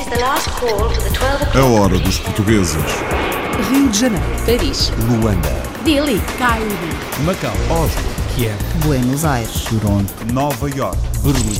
A 0.00 1.64
hora 1.64 1.98
dos 1.98 2.20
portugueses. 2.20 2.76
Rio 3.68 3.88
de 3.88 3.98
Janeiro, 3.98 4.24
Paris, 4.46 4.92
Luanda. 5.10 5.48
Dili, 5.84 6.20
Cairo, 6.38 6.68
Macau, 7.24 7.52
Oslo, 7.68 8.00
Kiev, 8.36 8.56
Buenos 8.84 9.24
Aires, 9.24 9.64
Toronto. 9.64 10.14
Nova 10.32 10.70
York. 10.70 10.96
Berlim. 11.24 11.58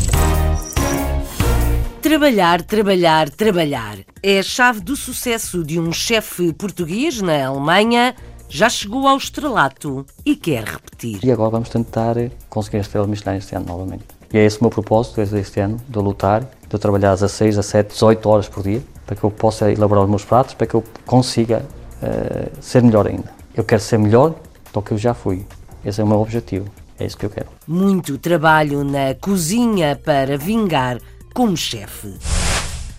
Trabalhar, 2.00 2.62
trabalhar, 2.62 3.28
trabalhar. 3.28 3.98
É 4.22 4.38
a 4.38 4.42
chave 4.44 4.78
do 4.82 4.94
sucesso 4.94 5.64
de 5.64 5.80
um 5.80 5.92
chefe 5.92 6.52
português 6.52 7.20
na 7.20 7.44
Alemanha. 7.44 8.14
Já 8.48 8.68
chegou 8.70 9.08
ao 9.08 9.16
estrelato 9.16 10.06
e 10.24 10.36
quer 10.36 10.62
repetir. 10.62 11.18
E 11.24 11.32
agora 11.32 11.50
vamos 11.50 11.70
tentar 11.70 12.14
conseguir 12.48 12.76
a 12.76 12.80
estrela 12.82 13.08
Michelin 13.08 13.38
este 13.38 13.56
ano 13.56 13.66
novamente. 13.66 14.04
E 14.32 14.38
é 14.38 14.44
esse 14.44 14.60
o 14.60 14.62
meu 14.62 14.70
propósito 14.70 15.16
desde 15.16 15.40
este 15.40 15.58
ano, 15.58 15.76
de 15.88 15.98
lutar, 15.98 16.48
de 16.68 16.78
trabalhar 16.78 17.12
às 17.12 17.20
16, 17.20 17.56
17, 17.56 17.92
18 17.92 18.28
horas 18.28 18.48
por 18.48 18.62
dia, 18.62 18.82
para 19.06 19.16
que 19.16 19.24
eu 19.24 19.30
possa 19.30 19.70
elaborar 19.70 20.04
os 20.04 20.10
meus 20.10 20.24
pratos, 20.24 20.54
para 20.54 20.66
que 20.66 20.74
eu 20.74 20.84
consiga 21.06 21.64
uh, 22.02 22.50
ser 22.60 22.82
melhor 22.82 23.06
ainda. 23.06 23.30
Eu 23.54 23.64
quero 23.64 23.80
ser 23.80 23.98
melhor 23.98 24.34
do 24.72 24.82
que 24.82 24.92
eu 24.92 24.98
já 24.98 25.14
fui. 25.14 25.46
Esse 25.84 26.00
é 26.00 26.04
o 26.04 26.06
meu 26.06 26.20
objetivo. 26.20 26.68
É 26.98 27.06
isso 27.06 27.16
que 27.16 27.24
eu 27.24 27.30
quero. 27.30 27.46
Muito 27.66 28.18
trabalho 28.18 28.82
na 28.84 29.14
cozinha 29.14 29.98
para 30.04 30.36
vingar 30.36 30.98
como 31.32 31.56
chefe. 31.56 32.14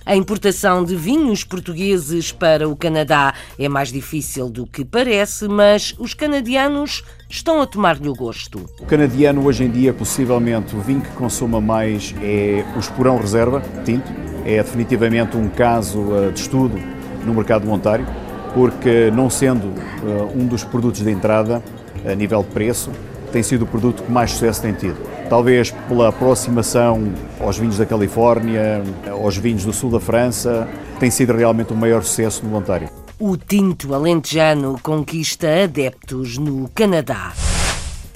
A 0.06 0.16
importação 0.16 0.84
de 0.84 0.96
vinhos 0.96 1.44
portugueses 1.44 2.32
para 2.32 2.68
o 2.68 2.76
Canadá 2.76 3.34
é 3.60 3.70
mais 3.70 3.92
difícil 3.92 4.50
do 4.50 4.66
que 4.66 4.84
parece, 4.84 5.48
mas 5.48 5.94
os 6.00 6.16
canadianos 6.16 7.04
estão 7.30 7.62
a 7.62 7.68
tomar-lhe 7.68 8.10
o 8.10 8.16
gosto. 8.16 8.60
O 8.80 8.86
canadiano 8.86 9.46
hoje 9.46 9.64
em 9.64 9.70
dia, 9.70 9.94
possivelmente, 9.94 10.76
o 10.76 10.80
vinho 10.82 11.02
que 11.02 11.12
consuma 11.12 11.62
mais 11.62 12.16
é 12.22 12.66
o 12.76 12.80
Esporão 12.80 13.18
Reserva, 13.18 13.62
tinto. 13.86 14.12
É 14.46 14.58
definitivamente 14.64 15.38
um 15.38 15.48
caso 15.48 16.00
uh, 16.00 16.32
de 16.32 16.40
estudo 16.40 16.80
no 17.24 17.34
mercado 17.34 17.64
de 17.64 17.70
Ontário, 17.70 18.06
porque 18.54 19.12
não 19.12 19.30
sendo 19.30 19.66
uh, 19.68 20.36
um 20.36 20.48
dos 20.48 20.64
produtos 20.64 21.04
de 21.04 21.12
entrada 21.12 21.62
a 22.04 22.16
nível 22.16 22.42
de 22.42 22.50
preço, 22.50 22.92
tem 23.32 23.44
sido 23.44 23.64
o 23.64 23.68
produto 23.68 24.02
que 24.02 24.12
mais 24.12 24.32
sucesso 24.32 24.62
tem 24.62 24.74
tido. 24.74 24.98
Talvez 25.30 25.70
pela 25.88 26.10
aproximação 26.10 27.14
aos 27.40 27.60
vinhos 27.60 27.78
da 27.78 27.86
Califórnia, 27.86 28.82
aos 29.12 29.38
vinhos 29.38 29.64
do 29.64 29.72
sul 29.72 29.92
da 29.92 30.00
França, 30.00 30.68
tem 31.00 31.12
sido 31.12 31.34
realmente 31.34 31.72
o 31.72 31.76
maior 31.76 32.02
sucesso 32.02 32.44
no 32.44 32.58
Ontário. 32.58 32.90
O 33.22 33.36
tinto 33.36 33.94
alentejano 33.94 34.80
conquista 34.82 35.66
adeptos 35.66 36.38
no 36.38 36.70
Canadá. 36.70 37.34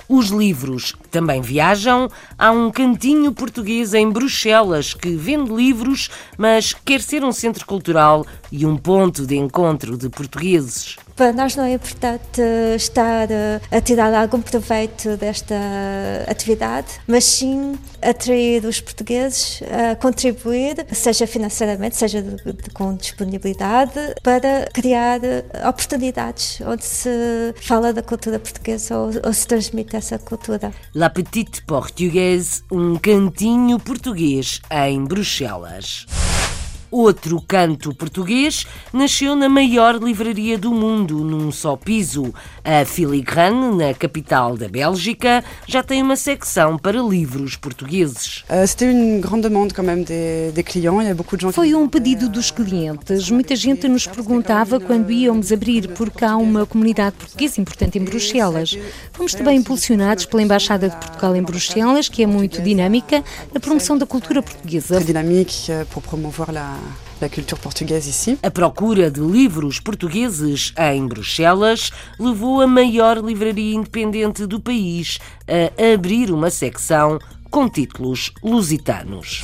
Os 0.08 0.28
livros 0.28 0.96
também 1.14 1.42
viajam. 1.42 2.10
Há 2.38 2.52
um 2.52 2.72
cantinho 2.72 3.32
português 3.32 3.94
em 3.94 4.10
Bruxelas 4.10 4.96
que 4.96 5.16
vende 5.16 5.54
livros, 5.54 6.10
mas 6.36 6.74
quer 6.74 7.02
ser 7.02 7.24
um 7.24 7.32
centro 7.32 7.66
cultural 7.68 8.26
e 8.52 8.66
um 8.66 8.76
ponto 8.76 9.26
de 9.26 9.38
encontro 9.38 9.96
de 9.96 10.10
portugueses. 10.10 10.98
Para 11.16 11.32
nós 11.32 11.56
não 11.56 11.64
é 11.64 11.74
importante 11.74 12.42
estar 12.76 13.28
a 13.72 13.82
tirar 13.82 14.12
algum 14.16 14.42
proveito 14.42 15.16
desta 15.16 15.56
atividade, 16.28 16.88
mas 17.08 17.24
sim 17.24 17.78
atrair 18.02 18.66
os 18.66 18.82
portugueses 18.82 19.62
a 19.92 19.96
contribuir, 19.96 20.88
seja 20.92 21.28
financeiramente, 21.28 21.96
seja 21.96 22.24
com 22.74 22.96
disponibilidade, 22.96 23.94
para 24.24 24.68
criar 24.74 25.20
oportunidades 25.70 26.60
onde 26.66 26.84
se 26.84 27.54
fala 27.62 27.94
da 27.94 28.02
cultura 28.02 28.40
portuguesa 28.40 28.98
ou, 28.98 29.12
ou 29.24 29.34
se 29.34 29.46
transmite 29.46 29.96
essa 29.96 30.18
cultura. 30.18 30.74
La 31.04 31.10
Petite 31.10 31.62
Portugaise, 31.64 32.64
um 32.72 32.96
cantinho 32.96 33.78
português 33.78 34.62
em 34.72 35.04
Bruxelas. 35.04 36.06
Outro 36.90 37.42
canto 37.42 37.94
português 37.94 38.66
nasceu 38.94 39.36
na 39.36 39.50
maior 39.50 39.96
livraria 39.96 40.58
do 40.58 40.72
mundo, 40.72 41.22
num 41.26 41.52
só 41.52 41.76
piso. 41.76 42.34
A 42.66 42.86
Filigrane, 42.86 43.76
na 43.76 43.94
capital 43.94 44.56
da 44.56 44.70
Bélgica, 44.70 45.44
já 45.68 45.84
tem 45.84 46.02
uma 46.02 46.16
secção 46.16 46.78
para 46.78 47.02
livros 47.02 47.58
portugueses. 47.58 48.46
Foi 51.52 51.76
um 51.76 51.90
pedido 51.90 52.30
dos 52.30 52.52
clientes. 52.52 53.30
Muita 53.30 53.54
gente 53.54 53.86
nos 53.90 54.08
perguntava 54.08 54.80
quando 54.80 55.12
íamos 55.12 55.52
abrir, 55.52 55.90
porque 55.90 56.24
há 56.24 56.38
uma 56.38 56.66
comunidade 56.66 57.18
portuguesa 57.18 57.60
importante 57.60 58.00
em 58.00 58.04
Bruxelas. 58.04 58.78
Fomos 59.12 59.34
também 59.34 59.58
impulsionados 59.58 60.26
pela 60.26 60.42
Embaixada 60.42 60.88
de 60.88 60.96
Portugal 60.96 61.36
em 61.36 61.44
Bruxelas, 61.44 62.08
que 62.08 62.24
é 62.24 62.28
muito 62.28 62.62
dinâmica, 62.62 63.22
na 63.54 63.60
promoção 63.60 63.98
da 63.98 64.06
cultura 64.06 64.42
portuguesa. 64.42 64.96
Da 67.24 67.30
culture 67.30 67.60
portugaise 67.62 68.10
ici. 68.10 68.38
A 68.44 68.52
procura 68.52 69.10
de 69.10 69.22
livros 69.22 69.80
portugueses 69.80 70.74
em 70.78 71.08
Bruxelas 71.08 71.90
levou 72.20 72.60
a 72.60 72.68
maior 72.68 73.18
livraria 73.18 73.76
independente 73.76 74.46
do 74.46 74.60
país 74.60 75.20
a 75.48 75.94
abrir 75.94 76.32
uma 76.32 76.50
secção 76.50 77.18
com 77.50 77.70
títulos 77.70 78.32
lusitanos. 78.44 79.42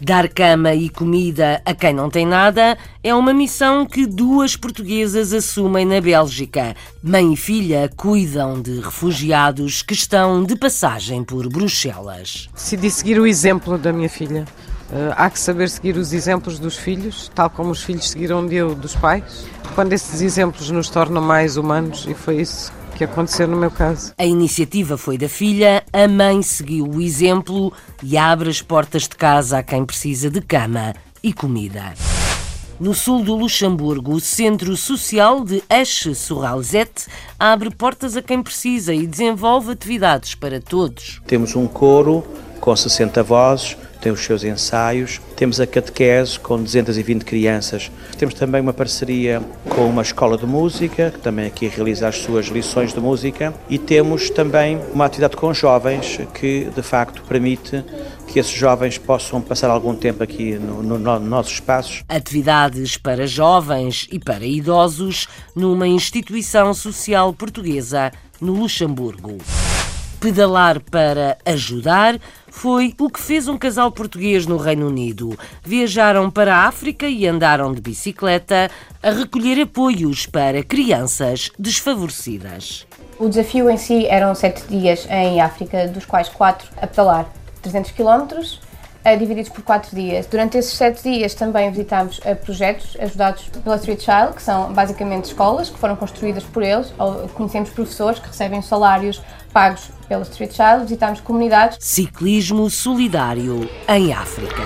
Dar 0.00 0.28
cama 0.28 0.74
e 0.74 0.90
comida 0.90 1.62
a 1.64 1.74
quem 1.74 1.94
não 1.94 2.10
tem 2.10 2.26
nada 2.26 2.76
é 3.02 3.14
uma 3.14 3.32
missão 3.32 3.86
que 3.86 4.04
duas 4.04 4.56
portuguesas 4.56 5.32
assumem 5.32 5.86
na 5.86 6.00
Bélgica. 6.00 6.74
Mãe 7.02 7.32
e 7.32 7.36
filha 7.36 7.88
cuidam 7.96 8.60
de 8.60 8.80
refugiados 8.80 9.80
que 9.80 9.94
estão 9.94 10.44
de 10.44 10.56
passagem 10.56 11.22
por 11.22 11.48
Bruxelas. 11.48 12.48
Decidi 12.52 12.90
seguir 12.90 13.20
o 13.20 13.26
exemplo 13.26 13.78
da 13.78 13.92
minha 13.92 14.08
filha. 14.08 14.44
Uh, 14.90 15.12
há 15.16 15.28
que 15.28 15.38
saber 15.38 15.68
seguir 15.68 15.96
os 15.96 16.12
exemplos 16.12 16.58
dos 16.58 16.76
filhos, 16.76 17.30
tal 17.34 17.50
como 17.50 17.70
os 17.70 17.82
filhos 17.82 18.08
seguiram 18.08 18.46
de 18.46 18.62
dos 18.74 18.94
pais, 18.94 19.44
quando 19.74 19.92
esses 19.92 20.20
exemplos 20.20 20.70
nos 20.70 20.88
tornam 20.88 21.20
mais 21.20 21.56
humanos, 21.56 22.06
e 22.08 22.14
foi 22.14 22.40
isso 22.40 22.72
que 22.96 23.04
aconteceu 23.04 23.46
no 23.46 23.56
meu 23.56 23.70
caso. 23.70 24.14
A 24.16 24.24
iniciativa 24.24 24.96
foi 24.96 25.18
da 25.18 25.28
filha, 25.28 25.84
a 25.92 26.08
mãe 26.08 26.40
seguiu 26.40 26.86
o 26.86 27.00
exemplo 27.00 27.72
e 28.02 28.16
abre 28.16 28.48
as 28.48 28.62
portas 28.62 29.02
de 29.02 29.16
casa 29.16 29.58
a 29.58 29.62
quem 29.62 29.84
precisa 29.84 30.30
de 30.30 30.40
cama 30.40 30.94
e 31.22 31.32
comida. 31.32 31.92
No 32.78 32.94
sul 32.94 33.24
do 33.24 33.34
Luxemburgo, 33.34 34.12
o 34.12 34.20
Centro 34.20 34.76
Social 34.76 35.42
de 35.42 35.62
Eche-sur-Alzette 35.68 37.06
abre 37.38 37.70
portas 37.70 38.16
a 38.16 38.22
quem 38.22 38.42
precisa 38.42 38.94
e 38.94 39.06
desenvolve 39.06 39.72
atividades 39.72 40.34
para 40.34 40.60
todos. 40.60 41.22
Temos 41.26 41.56
um 41.56 41.66
coro 41.66 42.22
com 42.60 42.76
60 42.76 43.22
vozes, 43.22 43.76
tem 44.06 44.12
os 44.12 44.20
seus 44.20 44.44
ensaios, 44.44 45.20
temos 45.34 45.58
a 45.58 45.66
catequese 45.66 46.38
com 46.38 46.62
220 46.62 47.24
crianças, 47.24 47.90
temos 48.16 48.34
também 48.34 48.60
uma 48.60 48.72
parceria 48.72 49.42
com 49.68 49.84
uma 49.84 50.02
escola 50.02 50.38
de 50.38 50.46
música, 50.46 51.10
que 51.10 51.18
também 51.18 51.46
aqui 51.46 51.66
realiza 51.66 52.06
as 52.06 52.18
suas 52.18 52.46
lições 52.46 52.94
de 52.94 53.00
música, 53.00 53.52
e 53.68 53.78
temos 53.78 54.30
também 54.30 54.80
uma 54.94 55.06
atividade 55.06 55.36
com 55.36 55.52
jovens 55.52 56.20
que 56.34 56.70
de 56.72 56.82
facto 56.82 57.20
permite 57.22 57.84
que 58.28 58.38
esses 58.38 58.52
jovens 58.52 58.96
possam 58.96 59.40
passar 59.40 59.70
algum 59.70 59.96
tempo 59.96 60.22
aqui 60.22 60.54
no, 60.54 60.84
no, 60.84 60.98
no 61.00 61.18
nossos 61.18 61.54
espaços. 61.54 62.04
Atividades 62.08 62.96
para 62.96 63.26
jovens 63.26 64.06
e 64.12 64.20
para 64.20 64.46
idosos 64.46 65.26
numa 65.52 65.88
instituição 65.88 66.72
social 66.72 67.32
portuguesa 67.32 68.12
no 68.40 68.52
Luxemburgo. 68.52 69.38
Pedalar 70.26 70.80
para 70.80 71.38
ajudar 71.46 72.18
foi 72.48 72.92
o 72.98 73.08
que 73.08 73.20
fez 73.20 73.46
um 73.46 73.56
casal 73.56 73.92
português 73.92 74.44
no 74.44 74.56
Reino 74.56 74.88
Unido. 74.88 75.38
Viajaram 75.62 76.28
para 76.32 76.52
a 76.52 76.66
África 76.66 77.06
e 77.06 77.28
andaram 77.28 77.72
de 77.72 77.80
bicicleta 77.80 78.68
a 79.00 79.10
recolher 79.12 79.62
apoios 79.62 80.26
para 80.26 80.64
crianças 80.64 81.52
desfavorecidas. 81.56 82.88
O 83.20 83.28
desafio 83.28 83.70
em 83.70 83.76
si 83.76 84.04
eram 84.06 84.34
sete 84.34 84.66
dias 84.66 85.06
em 85.08 85.40
África, 85.40 85.86
dos 85.86 86.04
quais 86.04 86.28
quatro 86.28 86.68
a 86.76 86.88
pedalar 86.88 87.32
300 87.62 87.92
km, 87.92 88.26
divididos 89.14 89.50
por 89.50 89.62
quatro 89.62 89.94
dias. 89.94 90.26
Durante 90.26 90.58
esses 90.58 90.72
sete 90.72 91.02
dias 91.02 91.34
também 91.34 91.70
visitámos 91.70 92.18
projetos 92.44 92.96
ajudados 92.98 93.44
pela 93.62 93.76
Street 93.76 94.00
Child, 94.00 94.34
que 94.34 94.42
são 94.42 94.72
basicamente 94.72 95.26
escolas 95.26 95.70
que 95.70 95.78
foram 95.78 95.94
construídas 95.94 96.42
por 96.42 96.62
eles, 96.62 96.92
ou 96.98 97.28
conhecemos 97.28 97.70
professores 97.70 98.18
que 98.18 98.26
recebem 98.26 98.60
salários 98.62 99.22
pagos 99.52 99.90
pela 100.08 100.22
Street 100.22 100.52
Child, 100.52 100.82
visitámos 100.82 101.20
comunidades. 101.20 101.78
Ciclismo 101.80 102.68
solidário 102.68 103.70
em 103.88 104.12
África. 104.12 104.62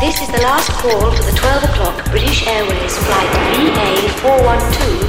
This 0.00 0.20
is 0.20 0.28
the 0.28 0.42
last 0.42 0.70
call 0.82 1.10
for 1.12 1.22
the 1.24 1.32
12 1.32 1.64
o'clock 1.64 2.10
British 2.10 2.46
Airways 2.46 2.98
flight 2.98 3.30
VA412 3.56 5.03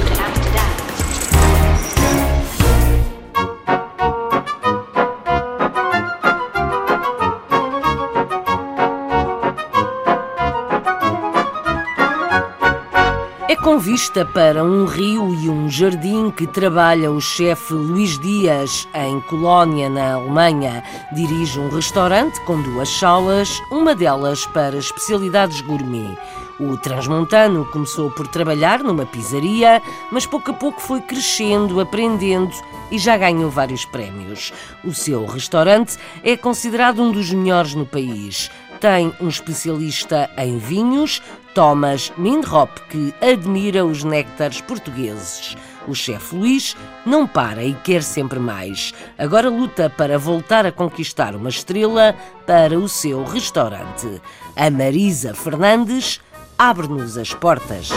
vista 13.78 14.24
para 14.24 14.64
um 14.64 14.86
rio 14.86 15.34
e 15.34 15.48
um 15.48 15.68
jardim 15.68 16.30
que 16.30 16.46
trabalha 16.46 17.10
o 17.10 17.20
chefe 17.20 17.74
Luís 17.74 18.18
Dias 18.18 18.88
em 18.94 19.20
Colónia, 19.22 19.88
na 19.88 20.14
Alemanha. 20.14 20.82
Dirige 21.12 21.58
um 21.58 21.68
restaurante 21.68 22.40
com 22.42 22.60
duas 22.62 22.88
salas, 22.88 23.60
uma 23.70 23.94
delas 23.94 24.46
para 24.46 24.76
especialidades 24.76 25.60
gourmet. 25.60 26.16
O 26.58 26.76
transmontano 26.78 27.66
começou 27.66 28.10
por 28.10 28.26
trabalhar 28.28 28.82
numa 28.82 29.04
pizzaria, 29.04 29.82
mas 30.10 30.24
pouco 30.24 30.50
a 30.50 30.54
pouco 30.54 30.80
foi 30.80 31.02
crescendo, 31.02 31.80
aprendendo 31.80 32.54
e 32.90 32.98
já 32.98 33.16
ganhou 33.16 33.50
vários 33.50 33.84
prémios. 33.84 34.54
O 34.82 34.94
seu 34.94 35.26
restaurante 35.26 35.98
é 36.22 36.34
considerado 36.34 37.02
um 37.02 37.12
dos 37.12 37.30
melhores 37.30 37.74
no 37.74 37.84
país. 37.84 38.50
Tem 38.80 39.12
um 39.20 39.28
especialista 39.28 40.28
em 40.36 40.58
vinhos, 40.58 41.22
Thomas 41.54 42.12
Mindrop, 42.18 42.70
que 42.90 43.14
admira 43.20 43.84
os 43.84 44.04
néctares 44.04 44.60
portugueses. 44.60 45.56
O 45.88 45.94
chefe 45.94 46.34
Luís 46.34 46.76
não 47.04 47.26
para 47.26 47.64
e 47.64 47.72
quer 47.72 48.02
sempre 48.02 48.38
mais. 48.38 48.92
Agora 49.16 49.48
luta 49.48 49.88
para 49.88 50.18
voltar 50.18 50.66
a 50.66 50.72
conquistar 50.72 51.34
uma 51.34 51.48
estrela 51.48 52.14
para 52.46 52.78
o 52.78 52.88
seu 52.88 53.24
restaurante. 53.24 54.20
A 54.54 54.70
Marisa 54.70 55.32
Fernandes 55.32 56.20
abre-nos 56.58 57.16
as 57.16 57.32
portas. 57.32 57.88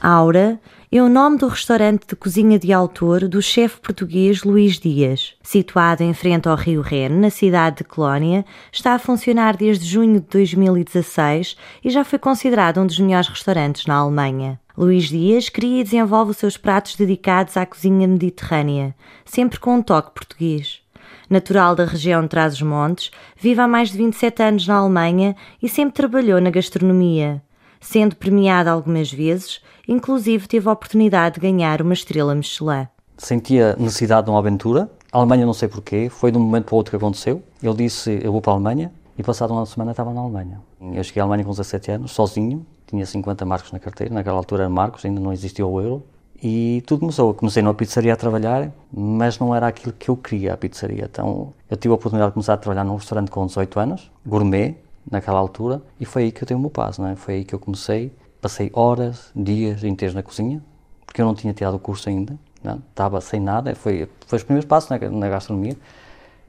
Aura 0.00 0.58
é 0.94 1.02
o 1.02 1.08
nome 1.08 1.38
do 1.38 1.48
restaurante 1.48 2.06
de 2.06 2.14
cozinha 2.14 2.58
de 2.58 2.70
autor 2.70 3.26
do 3.26 3.40
chefe 3.40 3.80
português 3.80 4.44
Luís 4.44 4.78
Dias. 4.78 5.34
Situado 5.42 6.02
em 6.02 6.12
frente 6.12 6.50
ao 6.50 6.54
Rio 6.54 6.82
Reno, 6.82 7.18
na 7.18 7.30
cidade 7.30 7.78
de 7.78 7.84
Colónia, 7.84 8.44
está 8.70 8.92
a 8.92 8.98
funcionar 8.98 9.56
desde 9.56 9.86
junho 9.86 10.20
de 10.20 10.26
2016 10.26 11.56
e 11.82 11.88
já 11.88 12.04
foi 12.04 12.18
considerado 12.18 12.78
um 12.78 12.86
dos 12.86 12.98
melhores 12.98 13.26
restaurantes 13.26 13.86
na 13.86 13.94
Alemanha. 13.94 14.60
Luís 14.76 15.04
Dias 15.04 15.48
cria 15.48 15.80
e 15.80 15.84
desenvolve 15.84 16.32
os 16.32 16.36
seus 16.36 16.58
pratos 16.58 16.94
dedicados 16.94 17.56
à 17.56 17.64
cozinha 17.64 18.06
mediterrânea, 18.06 18.94
sempre 19.24 19.58
com 19.58 19.76
um 19.76 19.82
toque 19.82 20.10
português. 20.10 20.82
Natural 21.30 21.74
da 21.74 21.86
região 21.86 22.20
de 22.20 22.28
Trás-os-Montes, 22.28 23.10
vive 23.40 23.62
há 23.62 23.66
mais 23.66 23.90
de 23.90 23.96
27 23.96 24.42
anos 24.42 24.66
na 24.66 24.74
Alemanha 24.74 25.34
e 25.62 25.70
sempre 25.70 25.94
trabalhou 25.94 26.38
na 26.38 26.50
gastronomia. 26.50 27.42
Sendo 27.80 28.14
premiado 28.14 28.70
algumas 28.70 29.10
vezes, 29.10 29.60
inclusive 29.86 30.46
teve 30.48 30.68
a 30.68 30.72
oportunidade 30.72 31.36
de 31.36 31.40
ganhar 31.40 31.82
uma 31.82 31.94
estrela 31.94 32.34
Michelin. 32.34 32.88
Sentia 33.16 33.76
necessidade 33.78 34.24
de 34.24 34.30
uma 34.30 34.38
aventura. 34.38 34.90
A 35.12 35.18
Alemanha 35.18 35.46
não 35.46 35.52
sei 35.52 35.68
porquê, 35.68 36.08
foi 36.08 36.32
de 36.32 36.38
um 36.38 36.40
momento 36.40 36.64
para 36.64 36.74
o 36.74 36.76
outro 36.76 36.90
que 36.90 36.96
aconteceu. 36.96 37.42
Ele 37.62 37.74
disse, 37.74 38.20
eu 38.22 38.32
vou 38.32 38.40
para 38.40 38.52
a 38.52 38.56
Alemanha, 38.56 38.92
e 39.16 39.22
passado 39.22 39.52
uma 39.52 39.66
semana 39.66 39.90
estava 39.90 40.12
na 40.12 40.20
Alemanha. 40.20 40.60
Eu 40.80 41.04
cheguei 41.04 41.20
à 41.20 41.24
Alemanha 41.24 41.44
com 41.44 41.50
17 41.50 41.90
anos, 41.90 42.12
sozinho, 42.12 42.66
tinha 42.86 43.04
50 43.04 43.44
marcos 43.44 43.72
na 43.72 43.78
carteira, 43.78 44.12
naquela 44.12 44.36
altura 44.36 44.64
era 44.64 44.70
marcos, 44.70 45.04
ainda 45.04 45.20
não 45.20 45.32
existia 45.32 45.66
o 45.66 45.80
euro. 45.80 46.02
E 46.42 46.82
tudo 46.86 47.00
começou. 47.00 47.32
Comecei 47.34 47.62
numa 47.62 47.72
pizzaria 47.72 48.12
a 48.12 48.16
trabalhar, 48.16 48.72
mas 48.92 49.38
não 49.38 49.54
era 49.54 49.68
aquilo 49.68 49.92
que 49.92 50.08
eu 50.08 50.16
queria, 50.16 50.54
a 50.54 50.56
pizzaria. 50.56 51.08
Então 51.10 51.52
eu 51.70 51.76
tive 51.76 51.92
a 51.92 51.94
oportunidade 51.94 52.30
de 52.30 52.34
começar 52.34 52.54
a 52.54 52.56
trabalhar 52.56 52.84
num 52.84 52.96
restaurante 52.96 53.30
com 53.30 53.46
18 53.46 53.78
anos, 53.78 54.10
gourmet, 54.26 54.76
naquela 55.08 55.38
altura, 55.38 55.80
e 56.00 56.04
foi 56.04 56.24
aí 56.24 56.32
que 56.32 56.42
eu 56.42 56.46
dei 56.46 56.56
o 56.56 56.60
meu 56.60 56.70
passo, 56.70 57.00
não 57.00 57.08
é? 57.08 57.16
Foi 57.16 57.34
aí 57.34 57.44
que 57.44 57.54
eu 57.54 57.58
comecei. 57.58 58.12
Passei 58.42 58.72
horas, 58.74 59.30
dias 59.36 59.84
inteiros 59.84 60.16
na 60.16 60.22
cozinha, 60.22 60.60
porque 61.06 61.22
eu 61.22 61.24
não 61.24 61.32
tinha 61.32 61.52
tirado 61.54 61.74
o 61.74 61.78
curso 61.78 62.08
ainda, 62.08 62.36
não? 62.60 62.82
Estava 62.90 63.20
sem 63.20 63.38
nada, 63.38 63.72
foi, 63.76 64.08
foi 64.26 64.36
os 64.36 64.42
primeiros 64.42 64.68
passos 64.68 64.90
na, 64.90 64.98
na 64.98 65.28
gastronomia. 65.28 65.76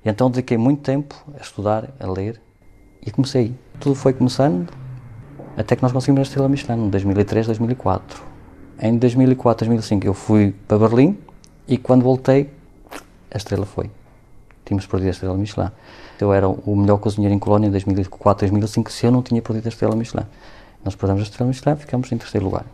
E 0.03 0.09
então 0.09 0.31
dediquei 0.31 0.57
muito 0.57 0.81
tempo 0.81 1.15
a 1.37 1.41
estudar, 1.41 1.91
a 1.99 2.11
ler, 2.11 2.41
e 3.05 3.11
comecei. 3.11 3.53
Tudo 3.79 3.93
foi 3.93 4.11
começando, 4.11 4.73
até 5.55 5.75
que 5.75 5.83
nós 5.83 5.91
conseguimos 5.91 6.21
a 6.21 6.23
estrela 6.23 6.49
Michelin, 6.49 6.87
em 6.87 6.89
2003, 6.89 7.45
2004. 7.45 8.23
Em 8.81 8.97
2004, 8.97 9.67
2005 9.67 10.07
eu 10.07 10.15
fui 10.15 10.55
para 10.67 10.79
Berlim, 10.79 11.15
e 11.67 11.77
quando 11.77 12.01
voltei, 12.01 12.51
a 13.29 13.37
estrela 13.37 13.67
foi. 13.67 13.91
Tínhamos 14.65 14.87
perdido 14.87 15.09
a 15.09 15.11
estrela 15.11 15.37
Michelin. 15.37 15.69
Eu 16.19 16.33
era 16.33 16.49
o 16.49 16.75
melhor 16.75 16.97
cozinheiro 16.97 17.35
em 17.35 17.39
Colónia 17.39 17.67
em 17.67 17.71
2004, 17.71 18.47
2005, 18.47 18.91
se 18.91 19.05
eu 19.05 19.11
não 19.11 19.21
tinha 19.21 19.43
perdido 19.43 19.67
a 19.67 19.69
estrela 19.69 19.95
Michelin. 19.95 20.25
Nós 20.83 20.95
perdemos 20.95 21.21
a 21.21 21.25
estrela 21.25 21.47
Michelin, 21.47 21.75
ficamos 21.75 22.11
em 22.11 22.17
terceiro 22.17 22.45
lugar. 22.45 22.65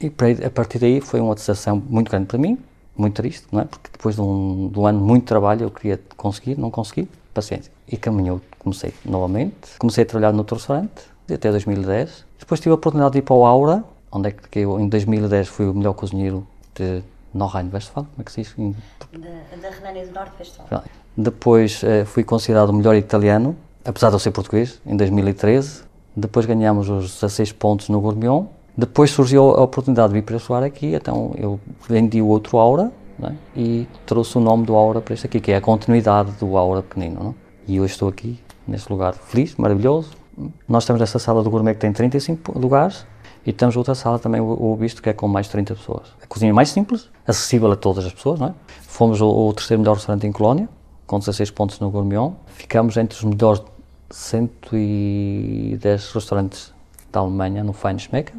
E 0.00 0.12
a 0.44 0.50
partir 0.50 0.78
daí 0.78 1.00
foi 1.00 1.20
uma 1.20 1.34
decepção 1.34 1.82
muito 1.88 2.10
grande 2.10 2.26
para 2.26 2.38
mim, 2.38 2.58
muito 2.96 3.14
triste, 3.14 3.46
não 3.50 3.60
é? 3.60 3.64
Porque 3.64 3.90
depois 3.92 4.14
de 4.14 4.20
um, 4.20 4.68
de 4.68 4.78
um 4.78 4.86
ano 4.86 5.00
muito 5.00 5.24
trabalho 5.24 5.64
eu 5.64 5.70
queria 5.70 6.00
conseguir, 6.16 6.58
não 6.58 6.70
consegui, 6.70 7.08
paciência. 7.32 7.72
E 7.88 7.96
caminhou, 7.96 8.40
comecei 8.58 8.92
novamente, 9.04 9.78
comecei 9.78 10.04
a 10.04 10.06
trabalhar 10.06 10.32
no 10.32 10.38
outro 10.38 10.56
restaurante 10.56 10.90
até 11.32 11.50
2010. 11.50 12.24
Depois 12.38 12.60
tive 12.60 12.72
a 12.72 12.74
oportunidade 12.74 13.12
de 13.12 13.18
ir 13.18 13.22
para 13.22 13.34
o 13.34 13.44
Aura, 13.44 13.84
onde 14.12 14.28
é 14.28 14.32
que 14.32 14.58
eu 14.60 14.78
em 14.78 14.88
2010 14.88 15.48
fui 15.48 15.66
o 15.66 15.74
melhor 15.74 15.94
cozinheiro 15.94 16.46
de 16.74 17.02
Nordrhein-Westfalen, 17.32 18.08
como 18.10 18.20
é 18.20 18.24
que 18.24 18.32
se 18.32 18.42
diz? 18.42 18.54
Da, 19.12 19.68
da 19.68 19.74
Renânia 19.74 20.06
do 20.06 20.12
Norte-Westfalen. 20.12 20.82
Depois 21.16 21.82
eh, 21.82 22.04
fui 22.04 22.22
considerado 22.22 22.70
o 22.70 22.72
melhor 22.74 22.94
italiano, 22.94 23.56
apesar 23.84 24.08
de 24.08 24.16
eu 24.16 24.18
ser 24.18 24.30
português, 24.30 24.80
em 24.84 24.96
2013. 24.96 25.85
Depois 26.16 26.46
ganhamos 26.46 26.88
os 26.88 27.12
16 27.12 27.52
pontos 27.52 27.90
no 27.90 28.00
Gourmion. 28.00 28.46
Depois 28.76 29.10
surgiu 29.10 29.50
a 29.50 29.62
oportunidade 29.62 30.08
de 30.08 30.14
vir 30.14 30.22
para 30.22 30.36
estudar 30.36 30.62
aqui, 30.62 30.94
então 30.94 31.32
eu 31.36 31.60
vendi 31.88 32.22
o 32.22 32.26
outro 32.26 32.58
Aura 32.58 32.90
é? 33.22 33.32
e 33.54 33.88
trouxe 34.04 34.36
o 34.36 34.40
nome 34.40 34.64
do 34.64 34.74
Aura 34.74 35.00
para 35.00 35.14
este 35.14 35.26
aqui, 35.26 35.40
que 35.40 35.52
é 35.52 35.56
a 35.56 35.60
continuidade 35.60 36.32
do 36.32 36.56
Aura 36.56 36.82
pequenino. 36.82 37.34
É? 37.68 37.72
E 37.72 37.80
hoje 37.80 37.92
estou 37.92 38.08
aqui, 38.08 38.38
neste 38.66 38.90
lugar 38.90 39.14
feliz, 39.14 39.54
maravilhoso. 39.56 40.10
Nós 40.68 40.84
temos 40.84 41.00
essa 41.02 41.18
sala 41.18 41.42
do 41.42 41.50
gourmet 41.50 41.74
que 41.74 41.80
tem 41.80 41.92
35 41.92 42.58
lugares 42.58 43.06
e 43.46 43.52
temos 43.52 43.76
outra 43.76 43.94
sala 43.94 44.18
também, 44.18 44.40
o 44.40 44.76
Visto, 44.76 45.02
que 45.02 45.08
é 45.08 45.12
com 45.12 45.28
mais 45.28 45.46
de 45.46 45.52
30 45.52 45.74
pessoas. 45.74 46.08
A 46.22 46.26
cozinha 46.26 46.50
é 46.50 46.52
mais 46.52 46.68
simples, 46.68 47.08
acessível 47.26 47.70
a 47.70 47.76
todas 47.76 48.04
as 48.04 48.12
pessoas, 48.12 48.40
não 48.40 48.48
é? 48.48 48.54
Fomos 48.82 49.20
o, 49.20 49.28
o 49.28 49.52
terceiro 49.52 49.80
melhor 49.80 49.94
restaurante 49.94 50.26
em 50.26 50.32
Colónia, 50.32 50.68
com 51.06 51.18
16 51.18 51.50
pontos 51.52 51.78
no 51.78 51.90
Gourmion. 51.90 52.32
Ficamos 52.46 52.96
entre 52.96 53.16
os 53.16 53.24
melhores 53.24 53.62
110 54.10 56.12
restaurantes 56.12 56.72
da 57.12 57.20
Alemanha 57.20 57.64
no 57.64 57.72
Feinschmecker. 57.72 58.34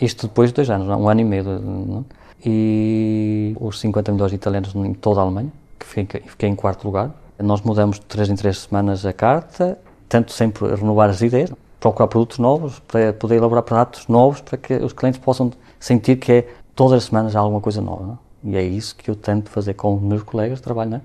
Isto 0.00 0.28
depois 0.28 0.50
de 0.50 0.54
dois 0.54 0.70
anos, 0.70 0.88
um 0.88 1.08
ano 1.08 1.20
e 1.20 1.24
meio. 1.24 1.44
Não? 1.44 2.04
E 2.44 3.56
os 3.58 3.80
50 3.80 4.12
melhores 4.12 4.32
italianos 4.32 4.74
em 4.74 4.94
toda 4.94 5.20
a 5.20 5.24
Alemanha, 5.24 5.52
que 5.78 5.86
fiquei, 5.86 6.20
fiquei 6.20 6.48
em 6.48 6.54
quarto 6.54 6.84
lugar. 6.84 7.10
Nós 7.38 7.62
mudamos 7.62 7.98
de 7.98 8.06
3 8.06 8.30
em 8.30 8.36
3 8.36 8.58
semanas 8.58 9.04
a 9.04 9.12
carta, 9.12 9.78
tanto 10.08 10.32
sempre 10.32 10.74
renovar 10.74 11.10
as 11.10 11.20
ideias, 11.20 11.52
procurar 11.80 12.08
produtos 12.08 12.38
novos, 12.38 12.78
para 12.80 13.12
poder 13.12 13.36
elaborar 13.36 13.62
pratos 13.62 14.06
novos, 14.08 14.40
para 14.40 14.56
que 14.56 14.74
os 14.74 14.92
clientes 14.92 15.20
possam 15.20 15.52
sentir 15.78 16.16
que 16.16 16.32
é 16.32 16.48
todas 16.74 16.94
as 16.94 17.04
semanas 17.04 17.34
há 17.34 17.40
alguma 17.40 17.60
coisa 17.60 17.80
nova. 17.80 18.06
Não? 18.06 18.18
E 18.44 18.56
é 18.56 18.62
isso 18.62 18.94
que 18.94 19.10
eu 19.10 19.16
tento 19.16 19.50
fazer 19.50 19.74
com 19.74 19.96
os 19.96 20.02
meus 20.02 20.22
colegas 20.22 20.58
de 20.58 20.62
trabalho. 20.62 20.90
Não 20.90 20.96
é? 20.98 21.00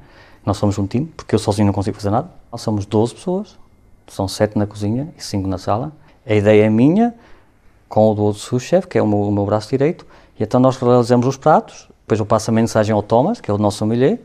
Nós 0.45 0.57
somos 0.57 0.77
um 0.77 0.86
time, 0.86 1.07
porque 1.18 1.33
eu 1.33 1.39
sozinho 1.39 1.65
não 1.65 1.74
consigo 1.74 1.96
fazer 1.96 2.10
nada. 2.10 2.29
Nós 2.51 2.62
somos 2.62 2.86
12 2.86 3.15
pessoas, 3.15 3.58
são 4.07 4.27
7 4.27 4.57
na 4.57 4.65
cozinha 4.65 5.13
e 5.17 5.24
5 5.24 5.48
na 5.48 5.57
sala. 5.57 5.91
A 6.25 6.33
ideia 6.33 6.65
é 6.65 6.69
minha, 6.69 7.13
com 7.89 8.12
o 8.12 8.13
do 8.13 8.24
outro 8.24 8.60
chefe, 8.60 8.88
que 8.88 8.98
é 8.98 9.01
o 9.01 9.07
meu, 9.07 9.22
o 9.22 9.31
meu, 9.31 9.45
braço 9.45 9.69
direito, 9.69 10.05
e 10.39 10.43
então 10.43 10.60
nós 10.60 10.77
realizamos 10.77 11.27
os 11.27 11.38
pratos, 11.38 11.88
depois 12.01 12.19
eu 12.19 12.25
passo 12.25 12.50
a 12.50 12.53
mensagem 12.53 12.93
ao 12.93 13.03
Thomas, 13.03 13.39
que 13.39 13.51
é 13.51 13.53
o 13.53 13.57
nosso 13.57 13.77
sommelier, 13.77 14.19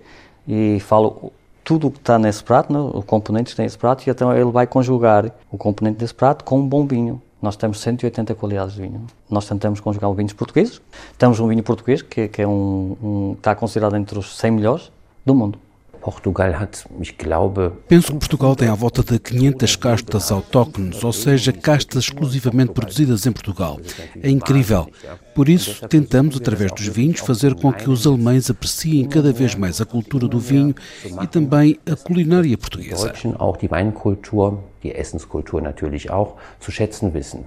e 0.47 0.81
falo 0.81 1.33
tudo 1.63 1.89
o 1.89 1.91
que 1.91 1.99
está 1.99 2.19
nesse 2.19 2.43
prato, 2.43 2.73
né, 2.73 2.79
os 2.79 3.05
componentes 3.05 3.53
que 3.53 3.59
tem 3.59 3.67
esse 3.67 3.77
prato, 3.77 4.07
e 4.07 4.11
então 4.11 4.35
ele 4.35 4.51
vai 4.51 4.67
conjugar 4.67 5.31
o 5.51 5.59
componente 5.59 5.99
desse 5.99 6.15
prato 6.15 6.45
com 6.45 6.59
um 6.59 6.67
bom 6.67 6.87
vinho. 6.87 7.21
Nós 7.43 7.57
temos 7.57 7.81
180 7.81 8.35
qualidades 8.35 8.75
de 8.75 8.81
vinho. 8.81 9.07
Nós 9.31 9.47
tentamos 9.47 9.79
conjugar 9.79 10.13
vinhos 10.13 10.33
portugueses. 10.33 10.81
Temos 11.17 11.39
um 11.39 11.47
vinho 11.47 11.63
português 11.63 12.03
que, 12.03 12.27
que 12.27 12.43
é 12.43 12.49
um, 12.49 12.97
um, 13.03 13.33
está 13.37 13.55
considerado 13.55 13.97
entre 13.97 14.19
os 14.19 14.37
100 14.39 14.51
melhores 14.51 14.91
do 15.25 15.35
mundo. 15.35 15.59
Portugal 16.01 16.55
hat, 16.55 16.85
ich 17.01 17.17
glaube... 17.17 17.73
Penso 17.89 18.13
que 18.13 18.19
Portugal 18.19 18.57
tem 18.57 18.69
à 18.69 18.75
volta 18.75 19.03
de 19.03 19.19
500 19.19 19.77
castas 19.77 20.33
autóctones, 20.33 21.03
ou 21.03 21.13
seja, 21.13 21.53
castas 21.53 22.05
exclusivamente 22.05 22.73
produzidas 22.73 23.27
em 23.27 23.33
Portugal. 23.33 23.79
É 24.23 24.31
incrível. 24.31 24.89
Por 25.35 25.49
isso, 25.49 25.87
tentamos, 25.89 26.37
através 26.37 26.73
dos 26.73 26.87
vinhos, 26.89 27.21
fazer 27.21 27.55
com 27.55 27.73
que 27.73 27.89
os 27.91 28.07
alemães 28.07 28.51
apreciem 28.51 29.07
cada 29.07 29.33
vez 29.33 29.55
mais 29.55 29.81
a 29.81 29.87
cultura 29.87 30.27
do 30.27 30.39
vinho 30.39 30.75
e 31.23 31.27
também 31.27 31.79
a 31.91 31.95
culinária 31.95 32.57
portuguesa. 32.57 33.13
Auch 33.39 33.59
die 33.59 33.71
Weinkultur, 33.71 34.59
die 34.83 34.91
Essenskultur 34.91 35.61
natürlich 35.61 36.11
auch, 36.11 36.37
zu 36.61 36.71
schätzen 36.71 37.13
wissen. 37.13 37.45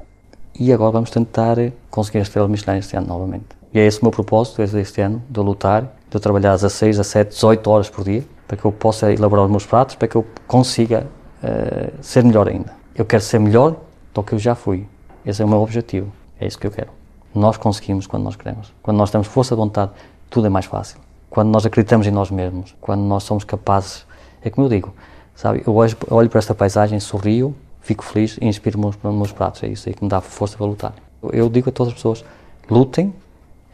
E 0.59 0.71
agora 0.71 0.91
vamos 0.91 1.09
tentar 1.09 1.57
conseguir 1.89 2.19
a 2.19 2.21
estrela 2.21 2.47
Michelin 2.47 2.79
este 2.79 2.95
ano 2.97 3.07
novamente. 3.07 3.45
E 3.73 3.79
é 3.79 3.85
esse 3.85 4.01
o 4.01 4.05
meu 4.05 4.11
propósito, 4.11 4.61
este 4.61 5.01
ano, 5.01 5.23
de 5.29 5.39
lutar, 5.39 5.95
de 6.09 6.19
trabalhar 6.19 6.53
às 6.53 6.73
6, 6.73 6.99
às 6.99 7.07
7, 7.07 7.29
18 7.29 7.69
horas 7.69 7.89
por 7.89 8.03
dia, 8.03 8.23
para 8.51 8.57
que 8.57 8.65
eu 8.65 8.71
possa 8.73 9.13
elaborar 9.13 9.45
os 9.45 9.49
meus 9.49 9.65
pratos, 9.65 9.95
para 9.95 10.09
que 10.09 10.17
eu 10.17 10.27
consiga 10.45 11.07
uh, 11.41 12.03
ser 12.03 12.21
melhor 12.21 12.49
ainda. 12.49 12.75
Eu 12.93 13.05
quero 13.05 13.23
ser 13.23 13.39
melhor 13.39 13.77
do 14.13 14.21
que 14.21 14.33
eu 14.33 14.39
já 14.39 14.55
fui. 14.55 14.85
Esse 15.25 15.41
é 15.41 15.45
o 15.45 15.47
meu 15.47 15.59
objetivo. 15.61 16.11
É 16.37 16.45
isso 16.45 16.59
que 16.59 16.67
eu 16.67 16.71
quero. 16.71 16.89
Nós 17.33 17.55
conseguimos 17.55 18.07
quando 18.07 18.23
nós 18.23 18.35
queremos. 18.35 18.73
Quando 18.83 18.97
nós 18.97 19.09
temos 19.09 19.27
força 19.27 19.55
de 19.55 19.61
vontade, 19.61 19.91
tudo 20.29 20.47
é 20.47 20.49
mais 20.49 20.65
fácil. 20.65 20.99
Quando 21.29 21.47
nós 21.47 21.65
acreditamos 21.65 22.05
em 22.05 22.11
nós 22.11 22.29
mesmos, 22.29 22.75
quando 22.81 22.99
nós 22.99 23.23
somos 23.23 23.45
capazes, 23.45 24.05
é 24.43 24.49
como 24.49 24.65
eu 24.65 24.69
digo, 24.69 24.93
sabe? 25.33 25.63
Eu 25.65 25.73
olho, 25.73 25.95
olho 26.09 26.29
para 26.29 26.39
esta 26.39 26.53
paisagem, 26.53 26.99
sorrio, 26.99 27.55
fico 27.79 28.03
feliz 28.03 28.37
e 28.41 28.45
inspiro-me 28.45 28.83
nos 28.83 28.97
meus 29.15 29.31
pratos. 29.31 29.63
É 29.63 29.67
isso 29.67 29.87
aí 29.87 29.95
que 29.95 30.03
me 30.03 30.09
dá 30.09 30.19
força 30.19 30.57
para 30.57 30.65
lutar. 30.65 30.93
Eu 31.31 31.47
digo 31.49 31.69
a 31.69 31.71
todas 31.71 31.93
as 31.93 31.95
pessoas: 31.95 32.25
lutem, 32.69 33.13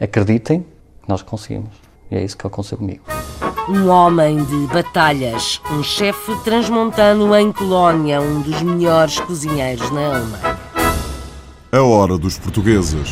acreditem 0.00 0.64
nós 1.08 1.20
conseguimos. 1.20 1.74
E 2.12 2.14
é 2.14 2.22
isso 2.22 2.38
que 2.38 2.46
aconteceu 2.46 2.78
comigo. 2.78 3.02
Um 3.68 3.90
homem 3.90 4.42
de 4.44 4.66
batalhas, 4.72 5.60
um 5.70 5.82
chefe 5.82 6.34
transmontano 6.42 7.36
em 7.36 7.52
Colónia, 7.52 8.18
um 8.18 8.40
dos 8.40 8.62
melhores 8.62 9.20
cozinheiros 9.20 9.90
na 9.90 10.06
Alemanha. 10.06 10.58
A 11.70 11.82
hora 11.82 12.16
dos 12.16 12.38
portugueses. 12.38 13.10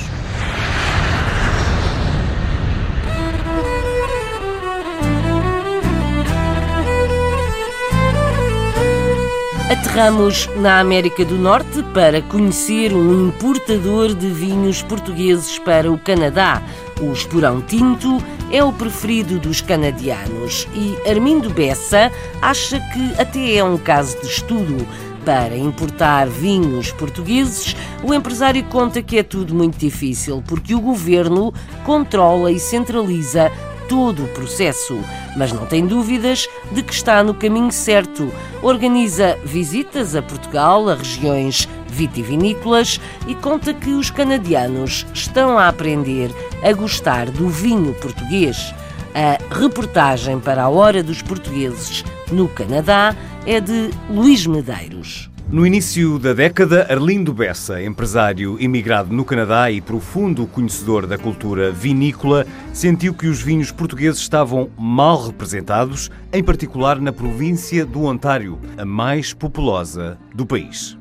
Aterramos 9.70 10.48
na 10.56 10.80
América 10.80 11.22
do 11.22 11.34
Norte 11.34 11.82
para 11.92 12.22
conhecer 12.22 12.94
um 12.94 13.28
importador 13.28 14.14
de 14.14 14.28
vinhos 14.28 14.80
portugueses 14.80 15.58
para 15.58 15.92
o 15.92 15.98
Canadá. 15.98 16.62
O 16.98 17.12
Esporão 17.12 17.60
Tinto 17.60 18.24
é 18.50 18.64
o 18.64 18.72
preferido 18.72 19.38
dos 19.38 19.60
canadianos 19.60 20.66
e 20.74 20.96
Armindo 21.06 21.50
Bessa 21.50 22.10
acha 22.40 22.80
que 22.80 23.20
até 23.20 23.56
é 23.56 23.64
um 23.64 23.76
caso 23.76 24.18
de 24.20 24.26
estudo. 24.26 24.86
Para 25.22 25.56
importar 25.56 26.26
vinhos 26.26 26.92
portugueses, 26.92 27.76
o 28.02 28.14
empresário 28.14 28.64
conta 28.64 29.02
que 29.02 29.18
é 29.18 29.22
tudo 29.22 29.54
muito 29.54 29.76
difícil 29.76 30.42
porque 30.46 30.74
o 30.74 30.80
governo 30.80 31.52
controla 31.84 32.50
e 32.50 32.58
centraliza 32.58 33.52
todo 33.88 34.24
o 34.24 34.28
processo, 34.28 34.98
mas 35.36 35.52
não 35.52 35.66
tem 35.66 35.86
dúvidas 35.86 36.48
de 36.72 36.82
que 36.82 36.94
está 36.94 37.22
no 37.22 37.34
caminho 37.34 37.72
certo. 37.72 38.32
Organiza 38.62 39.38
visitas 39.44 40.14
a 40.14 40.22
Portugal, 40.22 40.88
a 40.88 40.94
regiões 40.94 41.68
vitivinícolas 41.96 43.00
e 43.26 43.34
conta 43.34 43.72
que 43.72 43.90
os 43.90 44.10
canadianos 44.10 45.06
estão 45.14 45.58
a 45.58 45.68
aprender 45.68 46.30
a 46.62 46.72
gostar 46.72 47.30
do 47.30 47.48
vinho 47.48 47.94
português. 47.94 48.74
A 49.14 49.38
reportagem 49.54 50.38
para 50.38 50.64
a 50.64 50.68
Hora 50.68 51.02
dos 51.02 51.22
Portugueses 51.22 52.04
no 52.30 52.48
Canadá 52.48 53.16
é 53.46 53.58
de 53.60 53.90
Luís 54.10 54.46
Medeiros. 54.46 55.30
No 55.48 55.64
início 55.64 56.18
da 56.18 56.32
década, 56.32 56.88
Arlindo 56.90 57.32
Bessa, 57.32 57.80
empresário 57.80 58.60
imigrado 58.60 59.14
no 59.14 59.24
Canadá 59.24 59.70
e 59.70 59.80
profundo 59.80 60.44
conhecedor 60.44 61.06
da 61.06 61.16
cultura 61.16 61.70
vinícola, 61.70 62.44
sentiu 62.72 63.14
que 63.14 63.28
os 63.28 63.40
vinhos 63.40 63.70
portugueses 63.70 64.20
estavam 64.20 64.68
mal 64.76 65.24
representados, 65.24 66.10
em 66.32 66.42
particular 66.42 67.00
na 67.00 67.12
província 67.12 67.86
do 67.86 68.02
Ontário, 68.02 68.58
a 68.76 68.84
mais 68.84 69.32
populosa 69.32 70.18
do 70.34 70.44
país. 70.44 70.98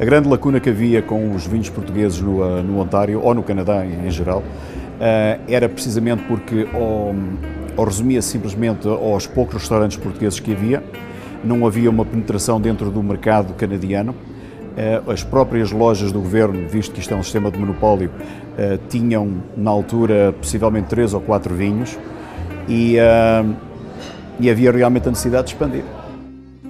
A 0.00 0.04
grande 0.04 0.28
lacuna 0.28 0.60
que 0.60 0.70
havia 0.70 1.02
com 1.02 1.34
os 1.34 1.44
vinhos 1.44 1.68
portugueses 1.68 2.20
no, 2.20 2.44
eh, 2.44 2.62
no 2.62 2.78
Ontário, 2.78 3.20
ou 3.20 3.34
no 3.34 3.42
Canadá 3.42 3.84
em 3.84 4.08
geral, 4.12 4.44
eh, 5.00 5.40
era 5.48 5.68
precisamente 5.68 6.22
porque 6.22 6.68
ou, 6.72 7.12
ou 7.76 7.84
resumia 7.84 8.22
simplesmente 8.22 8.86
aos 8.86 9.26
poucos 9.26 9.54
restaurantes 9.54 9.96
portugueses 9.96 10.38
que 10.38 10.52
havia, 10.52 10.84
não 11.42 11.66
havia 11.66 11.90
uma 11.90 12.04
penetração 12.04 12.60
dentro 12.60 12.92
do 12.92 13.02
mercado 13.02 13.54
canadiano. 13.54 14.14
Eh, 14.76 15.02
as 15.08 15.24
próprias 15.24 15.72
lojas 15.72 16.12
do 16.12 16.20
governo, 16.20 16.68
visto 16.68 16.92
que 16.92 17.00
isto 17.00 17.12
é 17.12 17.16
um 17.16 17.22
sistema 17.24 17.50
de 17.50 17.58
monopólio, 17.58 18.10
tinham 18.88 19.34
na 19.56 19.70
altura 19.70 20.34
possivelmente 20.40 20.88
três 20.88 21.14
ou 21.14 21.20
quatro 21.20 21.54
vinhos 21.54 21.96
e, 22.68 22.96
e 24.40 24.50
havia 24.50 24.72
realmente 24.72 25.06
a 25.06 25.10
necessidade 25.12 25.46
de 25.46 25.52
expandir. 25.52 25.84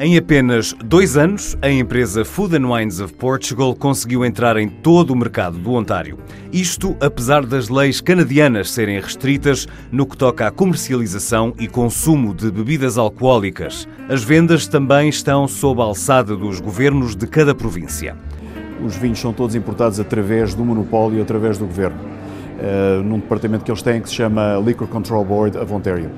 Em 0.01 0.17
apenas 0.17 0.73
dois 0.85 1.17
anos, 1.17 1.59
a 1.61 1.69
empresa 1.69 2.25
Food 2.25 2.55
and 2.55 2.73
Wines 2.73 3.01
of 3.01 3.13
Portugal 3.15 3.75
conseguiu 3.75 4.25
entrar 4.25 4.57
em 4.57 4.69
todo 4.69 5.11
o 5.11 5.17
mercado 5.17 5.59
do 5.59 5.73
Ontário. 5.73 6.19
Isto 6.53 6.97
apesar 7.01 7.45
das 7.45 7.69
leis 7.69 8.01
canadianas 8.01 8.71
serem 8.71 9.01
restritas 9.01 9.67
no 9.91 10.07
que 10.07 10.17
toca 10.17 10.47
à 10.47 10.53
comercialização 10.53 11.53
e 11.59 11.67
consumo 11.67 12.33
de 12.33 12.49
bebidas 12.49 12.97
alcoólicas. 12.97 13.89
As 14.09 14.23
vendas 14.23 14.69
também 14.69 15.09
estão 15.09 15.49
sob 15.49 15.81
a 15.81 15.85
alçada 15.85 16.37
dos 16.37 16.61
governos 16.61 17.17
de 17.17 17.27
cada 17.27 17.53
província. 17.53 18.17
Os 18.81 18.95
vinhos 18.95 19.19
são 19.19 19.33
todos 19.33 19.57
importados 19.57 19.99
através 19.99 20.55
do 20.55 20.65
monopólio, 20.65 21.21
através 21.21 21.59
do 21.59 21.67
governo, 21.67 21.99
uh, 21.99 23.03
num 23.03 23.19
departamento 23.19 23.65
que 23.65 23.71
eles 23.73 23.83
têm 23.83 24.01
que 24.01 24.09
se 24.09 24.15
chama 24.15 24.63
Liquor 24.65 24.87
Control 24.87 25.25
Board 25.25 25.59
of 25.59 25.73
Ontario. 25.73 26.09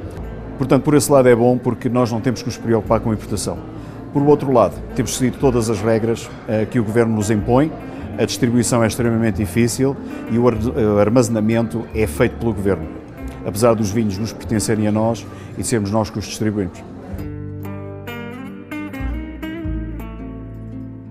Portanto, 0.61 0.83
por 0.83 0.93
esse 0.93 1.11
lado 1.11 1.27
é 1.27 1.35
bom 1.35 1.57
porque 1.57 1.89
nós 1.89 2.13
não 2.13 2.21
temos 2.21 2.43
que 2.43 2.49
nos 2.49 2.59
preocupar 2.59 3.01
com 3.01 3.11
a 3.11 3.15
importação. 3.15 3.57
Por 4.13 4.23
outro 4.25 4.53
lado, 4.53 4.75
temos 4.95 5.17
seguido 5.17 5.39
todas 5.41 5.71
as 5.71 5.81
regras 5.81 6.27
uh, 6.27 6.67
que 6.71 6.79
o 6.79 6.85
Governo 6.85 7.17
nos 7.17 7.31
impõe, 7.31 7.73
a 8.19 8.27
distribuição 8.27 8.85
é 8.85 8.87
extremamente 8.87 9.37
difícil 9.37 9.97
e 10.31 10.39
o 10.39 10.47
eh, 10.51 11.01
armazenamento 11.01 11.87
é 11.95 12.07
feito 12.07 12.37
pelo 12.37 12.53
Governo, 12.53 12.87
apesar 13.47 13.73
dos 13.73 13.91
vinhos 13.91 14.19
nos 14.19 14.35
pertencerem 14.35 14.87
a 14.87 14.93
nós 14.93 15.27
e 15.57 15.65
sermos 15.65 15.91
nós 15.91 16.11
que 16.11 16.19
os 16.19 16.27
distribuímos. 16.27 16.79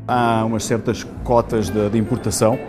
Há 0.08 0.46
umas 0.46 0.64
certas 0.64 1.04
cotas 1.24 1.72
de, 1.72 1.90
de 1.90 1.98
importação 1.98 2.60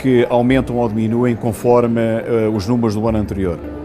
que 0.00 0.26
aumentam 0.28 0.78
ou 0.78 0.88
diminuem 0.88 1.36
conforme 1.36 2.00
uh, 2.00 2.50
os 2.52 2.66
números 2.66 2.96
do 2.96 3.06
ano 3.06 3.18
anterior. 3.18 3.77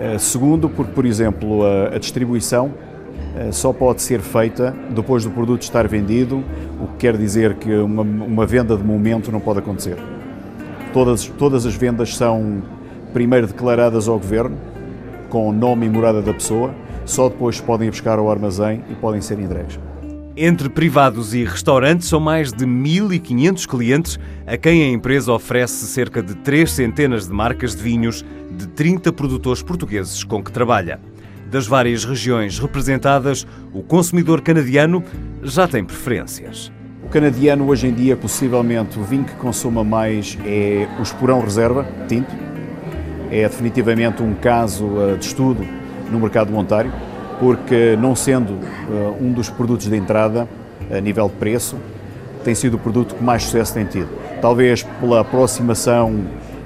Eh, 0.00 0.16
segundo, 0.16 0.66
porque, 0.70 0.92
por 0.92 1.04
exemplo, 1.04 1.62
a, 1.62 1.96
a 1.96 1.98
distribuição 1.98 2.72
eh, 3.36 3.52
só 3.52 3.70
pode 3.70 4.00
ser 4.00 4.20
feita 4.20 4.74
depois 4.88 5.24
do 5.24 5.30
produto 5.30 5.60
estar 5.60 5.86
vendido, 5.86 6.42
o 6.82 6.86
que 6.86 6.96
quer 7.00 7.18
dizer 7.18 7.56
que 7.56 7.70
uma, 7.76 8.00
uma 8.00 8.46
venda 8.46 8.74
de 8.78 8.82
momento 8.82 9.30
não 9.30 9.40
pode 9.40 9.58
acontecer. 9.58 9.98
Todas, 10.94 11.26
todas 11.26 11.66
as 11.66 11.74
vendas 11.74 12.16
são 12.16 12.62
primeiro 13.12 13.46
declaradas 13.46 14.08
ao 14.08 14.18
governo, 14.18 14.56
com 15.28 15.46
o 15.46 15.52
nome 15.52 15.84
e 15.84 15.90
morada 15.90 16.22
da 16.22 16.32
pessoa, 16.32 16.74
só 17.04 17.28
depois 17.28 17.60
podem 17.60 17.88
ir 17.88 17.90
buscar 17.90 18.18
ao 18.18 18.30
armazém 18.30 18.82
e 18.90 18.94
podem 18.94 19.20
ser 19.20 19.38
entregues. 19.38 19.78
Entre 20.42 20.70
privados 20.70 21.34
e 21.34 21.44
restaurantes, 21.44 22.08
são 22.08 22.18
mais 22.18 22.50
de 22.50 22.64
1.500 22.64 23.66
clientes 23.66 24.18
a 24.46 24.56
quem 24.56 24.84
a 24.84 24.88
empresa 24.88 25.30
oferece 25.34 25.84
cerca 25.84 26.22
de 26.22 26.34
três 26.34 26.72
centenas 26.72 27.26
de 27.26 27.32
marcas 27.34 27.76
de 27.76 27.82
vinhos 27.82 28.24
de 28.50 28.66
30 28.68 29.12
produtores 29.12 29.62
portugueses 29.62 30.24
com 30.24 30.42
que 30.42 30.50
trabalha. 30.50 30.98
Das 31.50 31.66
várias 31.66 32.06
regiões 32.06 32.58
representadas, 32.58 33.46
o 33.74 33.82
consumidor 33.82 34.40
canadiano 34.40 35.04
já 35.42 35.68
tem 35.68 35.84
preferências. 35.84 36.72
O 37.04 37.08
canadiano 37.10 37.68
hoje 37.68 37.88
em 37.88 37.92
dia, 37.92 38.16
possivelmente, 38.16 38.98
o 38.98 39.02
vinho 39.04 39.24
que 39.24 39.34
consuma 39.34 39.84
mais 39.84 40.38
é 40.46 40.88
o 40.98 41.02
Esporão 41.02 41.42
Reserva, 41.42 41.86
tinto. 42.08 42.34
É 43.30 43.46
definitivamente 43.46 44.22
um 44.22 44.32
caso 44.32 44.88
eh, 45.02 45.16
de 45.18 45.26
estudo 45.26 45.62
no 46.10 46.18
mercado 46.18 46.50
do 46.50 46.56
Ontário, 46.56 46.90
porque 47.40 47.96
não 47.98 48.14
sendo 48.14 48.52
eh, 48.52 49.12
um 49.18 49.32
dos 49.32 49.48
produtos 49.48 49.88
de 49.88 49.96
entrada 49.96 50.46
a 50.94 51.00
nível 51.00 51.26
de 51.26 51.34
preço, 51.36 51.76
tem 52.44 52.54
sido 52.54 52.74
o 52.74 52.78
produto 52.78 53.14
que 53.14 53.24
mais 53.24 53.44
sucesso 53.44 53.72
tem 53.72 53.86
tido. 53.86 54.08
Talvez 54.42 54.82
pela 55.00 55.20
aproximação 55.20 56.20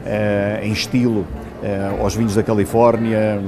eh, 0.04 0.60
em 0.64 0.72
estilo 0.72 1.24
eh, 1.62 1.96
aos 2.00 2.16
vinhos 2.16 2.34
da 2.34 2.42
Califórnia, 2.42 3.40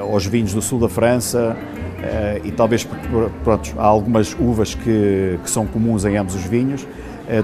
aos 0.00 0.26
vinhos 0.26 0.52
do 0.52 0.60
sul 0.60 0.78
da 0.78 0.88
França 0.88 1.56
e 2.44 2.52
talvez 2.52 2.86
pronto, 3.42 3.74
há 3.78 3.84
algumas 3.84 4.36
uvas 4.38 4.74
que, 4.74 5.38
que 5.42 5.50
são 5.50 5.66
comuns 5.66 6.04
em 6.04 6.16
ambos 6.16 6.34
os 6.34 6.44
vinhos, 6.44 6.86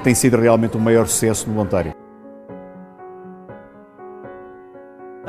tem 0.04 0.14
sido 0.14 0.36
realmente 0.36 0.76
o 0.76 0.80
maior 0.80 1.06
sucesso 1.06 1.48
no 1.48 1.58
Ontário. 1.58 1.99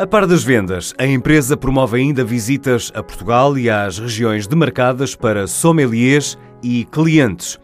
A 0.01 0.07
par 0.07 0.25
das 0.25 0.43
vendas, 0.43 0.95
a 0.97 1.05
empresa 1.05 1.55
promove 1.55 1.99
ainda 1.99 2.23
visitas 2.23 2.91
a 2.95 3.03
Portugal 3.03 3.55
e 3.55 3.69
às 3.69 3.99
regiões 3.99 4.47
demarcadas 4.47 5.13
para 5.13 5.45
sommeliers 5.45 6.39
e 6.63 6.85
clientes. 6.85 7.59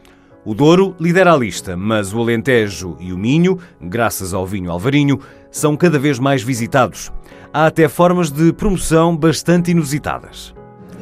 O 0.46 0.53
Douro 0.53 0.96
lidera 1.00 1.34
a 1.34 1.36
lista, 1.36 1.75
mas 1.75 2.13
o 2.13 2.20
Alentejo 2.20 2.96
e 3.00 3.12
o 3.12 3.17
Minho, 3.17 3.58
graças 3.82 4.36
ao 4.36 4.46
vinho 4.46 4.70
Alvarinho, 4.70 5.20
são 5.50 5.75
cada 5.75 5.98
vez 5.98 6.20
mais 6.20 6.44
visitados. 6.44 7.12
Há 7.51 7.65
até 7.65 7.88
formas 7.89 8.29
de 8.29 8.53
promoção 8.53 9.17
bastante 9.17 9.72
inusitadas. 9.72 10.53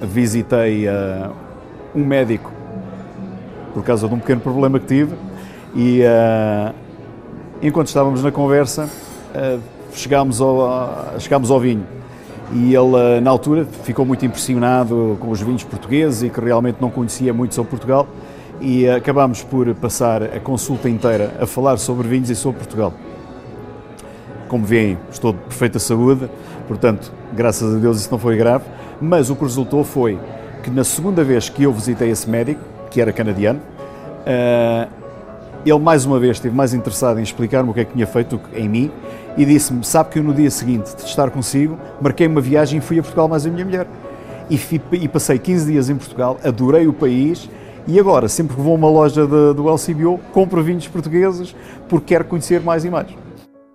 Visitei 0.03 0.87
uh, 0.87 1.33
um 1.93 2.05
médico 2.05 2.49
por 3.73 3.83
causa 3.83 4.07
de 4.07 4.13
um 4.13 4.19
pequeno 4.19 4.39
problema 4.39 4.79
que 4.79 4.85
tive 4.85 5.13
e 5.75 5.99
uh, 5.99 6.73
enquanto 7.61 7.87
estávamos 7.87 8.23
na 8.23 8.31
conversa 8.31 8.89
uh, 9.35 9.74
chegámos, 9.95 10.41
ao, 10.41 11.19
chegámos 11.19 11.49
ao 11.51 11.59
vinho 11.59 11.85
e 12.53 12.75
ele 12.75 13.21
na 13.21 13.31
altura 13.31 13.65
ficou 13.83 14.05
muito 14.05 14.25
impressionado 14.25 15.17
com 15.19 15.29
os 15.29 15.41
vinhos 15.41 15.63
portugueses 15.63 16.23
e 16.23 16.29
que 16.29 16.39
realmente 16.39 16.77
não 16.79 16.89
conhecia 16.89 17.33
muito 17.33 17.55
sobre 17.55 17.71
Portugal 17.71 18.07
e 18.61 18.87
acabámos 18.87 19.43
por 19.43 19.73
passar 19.75 20.23
a 20.23 20.39
consulta 20.39 20.89
inteira 20.89 21.35
a 21.39 21.45
falar 21.45 21.77
sobre 21.77 22.07
vinhos 22.07 22.29
e 22.29 22.35
sobre 22.35 22.59
Portugal. 22.59 22.93
Como 24.47 24.63
veem, 24.63 24.97
estou 25.11 25.33
de 25.33 25.39
perfeita 25.39 25.79
saúde, 25.79 26.29
portanto, 26.67 27.11
graças 27.33 27.75
a 27.75 27.77
Deus 27.79 27.99
isso 27.99 28.11
não 28.11 28.19
foi 28.19 28.37
grave, 28.37 28.63
mas 29.01 29.29
o 29.29 29.35
que 29.35 29.43
resultou 29.43 29.83
foi 29.83 30.19
que 30.63 30.69
na 30.69 30.83
segunda 30.83 31.23
vez 31.23 31.49
que 31.49 31.63
eu 31.63 31.73
visitei 31.73 32.09
esse 32.09 32.29
médico, 32.29 32.61
que 32.89 33.01
era 33.01 33.11
canadiano, 33.11 33.59
uh, 33.59 34.87
ele 35.65 35.79
mais 35.79 36.05
uma 36.05 36.19
vez 36.19 36.37
esteve 36.37 36.55
mais 36.55 36.73
interessado 36.73 37.19
em 37.19 37.23
explicar-me 37.23 37.71
o 37.71 37.73
que 37.73 37.79
é 37.79 37.85
que 37.85 37.93
tinha 37.93 38.05
feito 38.05 38.39
em 38.53 38.69
mim 38.69 38.91
e 39.37 39.45
disse-me: 39.45 39.83
Sabe 39.83 40.11
que 40.11 40.19
eu 40.19 40.23
no 40.23 40.33
dia 40.33 40.49
seguinte 40.49 40.95
de 40.95 41.03
estar 41.03 41.29
consigo, 41.29 41.77
marquei 42.01 42.27
uma 42.27 42.41
viagem 42.41 42.79
e 42.79 42.81
fui 42.81 42.99
a 42.99 43.01
Portugal 43.01 43.27
mais 43.27 43.45
a 43.45 43.49
minha 43.49 43.65
mulher. 43.65 43.87
E, 44.49 44.57
fui, 44.57 44.79
e 44.93 45.07
passei 45.07 45.39
15 45.39 45.71
dias 45.71 45.89
em 45.89 45.95
Portugal, 45.95 46.39
adorei 46.43 46.87
o 46.87 46.93
país 46.93 47.49
e 47.87 47.99
agora, 47.99 48.27
sempre 48.27 48.55
que 48.55 48.61
vou 48.61 48.73
a 48.73 48.75
uma 48.75 48.89
loja 48.89 49.27
de, 49.27 49.53
do 49.53 49.69
LCBO, 49.69 50.19
compro 50.31 50.63
vinhos 50.63 50.87
portugueses 50.87 51.55
porque 51.87 52.07
quero 52.07 52.25
conhecer 52.25 52.59
mais 52.61 52.83
e 52.83 52.89
mais. 52.89 53.07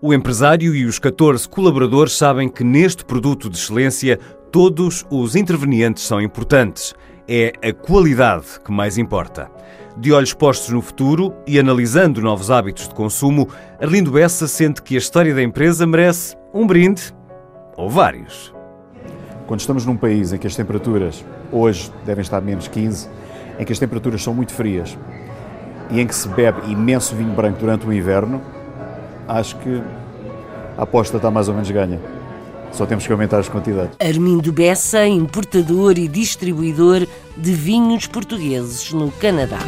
O 0.02 0.12
empresário 0.14 0.74
e 0.74 0.84
os 0.84 0.98
14 0.98 1.48
colaboradores 1.48 2.16
sabem 2.16 2.48
que 2.48 2.64
neste 2.64 3.04
produto 3.04 3.48
de 3.48 3.56
excelência 3.56 4.18
todos 4.50 5.06
os 5.10 5.36
intervenientes 5.36 6.04
são 6.04 6.20
importantes. 6.20 6.94
É 7.28 7.52
a 7.62 7.72
qualidade 7.72 8.46
que 8.64 8.72
mais 8.72 8.98
importa. 8.98 9.48
De 9.96 10.12
olhos 10.12 10.32
postos 10.32 10.70
no 10.70 10.80
futuro 10.80 11.34
e 11.46 11.58
analisando 11.58 12.20
novos 12.20 12.50
hábitos 12.50 12.88
de 12.88 12.94
consumo, 12.94 13.48
Arlindo 13.80 14.12
Bessa 14.12 14.46
sente 14.46 14.82
que 14.82 14.94
a 14.94 14.98
história 14.98 15.34
da 15.34 15.42
empresa 15.42 15.86
merece 15.86 16.36
um 16.54 16.66
brinde 16.66 17.14
ou 17.76 17.90
vários. 17.90 18.54
Quando 19.46 19.60
estamos 19.60 19.84
num 19.84 19.96
país 19.96 20.32
em 20.32 20.38
que 20.38 20.46
as 20.46 20.54
temperaturas 20.54 21.24
hoje 21.50 21.90
devem 22.06 22.22
estar 22.22 22.40
menos 22.40 22.68
15, 22.68 23.08
em 23.58 23.64
que 23.64 23.72
as 23.72 23.78
temperaturas 23.78 24.22
são 24.22 24.32
muito 24.32 24.54
frias 24.54 24.96
e 25.90 26.00
em 26.00 26.06
que 26.06 26.14
se 26.14 26.28
bebe 26.28 26.70
imenso 26.70 27.16
vinho 27.16 27.34
branco 27.34 27.58
durante 27.58 27.86
o 27.86 27.92
inverno, 27.92 28.40
acho 29.26 29.56
que 29.58 29.82
a 30.78 30.82
aposta 30.82 31.16
está 31.16 31.30
mais 31.30 31.48
ou 31.48 31.54
menos 31.54 31.70
ganha. 31.70 32.00
Só 32.72 32.86
temos 32.86 33.04
que 33.04 33.12
aumentar 33.12 33.38
as 33.40 33.48
quantidades. 33.48 33.96
Armindo 33.98 34.52
Bessa, 34.52 35.04
importador 35.06 35.98
e 35.98 36.06
distribuidor 36.06 37.06
de 37.36 37.52
vinhos 37.52 38.06
portugueses 38.06 38.92
no 38.92 39.10
Canadá. 39.10 39.58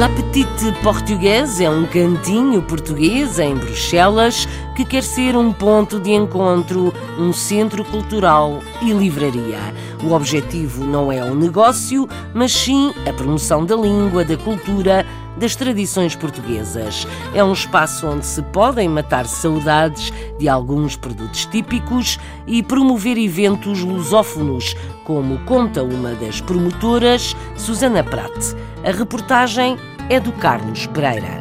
La 0.00 0.08
Petite 0.08 0.72
Portuguese 0.82 1.62
é 1.62 1.68
um 1.68 1.84
cantinho 1.84 2.62
português 2.62 3.38
em 3.38 3.54
Bruxelas 3.54 4.48
que 4.74 4.82
quer 4.82 5.02
ser 5.02 5.36
um 5.36 5.52
ponto 5.52 6.00
de 6.00 6.10
encontro, 6.12 6.90
um 7.18 7.34
centro 7.34 7.84
cultural 7.84 8.60
e 8.80 8.94
livraria. 8.94 9.58
O 10.02 10.14
objetivo 10.14 10.86
não 10.86 11.12
é 11.12 11.22
o 11.22 11.34
negócio, 11.34 12.08
mas 12.32 12.50
sim 12.50 12.94
a 13.06 13.12
promoção 13.12 13.66
da 13.66 13.76
língua, 13.76 14.24
da 14.24 14.38
cultura, 14.38 15.04
das 15.36 15.54
tradições 15.54 16.16
portuguesas. 16.16 17.06
É 17.34 17.44
um 17.44 17.52
espaço 17.52 18.06
onde 18.06 18.24
se 18.24 18.40
podem 18.40 18.88
matar 18.88 19.26
saudades 19.26 20.10
de 20.38 20.48
alguns 20.48 20.96
produtos 20.96 21.44
típicos 21.44 22.18
e 22.46 22.62
promover 22.62 23.18
eventos 23.18 23.82
lusófonos, 23.82 24.74
como 25.04 25.38
conta 25.40 25.82
uma 25.82 26.14
das 26.14 26.40
promotoras, 26.40 27.36
Susana 27.54 28.02
Prat. 28.02 28.56
A 28.82 28.90
reportagem 28.90 29.76
é 30.10 30.18
do 30.18 30.32
Carlos 30.32 30.88
Pereira. 30.88 31.38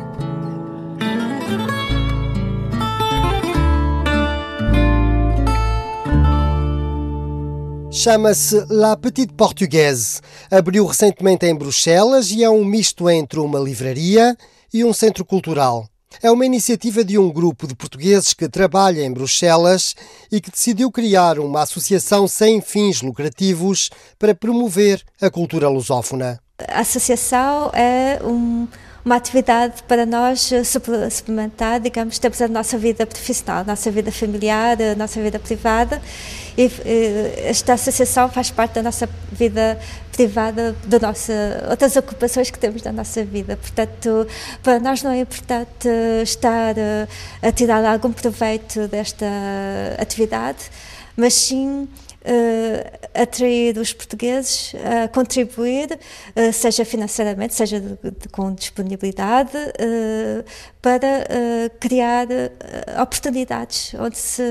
Chama-se 7.90 8.64
La 8.70 8.96
Petite 8.96 9.34
Portugaise. 9.34 10.22
Abriu 10.52 10.86
recentemente 10.86 11.48
em 11.48 11.56
Bruxelas 11.56 12.30
e 12.30 12.44
é 12.44 12.50
um 12.52 12.64
misto 12.64 13.10
entre 13.10 13.40
uma 13.40 13.58
livraria 13.58 14.38
e 14.72 14.86
um 14.86 14.94
centro 14.94 15.26
cultural. 15.26 15.88
É 16.22 16.30
uma 16.30 16.46
iniciativa 16.46 17.04
de 17.04 17.18
um 17.18 17.32
grupo 17.32 17.66
de 17.66 17.74
portugueses 17.74 18.36
que 18.36 18.48
trabalha 18.48 19.04
em 19.04 19.12
Bruxelas 19.12 19.96
e 20.32 20.40
que 20.40 20.52
decidiu 20.52 20.92
criar 20.92 21.40
uma 21.40 21.64
associação 21.64 22.28
sem 22.28 22.62
fins 22.62 23.02
lucrativos 23.02 23.90
para 24.20 24.36
promover 24.36 25.04
a 25.20 25.32
cultura 25.32 25.68
lusófona. 25.68 26.40
A 26.68 26.82
associação 26.82 27.72
é 27.74 28.20
um, 28.24 28.68
uma 29.04 29.16
atividade 29.16 29.82
para 29.84 30.06
nós 30.06 30.51
suplementar, 30.66 31.80
digamos, 31.80 32.20
temos 32.20 32.42
a 32.42 32.48
nossa 32.48 32.78
vida 32.78 33.06
profissional, 33.06 33.63
nossa 33.66 33.89
vida 33.89 34.12
familiar, 34.12 34.78
a 34.82 34.95
nossa 34.95 35.22
vida 35.22 35.39
privada 35.39 36.02
e 36.58 36.69
esta 37.45 37.74
associação 37.74 38.30
faz 38.30 38.52
parte 38.52 38.74
da 38.74 38.84
nossa 38.84 39.08
vida 39.32 39.80
privada, 40.12 40.76
da 40.86 41.00
nossa, 41.00 41.34
outras 41.69 41.95
ocupações 41.95 42.52
que 42.52 42.60
temos 42.60 42.82
da 42.82 42.91
nossa 42.91 43.24
vida. 43.24 43.56
Portanto, 43.56 44.28
para 44.62 44.80
nós 44.80 45.02
não 45.02 45.12
é 45.12 45.22
importante 45.22 45.88
estar 46.22 46.76
a 47.41 47.52
tirar 47.54 47.86
algum 47.86 48.12
proveito 48.12 48.88
desta 48.89 49.26
atividade, 49.98 50.69
mas 51.15 51.34
sim 51.34 51.88
atrair 53.13 53.77
os 53.77 53.93
portugueses 53.93 54.73
a 55.03 55.08
contribuir, 55.08 55.97
uh, 56.36 56.53
seja 56.53 56.86
financeiramente, 56.86 57.53
seja 57.53 57.79
de, 57.79 57.95
de, 57.95 58.29
com 58.32 58.53
disponibilidade, 58.53 59.55
uh, 59.58 60.43
para 60.82 61.25
criar 61.79 62.27
oportunidades 63.01 63.93
onde 63.99 64.17
se 64.17 64.41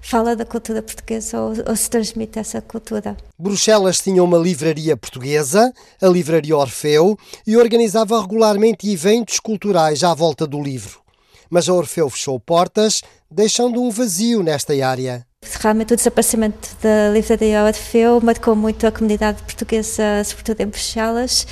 fala 0.00 0.34
da 0.34 0.44
cultura 0.44 0.82
portuguesa 0.82 1.40
ou, 1.40 1.52
ou 1.68 1.76
se 1.76 1.88
transmite 1.88 2.38
essa 2.38 2.60
cultura. 2.60 3.16
Bruxelas 3.38 4.00
tinha 4.00 4.22
uma 4.24 4.38
livraria 4.38 4.96
portuguesa, 4.96 5.72
a 6.00 6.06
Livraria 6.08 6.56
Orfeu, 6.56 7.16
e 7.46 7.56
organizava 7.56 8.20
regularmente 8.20 8.90
eventos 8.90 9.38
culturais 9.38 10.02
à 10.02 10.12
volta 10.14 10.46
do 10.46 10.60
livro. 10.60 11.00
Mas 11.48 11.68
a 11.68 11.74
Orfeu 11.74 12.08
fechou 12.08 12.40
portas, 12.40 13.02
deixando 13.30 13.82
um 13.82 13.90
vazio 13.90 14.42
nesta 14.42 14.72
área. 14.84 15.26
Realmente 15.62 15.92
o 15.92 15.96
desaparecimento 15.96 16.70
da 16.80 17.10
livraria 17.12 17.64
Orfeu 17.64 18.20
marcou 18.20 18.54
muito 18.54 18.86
a 18.86 18.92
comunidade 18.92 19.42
portuguesa, 19.42 20.22
sobretudo 20.24 20.60
em 20.60 20.66
Bruxelas, 20.66 21.46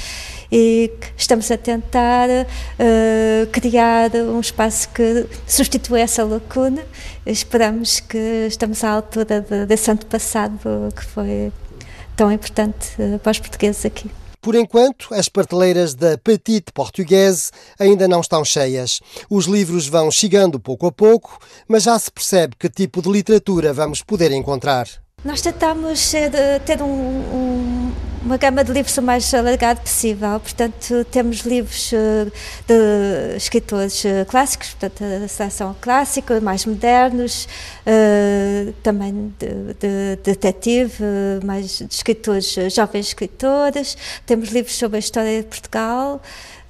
e 0.50 0.90
estamos 1.16 1.50
a 1.50 1.56
tentar 1.56 2.28
uh, 2.28 3.46
criar 3.52 4.10
um 4.14 4.40
espaço 4.40 4.88
que 4.90 5.26
substitua 5.46 6.00
essa 6.00 6.24
lacuna. 6.24 6.84
Esperamos 7.26 8.00
que 8.00 8.46
estamos 8.48 8.82
à 8.82 8.90
altura 8.90 9.40
de, 9.40 9.66
desse 9.66 9.90
ano 9.90 10.04
passado 10.06 10.58
que 10.94 11.04
foi 11.04 11.52
tão 12.16 12.32
importante 12.32 12.90
uh, 12.98 13.18
para 13.18 13.30
os 13.30 13.38
portugueses 13.38 13.84
aqui. 13.84 14.10
Por 14.40 14.54
enquanto, 14.54 15.12
as 15.12 15.28
prateleiras 15.28 15.94
da 15.94 16.16
Petite 16.16 16.72
Portuguese 16.72 17.50
ainda 17.78 18.08
não 18.08 18.20
estão 18.20 18.42
cheias. 18.44 19.00
Os 19.28 19.44
livros 19.44 19.86
vão 19.86 20.10
chegando 20.10 20.58
pouco 20.58 20.86
a 20.86 20.92
pouco, 20.92 21.38
mas 21.68 21.82
já 21.82 21.98
se 21.98 22.10
percebe 22.10 22.56
que 22.58 22.70
tipo 22.70 23.02
de 23.02 23.10
literatura 23.10 23.74
vamos 23.74 24.02
poder 24.02 24.32
encontrar. 24.32 24.88
Nós 25.22 25.42
tentamos 25.42 26.14
eh, 26.14 26.58
ter 26.60 26.80
um, 26.80 26.86
um, 26.86 27.92
uma 28.22 28.36
gama 28.36 28.62
de 28.62 28.72
livros 28.72 28.96
o 28.96 29.02
mais 29.02 29.32
alargada 29.32 29.80
possível. 29.80 30.38
Portanto, 30.40 31.04
temos 31.10 31.40
livros 31.40 31.92
eh, 31.92 32.26
de 32.66 33.36
escritores 33.36 34.04
eh, 34.04 34.24
clássicos, 34.26 34.70
portanto, 34.70 35.04
a 35.24 35.28
seleção 35.28 35.76
clássica, 35.80 36.40
mais 36.40 36.66
modernos, 36.66 37.48
também 38.82 39.32
de, 39.38 39.48
de, 39.74 40.16
de 40.16 40.22
detetive, 40.22 41.02
mais 41.44 41.78
de 41.78 41.86
escritores, 41.90 42.56
jovens 42.74 43.08
escritores. 43.08 43.96
Temos 44.26 44.50
livros 44.50 44.76
sobre 44.76 44.96
a 44.96 45.00
história 45.00 45.40
de 45.42 45.48
Portugal. 45.48 46.20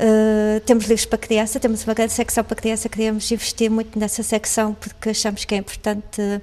Uh, 0.00 0.58
temos 0.60 0.84
livros 0.86 1.04
para 1.04 1.18
criança, 1.18 1.60
temos 1.60 1.84
uma 1.84 1.92
grande 1.92 2.14
secção 2.14 2.42
para 2.42 2.56
criança, 2.56 2.88
queríamos 2.88 3.30
investir 3.30 3.70
muito 3.70 3.98
nessa 3.98 4.22
secção 4.22 4.72
porque 4.72 5.10
achamos 5.10 5.44
que 5.44 5.54
é 5.54 5.58
importante 5.58 6.22
uh, 6.22 6.40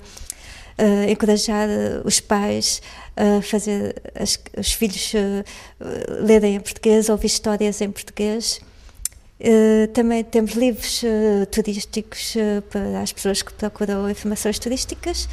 encorajar 1.09 1.67
eh, 1.69 2.01
os 2.05 2.19
pais 2.19 2.81
a 3.15 3.41
fazer 3.41 3.95
as, 4.13 4.39
os 4.57 4.71
filhos 4.73 5.13
uh, 5.13 6.23
lerem 6.23 6.55
em 6.55 6.59
português, 6.59 7.09
ouvir 7.09 7.27
histórias 7.27 7.81
em 7.81 7.89
português. 7.89 8.61
Uh, 9.39 9.87
também 9.89 10.23
temos 10.23 10.53
livros 10.53 11.03
uh, 11.03 11.45
turísticos 11.51 12.35
uh, 12.35 12.61
para 12.63 13.01
as 13.01 13.13
pessoas 13.13 13.43
que 13.43 13.53
procuram 13.53 14.09
informações 14.09 14.57
turísticas. 14.57 15.27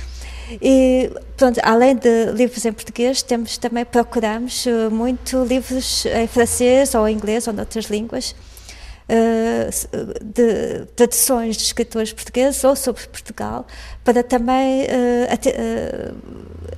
E, 0.60 1.10
pronto, 1.38 1.58
além 1.62 1.96
de 1.96 2.32
livros 2.32 2.64
em 2.66 2.72
português, 2.72 3.22
temos 3.22 3.56
também 3.56 3.84
procuramos 3.84 4.66
muito 4.92 5.42
livros 5.44 6.04
em 6.04 6.26
francês 6.26 6.94
ou 6.94 7.08
em 7.08 7.14
inglês 7.16 7.46
ou 7.46 7.54
noutras 7.54 7.86
línguas 7.86 8.34
eh, 9.06 9.68
de 10.22 10.86
traduções 10.96 11.56
de 11.56 11.64
escritores 11.64 12.12
portugueses 12.12 12.64
ou 12.64 12.74
sobre 12.74 13.06
Portugal, 13.08 13.66
para 14.02 14.22
também 14.22 14.84
uh, 14.84 16.14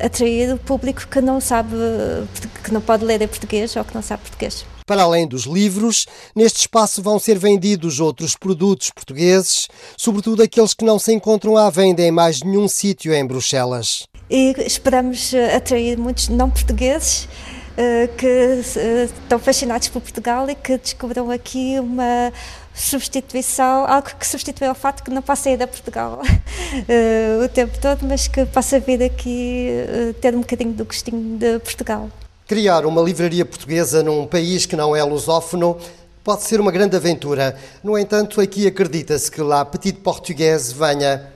atrair 0.04 0.52
o 0.52 0.58
público 0.58 1.06
que 1.06 1.20
não 1.20 1.40
sabe, 1.40 1.76
que 2.64 2.72
não 2.72 2.80
pode 2.80 3.04
ler 3.04 3.22
em 3.22 3.28
português 3.28 3.76
ou 3.76 3.84
que 3.84 3.94
não 3.94 4.02
sabe 4.02 4.22
português. 4.22 4.66
Para 4.86 5.02
além 5.02 5.26
dos 5.26 5.44
livros, 5.44 6.06
neste 6.34 6.60
espaço 6.60 7.02
vão 7.02 7.18
ser 7.18 7.38
vendidos 7.38 7.98
outros 7.98 8.36
produtos 8.36 8.90
portugueses, 8.90 9.66
sobretudo 9.96 10.42
aqueles 10.42 10.74
que 10.74 10.84
não 10.84 10.98
se 10.98 11.12
encontram 11.12 11.56
à 11.56 11.70
venda 11.70 12.02
em 12.02 12.10
mais 12.12 12.40
nenhum 12.40 12.68
sítio 12.68 13.12
em 13.12 13.26
Bruxelas. 13.26 14.04
E 14.30 14.54
esperamos 14.64 15.32
atrair 15.54 15.96
muitos 15.98 16.28
não 16.28 16.50
portugueses 16.50 17.28
eh, 17.28 17.55
que 18.16 18.26
uh, 18.26 19.04
estão 19.04 19.38
fascinados 19.38 19.88
por 19.88 20.00
Portugal 20.00 20.48
e 20.48 20.54
que 20.54 20.78
descobriram 20.78 21.30
aqui 21.30 21.78
uma 21.78 22.32
substituição, 22.74 23.86
algo 23.86 24.08
que 24.18 24.26
substitui 24.26 24.68
o 24.68 24.74
fato 24.74 25.02
que 25.02 25.10
não 25.10 25.22
possa 25.22 25.50
ir 25.50 25.62
a 25.62 25.66
Portugal 25.66 26.20
uh, 26.22 27.44
o 27.44 27.48
tempo 27.48 27.78
todo, 27.78 28.06
mas 28.06 28.28
que 28.28 28.46
possa 28.46 28.80
vir 28.80 29.02
aqui 29.02 29.68
ter 30.20 30.34
um 30.34 30.40
bocadinho 30.40 30.72
do 30.72 30.84
gostinho 30.84 31.38
de 31.38 31.58
Portugal. 31.60 32.10
Criar 32.46 32.86
uma 32.86 33.02
livraria 33.02 33.44
portuguesa 33.44 34.02
num 34.02 34.26
país 34.26 34.66
que 34.66 34.76
não 34.76 34.94
é 34.94 35.02
lusófono 35.02 35.76
pode 36.22 36.42
ser 36.42 36.60
uma 36.60 36.72
grande 36.72 36.96
aventura. 36.96 37.56
No 37.84 37.96
entanto, 37.96 38.40
aqui 38.40 38.66
acredita-se 38.66 39.30
que 39.30 39.40
La 39.40 39.64
Petite 39.64 40.00
Portuguese 40.00 40.74
venha 40.74 41.30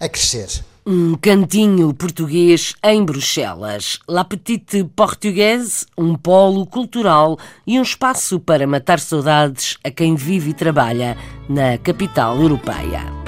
a 0.00 0.08
crescer. 0.08 0.64
Um 0.84 1.14
cantinho 1.14 1.94
português 1.94 2.74
em 2.82 3.04
Bruxelas. 3.04 4.00
La 4.08 4.24
Petite 4.24 4.82
Portuguese, 4.96 5.86
um 5.96 6.16
polo 6.16 6.66
cultural 6.66 7.38
e 7.64 7.78
um 7.78 7.82
espaço 7.82 8.40
para 8.40 8.66
matar 8.66 8.98
saudades 8.98 9.78
a 9.84 9.92
quem 9.92 10.16
vive 10.16 10.50
e 10.50 10.54
trabalha 10.54 11.16
na 11.48 11.78
capital 11.78 12.36
europeia. 12.40 13.21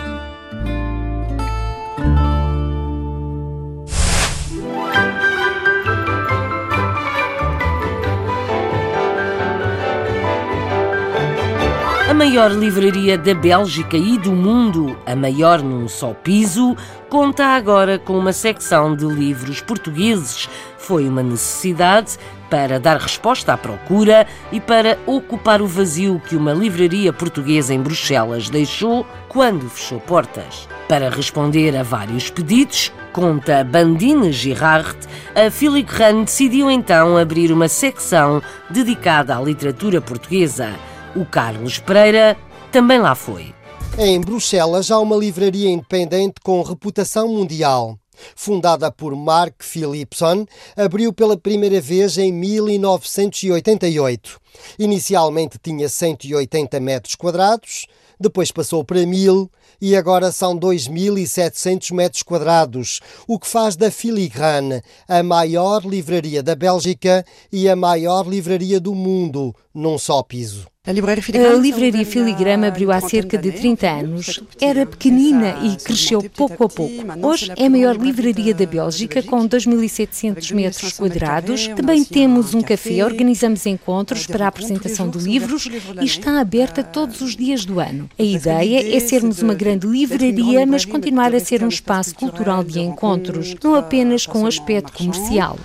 A 12.15 12.17
maior 12.17 12.53
livraria 12.53 13.19
da 13.19 13.35
Bélgica 13.35 13.97
e 13.97 14.17
do 14.17 14.31
mundo, 14.31 14.97
a 15.05 15.17
maior 15.17 15.61
num 15.61 15.89
só 15.89 16.15
piso, 16.15 16.77
conta 17.11 17.45
agora 17.45 17.99
com 17.99 18.17
uma 18.17 18.33
secção 18.33 18.95
de 18.95 19.05
livros 19.05 19.61
portugueses. 19.61 20.49
Foi 20.79 21.09
uma 21.09 21.25
necessidade 21.25 22.17
para 22.49 22.79
dar 22.79 22.99
resposta 22.99 23.53
à 23.53 23.57
procura 23.57 24.29
e 24.53 24.61
para 24.61 24.97
ocupar 25.07 25.61
o 25.61 25.67
vazio 25.67 26.23
que 26.29 26.37
uma 26.37 26.53
livraria 26.53 27.13
portuguesa 27.13 27.75
em 27.75 27.83
Bruxelas 27.83 28.49
deixou 28.49 29.05
quando 29.29 29.69
fechou 29.69 29.99
portas. 29.99 30.69
Para 30.89 31.11
responder 31.11 31.77
a 31.77 31.83
vários 31.83 32.31
pedidos, 32.31 32.93
conta 33.13 33.65
Bandine 33.65 34.31
Girard, 34.31 34.97
a 35.35 35.51
Filigrane 35.51 36.27
decidiu 36.27 36.71
então 36.71 37.17
abrir 37.19 37.51
uma 37.51 37.67
secção 37.67 38.41
dedicada 38.71 39.37
à 39.37 39.41
literatura 39.41 40.01
portuguesa. 40.01 40.94
O 41.17 41.25
Carlos 41.25 41.79
Pereira 41.79 42.37
também 42.73 42.99
lá 42.99 43.15
foi. 43.15 43.55
Em 43.97 44.21
Bruxelas 44.21 44.91
há 44.91 44.99
uma 44.99 45.15
livraria 45.15 45.71
independente 45.71 46.41
com 46.43 46.61
reputação 46.61 47.29
mundial. 47.29 47.97
Fundada 48.35 48.91
por 48.91 49.15
Mark 49.15 49.63
Philipson, 49.63 50.45
abriu 50.77 51.13
pela 51.13 51.37
primeira 51.37 51.81
vez 51.81 52.19
em 52.19 52.33
1988. 52.33 54.41
Inicialmente 54.77 55.57
tinha 55.63 55.89
180 55.89 56.81
metros 56.81 57.15
quadrados, 57.15 57.87
depois 58.19 58.51
passou 58.51 58.85
para 58.85 59.07
1000 59.07 59.49
e 59.81 59.95
agora 59.95 60.33
são 60.33 60.59
2.700 60.59 61.95
metros 61.95 62.25
quadrados, 62.25 62.99
o 63.29 63.39
que 63.39 63.47
faz 63.47 63.77
da 63.77 63.89
Filigrane 63.89 64.83
a 65.07 65.23
maior 65.23 65.85
livraria 65.85 66.43
da 66.43 66.57
Bélgica 66.57 67.25
e 67.53 67.69
a 67.69 67.77
maior 67.77 68.27
livraria 68.27 68.81
do 68.81 68.97
mundo 68.97 69.55
num 69.73 69.97
só 69.97 70.21
piso. 70.21 70.74
A 70.87 70.93
livraria 70.93 72.05
Filigrama 72.05 72.67
abriu 72.67 72.93
há 72.93 73.01
cerca 73.01 73.39
de 73.39 73.51
30 73.53 73.89
anos. 73.89 74.39
Era 74.61 74.85
pequenina 74.85 75.59
e 75.63 75.83
cresceu 75.83 76.23
pouco 76.29 76.63
a 76.63 76.69
pouco. 76.69 77.27
Hoje 77.27 77.51
é 77.57 77.65
a 77.65 77.71
maior 77.71 77.97
livraria 77.97 78.53
da 78.55 78.67
Bélgica, 78.67 79.23
com 79.23 79.49
2.700 79.49 80.53
metros 80.53 80.93
quadrados. 80.93 81.69
Também 81.69 82.05
temos 82.05 82.53
um 82.53 82.61
café, 82.61 83.03
organizamos 83.03 83.65
encontros 83.65 84.27
para 84.27 84.45
a 84.45 84.49
apresentação 84.49 85.09
de 85.09 85.21
livros 85.21 85.71
e 86.03 86.05
está 86.05 86.39
aberta 86.39 86.85
todos 86.85 87.23
os 87.23 87.35
dias 87.35 87.65
do 87.65 87.81
ano. 87.81 88.11
A 88.19 88.23
ideia 88.23 88.95
é 88.95 89.01
sermos 89.01 89.41
uma 89.41 89.55
grande 89.55 89.87
livraria, 89.87 90.67
mas 90.67 90.85
continuar 90.85 91.35
a 91.35 91.41
ser 91.41 91.65
um 91.65 91.69
espaço 91.69 92.15
cultural 92.15 92.63
de 92.63 92.79
encontros, 92.79 93.55
não 93.65 93.75
apenas 93.75 94.27
com 94.27 94.47
aspecto 94.47 94.93
comercial. 94.93 95.59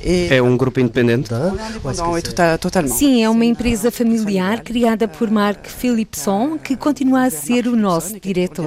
É 0.00 0.40
um 0.42 0.56
grupo 0.56 0.80
independente? 0.80 1.30
Sim, 2.88 3.22
é 3.22 3.30
uma 3.30 3.44
empresa 3.44 3.90
familiar 3.90 4.62
criada 4.62 5.08
por 5.08 5.30
Mark 5.30 5.66
Philipson, 5.66 6.58
que 6.58 6.76
continua 6.76 7.24
a 7.24 7.30
ser 7.30 7.66
o 7.66 7.76
nosso 7.76 8.18
diretor. 8.20 8.66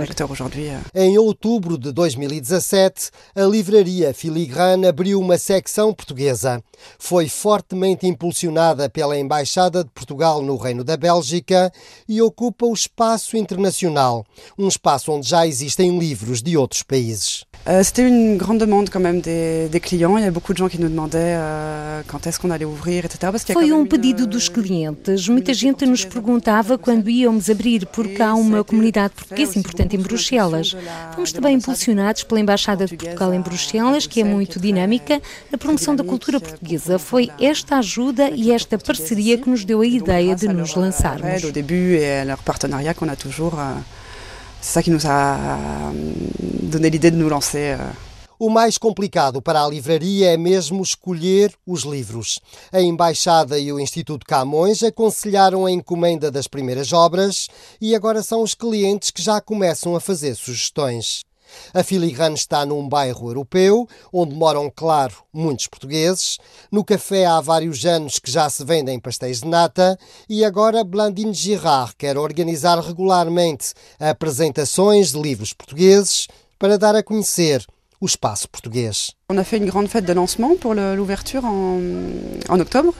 Em 0.93 1.17
outubro 1.17 1.77
de 1.77 1.91
2017, 1.91 3.11
a 3.35 3.43
livraria 3.43 4.13
Filigrane 4.13 4.87
abriu 4.87 5.19
uma 5.19 5.37
secção 5.37 5.93
portuguesa. 5.93 6.61
Foi 6.97 7.27
fortemente 7.29 8.07
impulsionada 8.07 8.89
pela 8.89 9.17
Embaixada 9.17 9.83
de 9.83 9.89
Portugal 9.91 10.41
no 10.41 10.57
Reino 10.57 10.83
da 10.83 10.97
Bélgica 10.97 11.71
e 12.07 12.21
ocupa 12.21 12.65
o 12.65 12.73
espaço 12.73 13.37
internacional, 13.37 14.25
um 14.57 14.67
espaço 14.67 15.11
onde 15.11 15.27
já 15.27 15.45
existem 15.45 15.97
livros 15.99 16.41
de 16.41 16.57
outros 16.57 16.83
países. 16.83 17.43
Euh, 17.67 17.83
c'était 17.83 18.07
une 18.07 18.37
grande 18.37 18.57
demande 18.57 18.89
quand 18.89 19.01
même 19.01 19.19
des, 19.19 19.67
des, 19.67 19.79
clients. 19.79 20.17
Il 20.17 20.23
y 20.23 20.27
a 20.27 20.31
beaucoup 20.31 20.53
de 20.53 20.57
gens 20.57 20.69
qui 20.69 20.79
nous 20.79 20.87
demandaient 20.87 21.35
uh, 21.35 22.03
quand 22.07 22.25
est-ce 22.25 22.39
qu'on 22.39 22.51
allait 22.51 22.65
ouvrir, 22.65 23.05
etc. 23.05 23.31
Foi 23.51 23.71
um 23.73 23.85
pedido 23.85 24.25
dos 24.25 24.47
clientes. 24.47 25.27
Muita 25.27 25.53
gente 25.53 25.85
nos 25.85 26.05
perguntava 26.05 26.77
quando 26.77 27.09
íamos 27.09 27.49
abrir, 27.49 27.85
porque 27.87 28.21
há 28.21 28.33
uma 28.33 28.63
comunidade 28.63 29.13
portuguesa 29.13 29.59
importante 29.59 29.95
em 29.95 29.99
Bruxelas. 29.99 30.75
Fomos 31.13 31.33
também 31.33 31.55
impulsionados 31.55 32.23
pela 32.23 32.39
Embaixada 32.39 32.85
de 32.85 32.95
Portugal 32.95 33.33
em 33.33 33.41
Bruxelas, 33.41 34.07
que 34.07 34.21
é 34.21 34.23
muito 34.23 34.59
dinâmica, 34.59 35.21
na 35.51 35.57
promoção 35.57 35.95
da 35.95 36.03
cultura 36.03 36.39
portuguesa. 36.39 36.97
Foi 36.97 37.29
esta 37.39 37.77
ajuda 37.77 38.29
e 38.31 38.51
esta 38.51 38.77
parceria 38.77 39.37
que 39.37 39.49
nos 39.49 39.65
deu 39.65 39.81
a 39.81 39.85
ideia 39.85 40.33
de 40.35 40.47
nos 40.47 40.75
lançarmos. 40.75 41.43
Au 41.43 41.51
début 41.51 41.97
et 41.97 42.25
leur 42.25 42.41
partenariat 42.41 42.93
qu'on 42.93 43.09
a 43.09 43.15
toujours 43.15 43.53
uh, 43.53 43.83
c'est 44.61 44.73
ça 44.73 44.83
qui 44.83 44.91
nous 44.91 45.05
a 45.05 45.91
donné 46.61 46.89
l'idée 46.89 47.11
de 47.11 47.17
nous 47.17 47.29
lancer. 47.29 47.75
Euh. 47.79 47.91
O 48.41 48.49
mais 48.49 48.77
complicado 48.77 49.41
para 49.41 49.61
a 49.61 49.67
livraria 49.67 50.31
é 50.31 50.37
mesmo 50.37 50.81
escolher 50.81 51.53
os 51.67 51.81
livros. 51.81 52.39
A 52.71 52.79
Embaixada 52.79 53.59
e 53.59 53.69
o 53.73 53.77
Instituto 53.77 54.25
Camões 54.25 54.81
aconselharam 54.81 55.65
a 55.65 55.71
encomenda 55.71 56.31
das 56.31 56.47
primeiras 56.47 56.93
obras 56.93 57.49
e 57.81 57.93
agora 57.93 58.23
são 58.23 58.41
os 58.41 58.55
clientes 58.55 59.11
que 59.11 59.21
já 59.21 59.41
começam 59.41 59.93
a 59.93 59.99
fazer 59.99 60.35
sugestões. 60.35 61.25
A 61.73 61.83
Filigrane 61.83 62.35
está 62.35 62.65
num 62.65 62.87
bairro 62.87 63.29
europeu, 63.29 63.87
onde 64.11 64.35
moram, 64.35 64.71
claro, 64.73 65.15
muitos 65.33 65.67
portugueses. 65.67 66.37
No 66.71 66.83
café 66.83 67.25
há 67.25 67.39
vários 67.41 67.85
anos 67.85 68.19
que 68.19 68.31
já 68.31 68.49
se 68.49 68.63
vendem 68.63 68.99
pastéis 68.99 69.41
de 69.41 69.47
nata 69.47 69.97
e 70.29 70.43
agora 70.43 70.83
Blandine 70.83 71.33
Girard 71.33 71.95
quer 71.97 72.17
organizar 72.17 72.79
regularmente 72.79 73.73
apresentações 73.99 75.11
de 75.11 75.21
livros 75.21 75.53
portugueses 75.53 76.27
para 76.57 76.77
dar 76.77 76.95
a 76.95 77.03
conhecer 77.03 77.65
o 78.01 78.05
espaço 78.05 78.49
português. 78.49 79.11
On 79.29 79.37
a 79.37 79.43
fait 79.43 79.57
une 79.57 79.69
grande 79.69 79.89
fête 79.89 80.05
de 80.05 80.13
lancement 80.13 80.55
pour 80.57 80.73
l'ouverture 80.73 81.43
en, 81.45 81.79
en 82.47 82.59
octobre. 82.59 82.93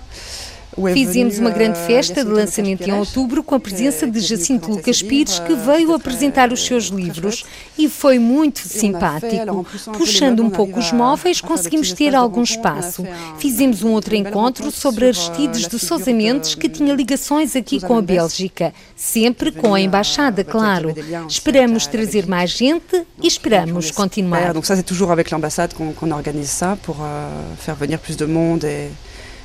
Fizemos 0.94 1.38
uma 1.40 1.50
grande 1.50 1.78
festa 1.80 2.24
de 2.24 2.32
lançamento 2.32 2.88
em 2.88 2.94
outubro 2.94 3.44
com 3.44 3.56
a 3.56 3.60
presença 3.60 4.08
de 4.08 4.20
Jacinto 4.20 4.72
Lucas 4.72 5.02
Pires, 5.02 5.40
que 5.40 5.54
veio 5.54 5.94
apresentar 5.94 6.52
os 6.52 6.66
seus 6.66 6.86
livros 6.86 7.46
e 7.78 7.90
foi 7.90 8.20
muito 8.20 8.60
simpático. 8.60 9.66
Puxando 9.98 10.44
um 10.44 10.50
pouco 10.50 10.80
os 10.80 10.92
móveis, 10.92 11.42
conseguimos 11.42 11.94
ter 11.94 12.16
algum 12.16 12.44
espaço. 12.44 13.06
Fizemos 13.38 13.84
um 13.84 13.92
outro 13.92 14.16
encontro 14.16 14.72
sobre 14.72 15.08
Aristides 15.08 15.68
de 15.68 15.80
Sousa 15.80 16.14
Mendes, 16.14 16.56
que 16.56 16.70
tinha 16.70 16.94
ligações 16.94 17.56
aqui 17.56 17.80
com 17.80 17.98
a 17.98 18.02
Bélgica, 18.02 18.74
sempre 18.96 19.52
com 19.52 19.74
a 19.74 19.82
embaixada, 19.82 20.44
claro. 20.44 20.94
Esperamos 21.28 21.88
trazer 21.88 22.28
mais 22.28 22.52
gente 22.52 23.04
e 23.22 23.28
esperamos 23.28 23.92
continuar. 23.92 24.54
Donc 24.54 24.66
ça 24.66 24.76
c'est 24.76 24.84
toujours 24.84 25.12
avec 25.12 25.32
l'ambassade 25.32 25.74
qu'on 25.74 26.12
organise 26.12 26.50
ça 26.50 26.78
pour 26.84 26.98
euh, 27.02 27.30
faire 27.58 27.76
venir 27.76 28.00
plus 28.00 28.16
de 28.16 28.26
monde 28.26 28.64
et 28.64 28.90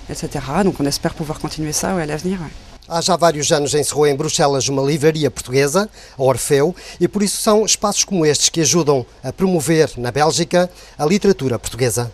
etc. 0.09 0.63
Donc 0.65 0.81
on 0.81 0.87
espère 0.87 1.15
pouvoir 1.15 1.39
continuer 1.39 1.73
ça 1.73 1.97
à 1.97 2.07
l'avenir. 2.07 2.39
Há 2.87 3.01
já 3.01 3.17
vários 3.17 3.51
anos 3.51 3.75
encerrou 3.75 4.07
em 4.07 4.15
Bruxelas 4.15 4.69
uma 4.69 4.83
livraria 4.83 5.31
portuguesa, 5.31 5.89
a 6.19 6.23
Orfeu, 6.23 6.77
e 7.01 7.09
por 7.09 7.23
isso 7.23 7.41
são 7.41 7.65
espaços 7.65 8.05
como 8.05 8.27
estes 8.27 8.51
que 8.51 8.61
ajudam 8.61 9.07
a 9.23 9.33
promover 9.33 9.91
na 9.97 10.11
Bélgica 10.11 10.71
a 10.99 11.07
literatura 11.07 11.59
portuguesa. 11.59 12.13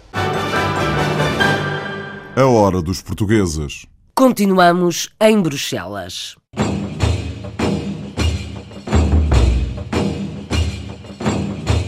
A 2.36 2.46
hora 2.46 2.80
dos 2.80 3.02
portugueses. 3.02 3.84
Continuamos 4.14 5.08
em 5.20 5.40
Bruxelas. 5.40 6.36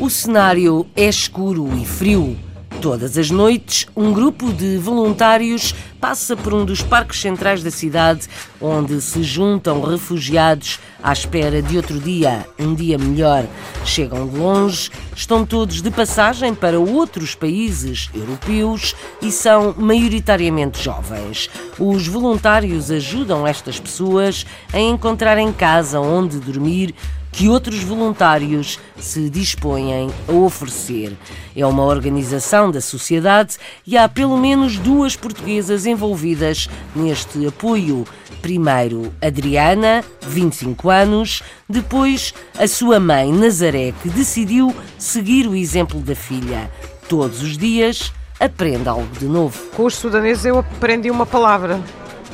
O 0.00 0.10
cenário 0.10 0.84
é 0.96 1.04
escuro 1.04 1.70
e 1.78 1.86
frio. 1.86 2.36
Todas 2.82 3.16
as 3.16 3.30
noites, 3.30 3.86
um 3.94 4.12
grupo 4.12 4.52
de 4.52 4.76
voluntários 4.76 5.72
passa 6.00 6.36
por 6.36 6.52
um 6.52 6.64
dos 6.64 6.82
parques 6.82 7.20
centrais 7.20 7.62
da 7.62 7.70
cidade, 7.70 8.26
onde 8.60 9.00
se 9.00 9.22
juntam 9.22 9.80
refugiados 9.80 10.80
à 11.00 11.12
espera 11.12 11.62
de 11.62 11.76
outro 11.76 12.00
dia, 12.00 12.44
um 12.58 12.74
dia 12.74 12.98
melhor. 12.98 13.46
Chegam 13.84 14.26
de 14.26 14.36
longe, 14.36 14.90
estão 15.14 15.46
todos 15.46 15.80
de 15.80 15.92
passagem 15.92 16.56
para 16.56 16.80
outros 16.80 17.36
países 17.36 18.10
europeus 18.12 18.96
e 19.22 19.30
são 19.30 19.72
maioritariamente 19.78 20.82
jovens. 20.82 21.48
Os 21.78 22.08
voluntários 22.08 22.90
ajudam 22.90 23.46
estas 23.46 23.78
pessoas 23.78 24.44
a 24.72 24.80
encontrar 24.80 25.38
em 25.38 25.52
casa 25.52 26.00
onde 26.00 26.40
dormir 26.40 26.92
que 27.32 27.48
outros 27.48 27.82
voluntários 27.82 28.78
se 28.98 29.30
dispõem 29.30 30.10
a 30.28 30.32
oferecer. 30.32 31.16
É 31.56 31.66
uma 31.66 31.82
organização 31.82 32.70
da 32.70 32.80
sociedade 32.80 33.56
e 33.86 33.96
há 33.96 34.06
pelo 34.08 34.36
menos 34.36 34.76
duas 34.76 35.16
portuguesas 35.16 35.86
envolvidas 35.86 36.68
neste 36.94 37.46
apoio. 37.46 38.04
Primeiro, 38.42 39.12
Adriana, 39.22 40.04
25 40.20 40.90
anos, 40.90 41.42
depois, 41.68 42.34
a 42.58 42.66
sua 42.66 43.00
mãe, 43.00 43.32
Nazaré, 43.32 43.94
que 44.02 44.10
decidiu 44.10 44.74
seguir 44.98 45.46
o 45.46 45.54
exemplo 45.54 46.00
da 46.00 46.14
filha. 46.14 46.70
Todos 47.08 47.40
os 47.40 47.56
dias 47.56 48.12
aprende 48.38 48.88
algo 48.88 49.06
de 49.18 49.26
novo. 49.26 49.58
Com 49.76 49.84
os 49.84 49.94
sudaneses 49.94 50.44
eu 50.44 50.58
aprendi 50.58 51.10
uma 51.10 51.24
palavra. 51.24 51.80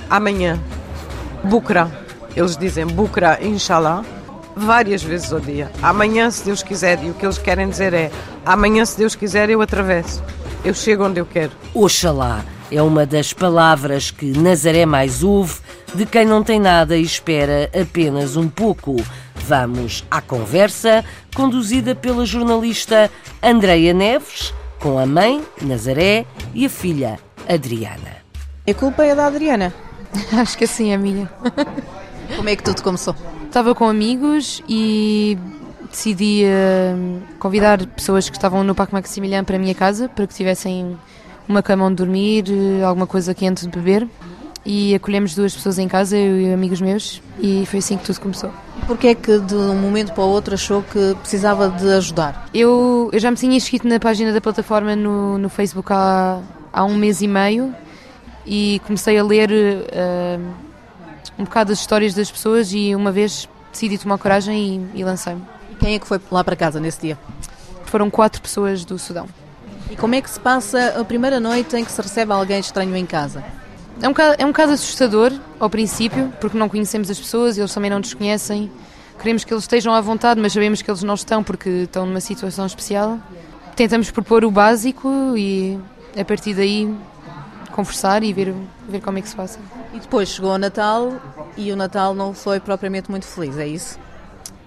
Amanhã. 0.08 0.58
Bukra. 1.44 1.90
Eles 2.34 2.56
dizem 2.56 2.86
Bukra, 2.86 3.38
inshallah, 3.42 4.04
várias 4.58 5.02
vezes 5.02 5.32
ao 5.32 5.40
dia. 5.40 5.70
Amanhã, 5.82 6.30
se 6.30 6.44
Deus 6.44 6.62
quiser. 6.62 7.02
E 7.02 7.10
o 7.10 7.14
que 7.14 7.24
eles 7.24 7.38
querem 7.38 7.68
dizer 7.68 7.94
é: 7.94 8.10
amanhã, 8.44 8.84
se 8.84 8.98
Deus 8.98 9.14
quiser, 9.14 9.48
eu 9.50 9.62
atravesso. 9.62 10.22
Eu 10.64 10.74
chego 10.74 11.04
onde 11.04 11.20
eu 11.20 11.26
quero. 11.26 11.52
Oxalá 11.72 12.44
é 12.70 12.82
uma 12.82 13.06
das 13.06 13.32
palavras 13.32 14.10
que 14.10 14.36
Nazaré 14.38 14.84
mais 14.84 15.22
ouve 15.22 15.60
de 15.94 16.04
quem 16.04 16.26
não 16.26 16.42
tem 16.42 16.60
nada 16.60 16.96
e 16.96 17.02
espera 17.02 17.70
apenas 17.78 18.36
um 18.36 18.48
pouco. 18.48 18.96
Vamos 19.34 20.04
à 20.10 20.20
conversa, 20.20 21.04
conduzida 21.34 21.94
pela 21.94 22.26
jornalista 22.26 23.10
Andreia 23.42 23.94
Neves, 23.94 24.52
com 24.78 24.98
a 24.98 25.06
mãe, 25.06 25.42
Nazaré, 25.62 26.26
e 26.52 26.66
a 26.66 26.68
filha, 26.68 27.18
Adriana. 27.48 28.18
A 28.68 28.74
culpa 28.74 29.04
é 29.04 29.14
da 29.14 29.26
Adriana? 29.26 29.72
Acho 30.38 30.58
que 30.58 30.64
assim 30.64 30.90
é 30.90 30.94
a 30.94 30.98
minha. 30.98 31.30
Como 32.36 32.48
é 32.48 32.56
que 32.56 32.62
tudo 32.62 32.82
começou? 32.82 33.14
Estava 33.58 33.74
com 33.74 33.88
amigos 33.88 34.62
e 34.68 35.36
decidi 35.90 36.44
uh, 36.44 37.20
convidar 37.40 37.84
pessoas 37.86 38.30
que 38.30 38.36
estavam 38.36 38.62
no 38.62 38.72
Parque 38.72 38.94
Maximiliano 38.94 39.44
para 39.44 39.56
a 39.56 39.58
minha 39.58 39.74
casa, 39.74 40.08
para 40.08 40.28
que 40.28 40.32
tivessem 40.32 40.96
uma 41.48 41.60
cama 41.60 41.86
onde 41.86 41.96
dormir, 41.96 42.44
alguma 42.86 43.04
coisa 43.04 43.34
quente 43.34 43.66
de 43.66 43.76
beber. 43.76 44.06
E 44.64 44.94
acolhemos 44.94 45.34
duas 45.34 45.56
pessoas 45.56 45.76
em 45.76 45.88
casa, 45.88 46.16
eu 46.16 46.40
e 46.40 46.52
amigos 46.52 46.80
meus, 46.80 47.20
e 47.40 47.66
foi 47.66 47.80
assim 47.80 47.96
que 47.96 48.04
tudo 48.04 48.20
começou. 48.20 48.52
Porquê 48.86 49.08
é 49.08 49.14
que 49.16 49.40
de 49.40 49.56
um 49.56 49.74
momento 49.74 50.12
para 50.12 50.22
o 50.22 50.28
outro 50.28 50.54
achou 50.54 50.80
que 50.80 51.16
precisava 51.16 51.68
de 51.68 51.94
ajudar? 51.94 52.48
Eu, 52.54 53.10
eu 53.12 53.18
já 53.18 53.28
me 53.28 53.36
tinha 53.36 53.56
inscrito 53.56 53.88
na 53.88 53.98
página 53.98 54.32
da 54.32 54.40
plataforma 54.40 54.94
no, 54.94 55.36
no 55.36 55.48
Facebook 55.48 55.92
há, 55.92 56.40
há 56.72 56.84
um 56.84 56.94
mês 56.94 57.22
e 57.22 57.26
meio 57.26 57.74
e 58.46 58.80
comecei 58.86 59.18
a 59.18 59.24
ler 59.24 59.50
uh, 59.50 60.67
um 61.38 61.44
bocado 61.44 61.72
as 61.72 61.80
histórias 61.80 62.14
das 62.14 62.30
pessoas 62.30 62.72
e 62.72 62.94
uma 62.94 63.10
vez 63.12 63.48
decidi 63.72 63.98
tomar 63.98 64.18
coragem 64.18 64.90
e, 64.94 65.00
e 65.00 65.04
lancei-me. 65.04 65.42
Quem 65.78 65.94
é 65.94 65.98
que 65.98 66.06
foi 66.06 66.20
lá 66.30 66.42
para 66.42 66.56
casa 66.56 66.80
nesse 66.80 67.00
dia? 67.00 67.18
Foram 67.84 68.10
quatro 68.10 68.40
pessoas 68.42 68.84
do 68.84 68.98
Sudão. 68.98 69.28
E 69.90 69.96
como 69.96 70.14
é 70.14 70.20
que 70.20 70.28
se 70.28 70.38
passa 70.38 71.00
a 71.00 71.04
primeira 71.04 71.40
noite 71.40 71.76
em 71.76 71.84
que 71.84 71.90
se 71.90 72.00
recebe 72.00 72.32
alguém 72.32 72.58
estranho 72.60 72.94
em 72.96 73.06
casa? 73.06 73.42
É 74.00 74.08
um, 74.08 74.12
é 74.38 74.46
um 74.46 74.52
caso 74.52 74.72
assustador 74.72 75.32
ao 75.58 75.68
princípio, 75.68 76.32
porque 76.40 76.56
não 76.56 76.68
conhecemos 76.68 77.10
as 77.10 77.18
pessoas 77.18 77.56
e 77.56 77.60
eles 77.60 77.72
também 77.72 77.90
não 77.90 77.98
nos 77.98 78.14
conhecem. 78.14 78.70
Queremos 79.18 79.42
que 79.44 79.52
eles 79.52 79.64
estejam 79.64 79.92
à 79.92 80.00
vontade, 80.00 80.40
mas 80.40 80.52
sabemos 80.52 80.82
que 80.82 80.90
eles 80.90 81.02
não 81.02 81.14
estão 81.14 81.42
porque 81.42 81.68
estão 81.68 82.06
numa 82.06 82.20
situação 82.20 82.66
especial. 82.66 83.18
Tentamos 83.74 84.10
propor 84.10 84.44
o 84.44 84.50
básico 84.50 85.34
e 85.36 85.78
a 86.16 86.24
partir 86.24 86.54
daí 86.54 86.94
conversar 87.78 88.24
e 88.24 88.32
ver, 88.32 88.52
ver 88.88 89.00
como 89.00 89.18
é 89.18 89.22
que 89.22 89.28
se 89.28 89.36
passa. 89.36 89.60
E 89.94 90.00
depois 90.00 90.28
chegou 90.28 90.50
o 90.50 90.58
Natal 90.58 91.12
e 91.56 91.70
o 91.70 91.76
Natal 91.76 92.12
não 92.12 92.34
foi 92.34 92.58
propriamente 92.58 93.08
muito 93.08 93.24
feliz, 93.24 93.56
é 93.56 93.68
isso? 93.68 93.96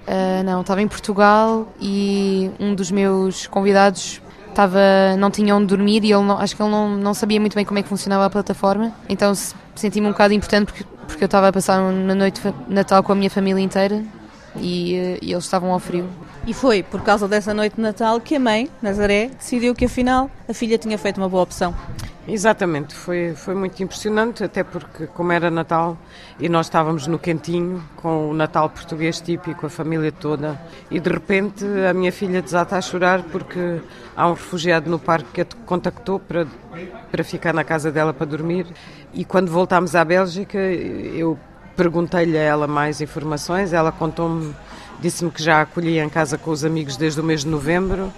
Uh, 0.08 0.44
não, 0.46 0.62
estava 0.62 0.82
em 0.82 0.88
Portugal 0.88 1.68
e 1.80 2.50
um 2.58 2.74
dos 2.74 2.90
meus 2.90 3.48
convidados 3.48 4.22
estava, 4.48 4.80
não 5.18 5.30
tinha 5.30 5.54
onde 5.54 5.68
dormir 5.68 6.06
e 6.06 6.12
ele 6.12 6.24
não, 6.24 6.40
acho 6.40 6.56
que 6.56 6.62
ele 6.62 6.72
não, 6.72 6.90
não 6.90 7.14
sabia 7.14 7.40
muito 7.40 7.54
bem 7.54 7.66
como 7.66 7.80
é 7.80 7.84
que 7.84 7.90
funcionava 7.90 8.26
a 8.26 8.30
plataforma, 8.30 8.94
então 9.10 9.34
senti-me 9.76 10.08
um 10.08 10.12
bocado 10.12 10.34
importante 10.34 10.66
porque, 10.66 10.86
porque 11.06 11.24
eu 11.24 11.28
estava 11.28 11.50
a 11.50 11.54
passar 11.54 11.82
uma 11.82 12.16
noite 12.16 12.42
de 12.42 12.74
Natal 12.74 13.04
com 13.04 13.12
a 13.12 13.16
minha 13.16 13.30
família 13.30 13.62
inteira 13.62 14.04
e, 14.56 14.96
eh, 14.96 15.20
e, 15.22 15.32
eles 15.32 15.44
estavam 15.44 15.72
ao 15.72 15.80
frio. 15.80 16.10
E 16.48 16.54
foi 16.54 16.82
por 16.82 17.02
causa 17.02 17.28
dessa 17.28 17.54
noite 17.54 17.76
de 17.76 17.82
Natal 17.82 18.20
que 18.20 18.36
a 18.36 18.40
mãe, 18.40 18.70
Nazaré, 18.82 19.28
decidiu 19.38 19.76
que 19.76 19.86
afinal 19.86 20.30
a 20.50 20.54
filha 20.54 20.78
tinha 20.78 20.98
feito 20.98 21.18
uma 21.18 21.30
boa 21.30 21.44
opção. 21.44 21.76
Exatamente, 22.28 22.94
foi, 22.94 23.34
foi 23.36 23.56
muito 23.56 23.82
impressionante, 23.82 24.44
até 24.44 24.64
porque, 24.64 25.08
como 25.08 25.32
era 25.32 25.50
Natal 25.50 25.98
e 26.40 26.48
nós 26.48 26.68
estávamos 26.68 27.08
no 27.08 27.18
quentinho, 27.18 27.84
com 27.96 28.30
o 28.30 28.34
Natal 28.34 28.70
português 28.70 29.20
típico, 29.20 29.66
a 29.66 29.70
família 29.70 30.12
toda, 30.12 30.62
e 30.92 31.00
de 31.00 31.10
repente 31.10 31.66
a 31.90 31.94
minha 31.94 32.12
filha 32.12 32.40
desata 32.40 32.78
a 32.78 32.82
chorar 32.82 33.24
porque 33.24 33.82
há 34.16 34.28
um 34.28 34.34
refugiado 34.34 34.88
no 34.88 35.00
parque 35.00 35.30
que 35.34 35.42
a 35.42 35.46
contactou 35.66 36.20
para, 36.20 36.46
para 37.12 37.24
ficar 37.24 37.56
na 37.56 37.64
casa 37.64 37.92
dela 37.92 38.14
para 38.14 38.28
dormir. 38.28 38.68
E 39.14 39.26
quando 39.26 39.50
voltámos 39.50 39.96
à 39.96 40.06
Bélgica, 40.06 40.60
eu 40.60 41.40
perguntei-lhe 41.76 42.38
a 42.38 42.42
ela 42.42 42.68
mais 42.68 43.02
informações, 43.02 43.74
ela 43.74 43.92
contou-me, 43.92 44.54
disse-me 45.00 45.32
que 45.32 45.42
já 45.42 45.58
a 45.58 45.62
acolhia 45.62 46.04
em 46.04 46.10
casa 46.10 46.38
com 46.38 46.52
os 46.52 46.64
amigos 46.64 46.98
desde 46.98 47.20
o 47.20 47.24
mês 47.24 47.42
de 47.42 47.48
novembro 47.48 48.14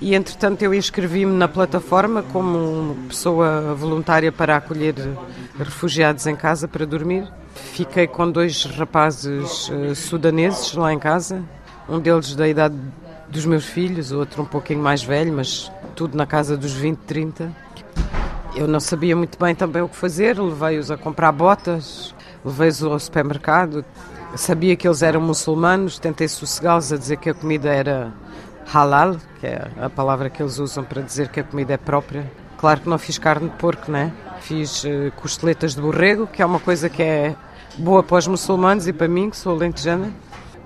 e 0.00 0.14
entretanto 0.14 0.62
eu 0.62 0.72
inscrevi-me 0.72 1.32
na 1.32 1.46
plataforma 1.46 2.22
como 2.22 2.96
pessoa 3.08 3.74
voluntária 3.74 4.32
para 4.32 4.56
acolher 4.56 4.94
refugiados 5.58 6.26
em 6.26 6.34
casa 6.34 6.66
para 6.66 6.86
dormir. 6.86 7.30
Fiquei 7.54 8.06
com 8.06 8.30
dois 8.30 8.64
rapazes 8.64 9.68
uh, 9.68 9.94
sudaneses 9.94 10.72
lá 10.74 10.92
em 10.92 10.98
casa, 10.98 11.42
um 11.88 11.98
deles 11.98 12.34
da 12.34 12.48
idade 12.48 12.74
dos 13.28 13.44
meus 13.44 13.66
filhos, 13.66 14.10
o 14.10 14.18
outro 14.18 14.42
um 14.42 14.46
pouquinho 14.46 14.82
mais 14.82 15.02
velho, 15.02 15.32
mas 15.32 15.70
tudo 15.94 16.16
na 16.16 16.26
casa 16.26 16.56
dos 16.56 16.72
20, 16.72 16.98
30. 16.98 17.52
Eu 18.54 18.66
não 18.66 18.80
sabia 18.80 19.14
muito 19.14 19.38
bem 19.38 19.54
também 19.54 19.82
o 19.82 19.88
que 19.88 19.96
fazer, 19.96 20.40
levei-os 20.40 20.90
a 20.90 20.96
comprar 20.96 21.30
botas, 21.30 22.14
levei-os 22.44 22.82
ao 22.82 22.98
supermercado. 22.98 23.84
Sabia 24.34 24.74
que 24.76 24.86
eles 24.86 25.02
eram 25.02 25.20
muçulmanos, 25.20 25.98
tentei 25.98 26.26
sossegá-los 26.26 26.92
a 26.92 26.96
dizer 26.96 27.16
que 27.18 27.30
a 27.30 27.34
comida 27.34 27.68
era 27.68 28.12
halal, 28.72 29.16
que 29.40 29.46
é 29.46 29.68
a 29.80 29.90
palavra 29.90 30.30
que 30.30 30.42
eles 30.42 30.58
usam 30.58 30.84
para 30.84 31.02
dizer 31.02 31.28
que 31.28 31.40
a 31.40 31.44
comida 31.44 31.74
é 31.74 31.76
própria. 31.76 32.30
Claro 32.58 32.80
que 32.80 32.88
não 32.88 32.98
fiz 32.98 33.18
carne 33.18 33.48
de 33.48 33.56
porco, 33.56 33.90
né? 33.90 34.12
Fiz 34.40 34.84
uh, 34.84 35.10
costeletas 35.16 35.74
de 35.74 35.80
borrego, 35.80 36.26
que 36.26 36.42
é 36.42 36.46
uma 36.46 36.60
coisa 36.60 36.88
que 36.88 37.02
é 37.02 37.34
boa 37.78 38.02
para 38.02 38.18
os 38.18 38.26
muçulmanos 38.26 38.86
e 38.86 38.92
para 38.92 39.08
mim, 39.08 39.30
que 39.30 39.36
sou 39.36 39.54
alentejana. 39.54 40.10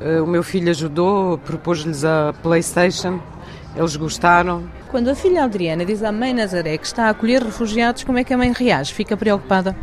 Uh, 0.01 0.25
o 0.25 0.27
meu 0.27 0.43
filho 0.43 0.71
ajudou, 0.71 1.39
propôs-lhes 1.39 2.05
a 2.05 2.35
Playstation, 2.43 3.21
eles 3.77 3.97
gostaram. 3.97 4.65
Quando 4.91 5.09
a 5.09 5.15
filha 5.15 5.45
Adriana 5.45 5.85
diz 5.85 6.03
à 6.03 6.13
mãe 6.13 6.35
Nazaré 6.35 6.79
que 6.79 6.87
está 6.87 7.07
a 7.07 7.11
acolher 7.11 7.43
refugiados, 7.43 8.05
como 8.05 8.19
é 8.19 8.25
que 8.25 8.35
a 8.35 8.39
mãe 8.39 8.53
reage? 8.53 8.93
Fica 8.93 9.17
preocupada? 9.17 9.77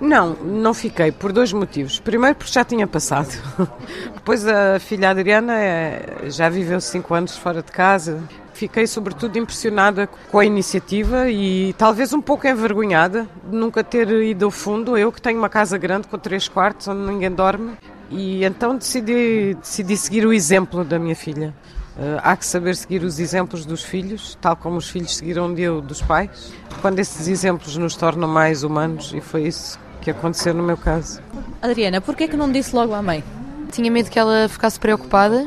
Não, 0.00 0.30
não 0.34 0.72
fiquei, 0.72 1.12
por 1.12 1.30
dois 1.30 1.52
motivos. 1.52 2.00
Primeiro, 2.00 2.34
porque 2.34 2.50
já 2.50 2.64
tinha 2.64 2.86
passado. 2.86 3.28
Depois, 4.14 4.46
a 4.46 4.78
filha 4.78 5.10
Adriana 5.10 5.54
é, 5.60 6.22
já 6.30 6.48
viveu 6.48 6.80
cinco 6.80 7.12
anos 7.12 7.36
fora 7.36 7.62
de 7.62 7.70
casa. 7.70 8.22
Fiquei, 8.54 8.86
sobretudo, 8.86 9.38
impressionada 9.38 10.06
com 10.06 10.38
a 10.38 10.44
iniciativa 10.44 11.30
e 11.30 11.74
talvez 11.74 12.14
um 12.14 12.20
pouco 12.20 12.46
envergonhada 12.46 13.28
de 13.44 13.54
nunca 13.54 13.84
ter 13.84 14.08
ido 14.08 14.46
ao 14.46 14.50
fundo. 14.50 14.96
Eu, 14.96 15.12
que 15.12 15.20
tenho 15.20 15.38
uma 15.38 15.50
casa 15.50 15.76
grande 15.76 16.08
com 16.08 16.18
três 16.18 16.48
quartos, 16.48 16.88
onde 16.88 17.02
ninguém 17.02 17.30
dorme. 17.30 17.72
E 18.10 18.42
então 18.44 18.76
decidi, 18.76 19.54
decidi 19.54 19.96
seguir 19.98 20.26
o 20.26 20.32
exemplo 20.32 20.82
da 20.82 20.98
minha 20.98 21.14
filha. 21.14 21.54
Uh, 21.96 22.20
há 22.22 22.34
que 22.36 22.46
saber 22.46 22.74
seguir 22.74 23.02
os 23.02 23.20
exemplos 23.20 23.66
dos 23.66 23.82
filhos, 23.82 24.38
tal 24.40 24.56
como 24.56 24.78
os 24.78 24.88
filhos 24.88 25.16
seguiram 25.16 25.46
um 25.46 25.54
dia 25.54 25.70
dos 25.72 26.00
pais, 26.00 26.54
quando 26.80 26.98
esses 26.98 27.28
exemplos 27.28 27.76
nos 27.76 27.94
tornam 27.94 28.28
mais 28.28 28.62
humanos, 28.62 29.12
e 29.14 29.20
foi 29.20 29.42
isso 29.42 29.78
que 30.00 30.10
aconteceu 30.10 30.54
no 30.54 30.62
meu 30.62 30.76
caso. 30.76 31.20
Adriana, 31.60 32.00
por 32.00 32.16
que 32.16 32.24
é 32.24 32.28
que 32.28 32.36
não 32.36 32.50
disse 32.50 32.74
logo 32.74 32.94
à 32.94 33.02
mãe? 33.02 33.22
Tinha 33.70 33.90
medo 33.90 34.10
que 34.10 34.18
ela 34.18 34.48
ficasse 34.48 34.80
preocupada 34.80 35.46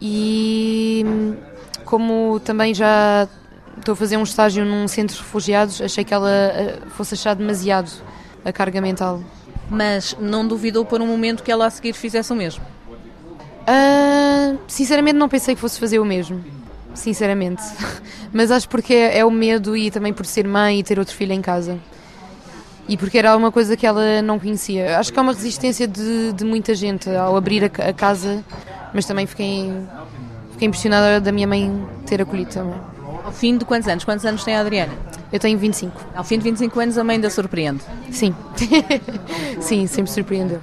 e 0.00 1.04
como 1.84 2.40
também 2.40 2.74
já 2.74 3.28
estou 3.78 3.92
a 3.92 3.96
fazer 3.96 4.16
um 4.16 4.22
estágio 4.22 4.64
num 4.64 4.88
centro 4.88 5.16
de 5.16 5.22
refugiados, 5.22 5.80
achei 5.80 6.04
que 6.04 6.14
ela 6.14 6.30
eh, 6.30 6.78
fosse 6.96 7.14
achar 7.14 7.34
demasiado 7.34 7.90
a 8.44 8.52
carga 8.52 8.80
mental. 8.80 9.22
Mas 9.70 10.16
não 10.20 10.46
duvidou 10.46 10.84
por 10.84 11.00
um 11.00 11.06
momento 11.06 11.42
que 11.42 11.50
ela 11.50 11.66
a 11.66 11.70
seguir 11.70 11.92
fizesse 11.92 12.32
o 12.32 12.36
mesmo? 12.36 12.64
Uh, 13.62 14.58
sinceramente 14.66 15.16
não 15.16 15.28
pensei 15.28 15.54
que 15.54 15.60
fosse 15.60 15.78
fazer 15.78 15.98
o 15.98 16.04
mesmo. 16.04 16.44
Sinceramente. 16.94 17.62
Mas 18.32 18.50
acho 18.50 18.68
porque 18.68 18.94
é 18.94 19.24
o 19.24 19.30
medo 19.30 19.76
e 19.76 19.90
também 19.90 20.12
por 20.12 20.26
ser 20.26 20.46
mãe 20.46 20.80
e 20.80 20.82
ter 20.82 20.98
outro 20.98 21.14
filho 21.14 21.32
em 21.32 21.40
casa 21.40 21.78
e 22.92 22.96
porque 22.98 23.16
era 23.16 23.34
uma 23.34 23.50
coisa 23.50 23.74
que 23.74 23.86
ela 23.86 24.20
não 24.20 24.38
conhecia. 24.38 24.98
Acho 24.98 25.10
que 25.10 25.18
há 25.18 25.22
uma 25.22 25.32
resistência 25.32 25.88
de, 25.88 26.34
de 26.34 26.44
muita 26.44 26.74
gente 26.74 27.08
ao 27.08 27.34
abrir 27.34 27.64
a, 27.64 27.88
a, 27.88 27.92
casa, 27.94 28.44
mas 28.92 29.06
também 29.06 29.24
fiquei, 29.24 29.72
fiquei 30.50 30.68
impressionada 30.68 31.18
da 31.18 31.32
minha 31.32 31.46
mãe 31.46 31.72
ter 32.04 32.20
acolhido 32.20 32.50
também. 32.50 32.78
Ao 33.24 33.32
fim 33.32 33.56
de 33.56 33.64
quantos 33.64 33.88
anos? 33.88 34.04
Quantos 34.04 34.26
anos 34.26 34.44
tem 34.44 34.56
a 34.56 34.60
Adriana? 34.60 34.92
Eu 35.32 35.40
tenho 35.40 35.58
25. 35.58 35.98
Ao 36.14 36.22
fim 36.22 36.36
de 36.36 36.44
25 36.44 36.80
anos 36.80 36.98
a 36.98 37.04
mãe 37.04 37.16
ainda 37.16 37.30
surpreende? 37.30 37.82
Sim. 38.10 38.34
Sim, 39.58 39.86
sempre 39.86 40.12
surpreendeu. 40.12 40.60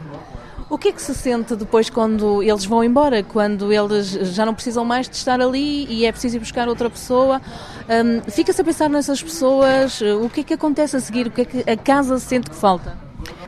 O 0.69 0.77
que 0.77 0.89
é 0.89 0.91
que 0.91 1.01
se 1.01 1.15
sente 1.15 1.55
depois 1.55 1.89
quando 1.89 2.43
eles 2.43 2.63
vão 2.63 2.84
embora, 2.84 3.23
quando 3.23 3.73
eles 3.73 4.12
já 4.12 4.45
não 4.45 4.53
precisam 4.53 4.86
mais 4.86 5.10
de 5.10 5.15
estar 5.15 5.41
ali 5.41 5.88
e 5.88 6.05
é 6.05 6.12
preciso 6.12 6.36
ir 6.36 6.39
buscar 6.39 6.67
outra 6.67 6.88
pessoa? 6.91 7.41
Um, 7.89 8.21
Fica-se 8.29 8.62
a 8.62 8.63
pensar 8.63 8.88
nessas 8.88 9.23
pessoas, 9.23 9.99
o 9.99 10.29
que 10.29 10.41
é 10.41 10.43
que 10.43 10.53
acontece 10.53 10.95
a 10.95 10.99
seguir, 10.99 11.25
o 11.25 11.32
que 11.32 11.41
é 11.41 11.45
que 11.45 11.71
a 11.71 11.75
casa 11.75 12.19
sente 12.19 12.51
que 12.51 12.55
falta? 12.55 12.95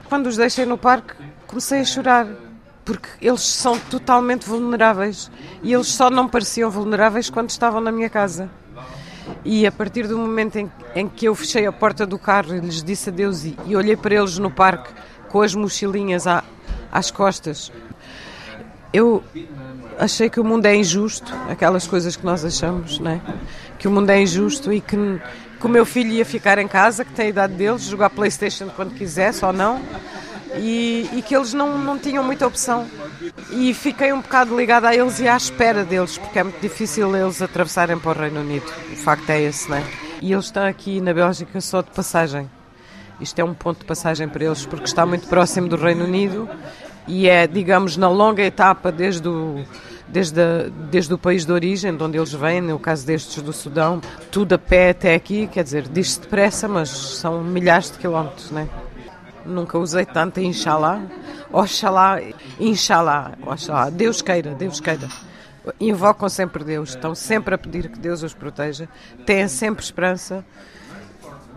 Quando 0.10 0.26
os 0.26 0.36
deixei 0.36 0.66
no 0.66 0.80
parque, 0.80 1.14
comecei 1.46 1.82
a 1.82 1.86
chorar, 1.86 2.28
porque 2.84 3.10
eles 3.22 3.42
são 3.42 3.78
totalmente 3.78 4.48
vulneráveis 4.48 5.30
e 5.62 5.72
eles 5.72 5.90
só 5.90 6.10
não 6.10 6.28
pareciam 6.28 6.72
vulneráveis 6.72 7.30
quando 7.30 7.52
estavam 7.52 7.80
na 7.80 7.92
minha 7.92 8.10
casa. 8.10 8.50
E 9.46 9.68
a 9.68 9.72
partir 9.72 10.08
do 10.08 10.18
momento 10.18 10.56
em, 10.56 10.72
em 10.96 11.08
que 11.08 11.28
eu 11.28 11.36
fechei 11.36 11.68
a 11.68 11.72
porta 11.72 12.04
do 12.04 12.18
carro 12.18 12.56
e 12.56 12.60
lhes 12.60 12.82
disse 12.82 13.10
adeus 13.10 13.46
e, 13.46 13.56
e 13.68 13.76
olhei 13.76 13.96
para 13.96 14.16
eles 14.16 14.40
no 14.40 14.50
parque 14.50 14.92
com 15.32 15.42
as 15.42 15.56
mochilinhas 15.56 16.28
à, 16.28 16.41
às 16.92 17.12
costas. 17.12 17.72
Eu 18.94 19.24
achei 19.98 20.30
que 20.30 20.40
o 20.40 20.44
mundo 20.44 20.66
é 20.66 20.76
injusto, 20.76 21.34
aquelas 21.50 21.88
coisas 21.88 22.16
que 22.16 22.26
nós 22.26 22.44
achamos, 22.44 23.00
né? 23.00 23.22
que 23.82 23.88
o 23.88 23.92
mundo 23.92 24.12
é 24.12 24.22
injusto 24.22 24.72
e 24.72 24.80
que, 24.80 24.96
que 25.60 25.66
o 25.66 25.70
meu 25.70 25.88
filho 25.88 26.12
ia 26.12 26.24
ficar 26.24 26.60
em 26.60 26.68
casa, 26.68 27.04
que 27.04 27.12
tem 27.14 27.26
a 27.26 27.30
idade 27.30 27.54
deles, 27.54 27.82
jogar 27.82 28.12
Playstation 28.12 28.70
quando 28.76 28.94
quisesse 28.94 29.44
ou 29.44 29.52
não, 29.52 29.82
e, 30.56 31.10
e, 31.14 31.22
que 31.24 31.36
eles 31.36 31.52
não, 31.52 31.80
não 31.80 31.98
tinham 31.98 32.24
muita 32.24 32.46
opção. 32.46 32.86
E 33.50 33.74
fiquei 33.74 34.14
um 34.14 34.22
bocado 34.22 34.56
ligada 34.56 34.90
a 34.90 34.96
eles 34.96 35.20
e 35.20 35.28
à 35.28 35.36
espera 35.36 35.84
deles, 35.84 36.16
porque 36.16 36.38
é 36.38 36.44
muito 36.44 36.62
difícil 36.62 37.16
eles 37.16 37.42
atravessarem 37.42 37.98
para 37.98 38.12
o 38.12 38.22
Reino 38.22 38.42
Unido. 38.42 38.72
O 38.92 38.96
facto 38.98 39.28
é 39.32 39.42
esse, 39.42 39.68
né? 39.68 39.84
E 40.22 40.32
eles 40.32 40.46
estão 40.46 40.64
aqui 40.64 41.02
na 41.02 41.12
Bélgica 41.12 41.60
só 41.60 41.82
de 41.82 41.90
passagem. 41.90 42.48
Isto 43.22 43.40
é 43.40 43.44
um 43.44 43.54
ponto 43.54 43.80
de 43.80 43.86
passagem 43.86 44.28
para 44.28 44.44
eles, 44.44 44.66
porque 44.66 44.86
está 44.86 45.06
muito 45.06 45.28
próximo 45.28 45.68
do 45.68 45.76
Reino 45.76 46.06
Unido 46.06 46.50
e 47.08 47.28
é, 47.30 47.48
digamos, 47.48 47.98
na 47.98 48.10
longa 48.10 48.44
etapa 48.44 48.92
desde 48.92 49.28
o, 49.28 49.64
desde, 50.08 50.42
a, 50.42 50.70
desde 50.90 51.14
o 51.14 51.18
país 51.18 51.46
de 51.46 51.52
origem, 51.52 51.96
de 51.96 52.04
onde 52.04 52.18
eles 52.18 52.34
vêm, 52.34 52.62
no 52.62 52.80
caso 52.80 53.06
destes 53.06 53.42
do 53.42 53.54
Sudão, 53.54 54.02
tudo 54.32 54.56
a 54.56 54.58
pé 54.58 54.90
até 54.90 55.16
aqui, 55.16 55.48
quer 55.48 55.64
dizer, 55.64 55.88
diz-se 55.88 56.20
depressa, 56.22 56.68
mas 56.68 56.90
são 56.90 57.44
milhares 57.44 57.92
de 57.92 57.98
quilómetros, 57.98 58.52
né? 58.52 58.68
Nunca 59.46 59.78
usei 59.78 60.06
tanto 60.06 60.40
Inshallah, 60.40 61.02
Oxalá, 61.52 62.20
Inshallah, 62.60 63.34
Oxalá, 63.46 63.90
Deus 63.90 64.22
queira, 64.22 64.54
Deus 64.54 64.80
queira. 64.80 65.08
Invocam 65.80 66.28
sempre 66.28 66.64
Deus, 66.64 66.90
estão 66.90 67.14
sempre 67.14 67.54
a 67.54 67.58
pedir 67.58 67.90
que 67.90 68.00
Deus 68.00 68.24
os 68.24 68.34
proteja, 68.34 68.88
têm 69.26 69.48
sempre 69.48 69.84
esperança 69.84 70.44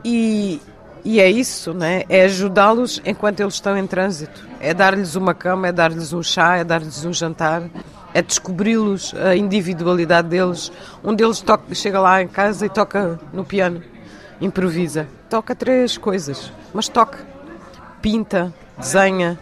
e, 0.05 0.61
e 1.05 1.21
é 1.21 1.31
isso, 1.31 1.75
né? 1.75 2.05
é 2.09 2.25
ajudá-los 2.25 3.01
enquanto 3.05 3.41
eles 3.41 3.55
estão 3.55 3.77
em 3.77 3.87
trânsito. 3.87 4.49
É 4.59 4.73
dar-lhes 4.73 5.15
uma 5.17 5.35
cama, 5.35 5.69
é 5.69 5.73
dar-lhes 5.73 6.15
um 6.15 6.23
chá, 6.23 6.57
é 6.57 6.65
dar-lhes 6.65 7.05
um 7.05 7.13
jantar, 7.13 7.63
é 8.15 8.23
descobri-los, 8.23 9.15
a 9.15 9.37
individualidade 9.37 10.29
deles. 10.29 10.73
Um 11.05 11.15
deles 11.15 11.41
toca, 11.41 11.75
chega 11.75 12.01
lá 12.01 12.23
em 12.23 12.29
casa 12.29 12.65
e 12.65 12.71
toca 12.71 13.21
no 13.35 13.45
piano, 13.45 13.83
improvisa. 14.41 15.07
Toca 15.29 15.55
três 15.55 15.99
coisas, 15.99 16.51
mas 16.73 16.89
toca. 16.89 17.19
Pinta, 18.01 18.55
desenha, 18.79 19.39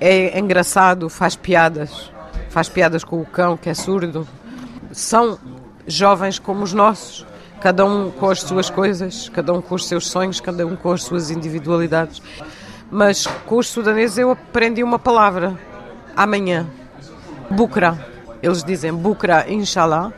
é 0.00 0.38
engraçado, 0.38 1.08
faz 1.08 1.34
piadas. 1.34 2.12
Faz 2.50 2.68
piadas 2.68 3.02
com 3.02 3.20
o 3.20 3.26
cão, 3.26 3.56
que 3.56 3.68
é 3.68 3.74
surdo. 3.74 4.26
São 4.92 5.38
jovens 5.86 6.38
como 6.38 6.62
os 6.62 6.72
nossos 6.72 7.26
cada 7.60 7.84
um 7.84 8.10
com 8.10 8.30
as 8.30 8.40
suas 8.40 8.70
coisas, 8.70 9.28
cada 9.28 9.52
um 9.52 9.60
com 9.60 9.74
os 9.74 9.86
seus 9.86 10.06
sonhos, 10.06 10.40
cada 10.40 10.66
um 10.66 10.76
com 10.76 10.92
as 10.92 11.02
suas 11.02 11.30
individualidades. 11.30 12.22
Mas 12.90 13.26
com 13.26 13.58
os 13.58 13.66
sudaneses 13.66 14.18
eu 14.18 14.30
aprendi 14.30 14.82
uma 14.82 14.98
palavra, 14.98 15.58
amanhã, 16.16 16.66
bukra. 17.50 18.06
Eles 18.42 18.62
dizem 18.62 18.92
bukra, 18.92 19.50
inshallah, 19.50 20.12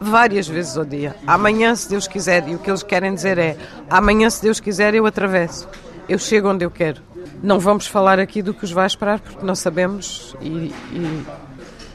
várias 0.00 0.48
vezes 0.48 0.76
ao 0.76 0.84
dia. 0.84 1.14
Amanhã, 1.26 1.74
se 1.74 1.88
Deus 1.88 2.08
quiser, 2.08 2.48
e 2.48 2.54
o 2.54 2.58
que 2.58 2.70
eles 2.70 2.82
querem 2.82 3.14
dizer 3.14 3.38
é: 3.38 3.56
amanhã, 3.88 4.30
se 4.30 4.42
Deus 4.42 4.58
quiser, 4.58 4.94
eu 4.94 5.06
atravesso, 5.06 5.68
eu 6.08 6.18
chego 6.18 6.48
onde 6.48 6.64
eu 6.64 6.70
quero. 6.70 7.02
Não 7.42 7.60
vamos 7.60 7.86
falar 7.86 8.18
aqui 8.18 8.40
do 8.40 8.54
que 8.54 8.64
os 8.64 8.72
vai 8.72 8.86
esperar, 8.86 9.20
porque 9.20 9.44
não 9.44 9.54
sabemos, 9.54 10.34
e, 10.40 10.72
e... 10.92 11.26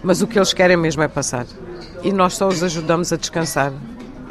mas 0.04 0.22
o 0.22 0.28
que 0.28 0.38
eles 0.38 0.54
querem 0.54 0.78
mesmo 0.78 1.02
é 1.02 1.08
passar. 1.08 1.48
E 2.04 2.14
nós 2.14 2.36
só 2.36 2.48
os 2.48 2.62
ajudamos 2.64 3.12
a 3.12 3.18
descansar 3.18 3.74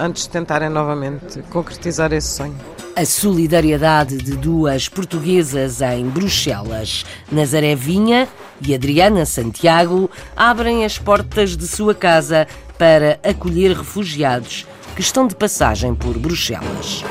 antes 0.01 0.23
de 0.25 0.31
tentarem 0.31 0.71
novamente 0.71 1.43
concretizar 1.51 2.13
esse 2.13 2.29
sonho. 2.29 2.57
A 2.97 3.05
solidariedade 3.05 4.17
de 4.17 4.37
duas 4.37 4.89
portuguesas 4.89 5.81
em 5.81 6.07
Bruxelas, 6.07 7.05
Nazaré 7.31 7.75
Vinha 7.75 8.27
e 8.61 8.75
Adriana 8.75 9.25
Santiago, 9.25 10.11
abrem 10.35 10.85
as 10.85 10.99
portas 10.99 11.57
de 11.57 11.69
sua 11.69 11.95
casa 11.95 12.49
para 12.79 13.21
acolher 13.23 13.77
refugiados 13.77 14.67
que 14.95 15.03
estão 15.03 15.27
de 15.27 15.37
passagem 15.37 15.95
por 15.95 16.19
Bruxelas. 16.19 17.05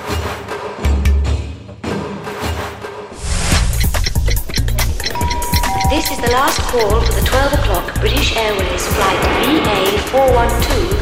This 5.89 6.11
is 6.11 6.17
the 6.19 6.31
last 6.31 6.61
call 6.71 7.01
for 7.01 7.13
the 7.13 7.21
12 7.21 7.53
o'clock 7.53 7.99
British 7.99 8.35
Airways 8.35 8.87
flight 8.87 9.19
VA412 9.41 10.98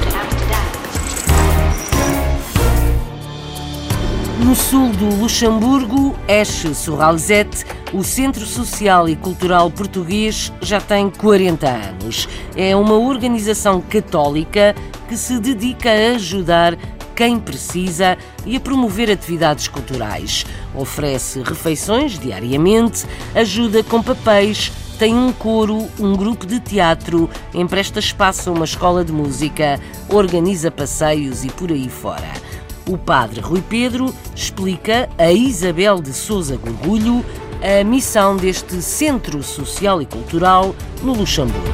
No 4.39 4.55
sul 4.55 4.89
do 4.91 5.15
Luxemburgo, 5.15 6.15
Eche-sur-Alzette, 6.27 7.65
o 7.91 8.03
Centro 8.03 8.45
Social 8.45 9.09
e 9.09 9.15
Cultural 9.15 9.71
Português 9.71 10.53
já 10.61 10.79
tem 10.79 11.09
40 11.09 11.67
anos. 11.67 12.29
É 12.55 12.75
uma 12.75 12.93
organização 12.93 13.81
católica 13.81 14.75
que 15.09 15.17
se 15.17 15.39
dedica 15.39 15.89
a 15.89 16.15
ajudar 16.15 16.77
quem 17.15 17.39
precisa 17.39 18.15
e 18.45 18.55
a 18.55 18.59
promover 18.59 19.09
atividades 19.09 19.67
culturais. 19.67 20.45
Oferece 20.75 21.41
refeições 21.41 22.19
diariamente, 22.19 23.07
ajuda 23.33 23.83
com 23.83 24.03
papéis, 24.03 24.71
tem 24.99 25.15
um 25.15 25.33
coro, 25.33 25.87
um 25.99 26.15
grupo 26.15 26.45
de 26.45 26.59
teatro, 26.59 27.27
empresta 27.55 27.97
espaço 27.97 28.51
a 28.51 28.53
uma 28.53 28.65
escola 28.65 29.03
de 29.03 29.11
música, 29.11 29.79
organiza 30.09 30.69
passeios 30.69 31.43
e 31.43 31.49
por 31.49 31.71
aí 31.71 31.89
fora. 31.89 32.46
O 32.87 32.97
padre 32.97 33.41
Rui 33.41 33.61
Pedro 33.61 34.15
explica 34.33 35.09
a 35.17 35.29
Isabel 35.29 36.01
de 36.01 36.13
Souza 36.13 36.55
Gorgulho 36.55 37.21
a 37.61 37.83
missão 37.83 38.37
deste 38.37 38.81
Centro 38.81 39.43
Social 39.43 40.01
e 40.01 40.05
Cultural 40.05 40.73
no 41.03 41.13
Luxemburgo. 41.13 41.67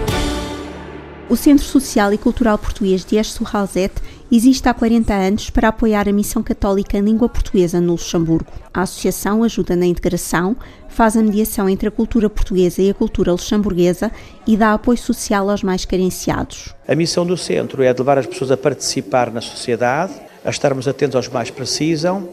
O 1.29 1.35
Centro 1.35 1.63
Social 1.63 2.11
e 2.13 2.17
Cultural 2.17 2.57
Português 2.57 3.05
de 3.05 3.17
Esch-sur-Alzette 3.17 4.01
existe 4.31 4.67
há 4.67 4.73
40 4.73 5.13
anos 5.13 5.49
para 5.51 5.67
apoiar 5.67 6.09
a 6.09 6.11
missão 6.11 6.41
católica 6.41 6.97
em 6.97 7.01
língua 7.01 7.29
portuguesa 7.29 7.79
no 7.79 7.91
Luxemburgo. 7.91 8.51
A 8.73 8.81
associação 8.81 9.43
ajuda 9.43 9.75
na 9.75 9.85
integração, 9.85 10.57
faz 10.89 11.15
a 11.15 11.21
mediação 11.21 11.69
entre 11.69 11.87
a 11.87 11.91
cultura 11.91 12.27
portuguesa 12.27 12.81
e 12.81 12.89
a 12.89 12.93
cultura 12.93 13.31
luxemburguesa 13.31 14.11
e 14.47 14.57
dá 14.57 14.73
apoio 14.73 14.97
social 14.97 15.47
aos 15.47 15.61
mais 15.61 15.85
carenciados. 15.85 16.73
A 16.87 16.95
missão 16.95 17.23
do 17.23 17.37
centro 17.37 17.83
é 17.83 17.93
de 17.93 17.99
levar 17.99 18.17
as 18.17 18.25
pessoas 18.25 18.49
a 18.49 18.57
participar 18.57 19.31
na 19.31 19.41
sociedade, 19.41 20.13
a 20.43 20.49
estarmos 20.49 20.87
atentos 20.87 21.15
aos 21.15 21.27
mais 21.27 21.49
precisam 21.49 22.27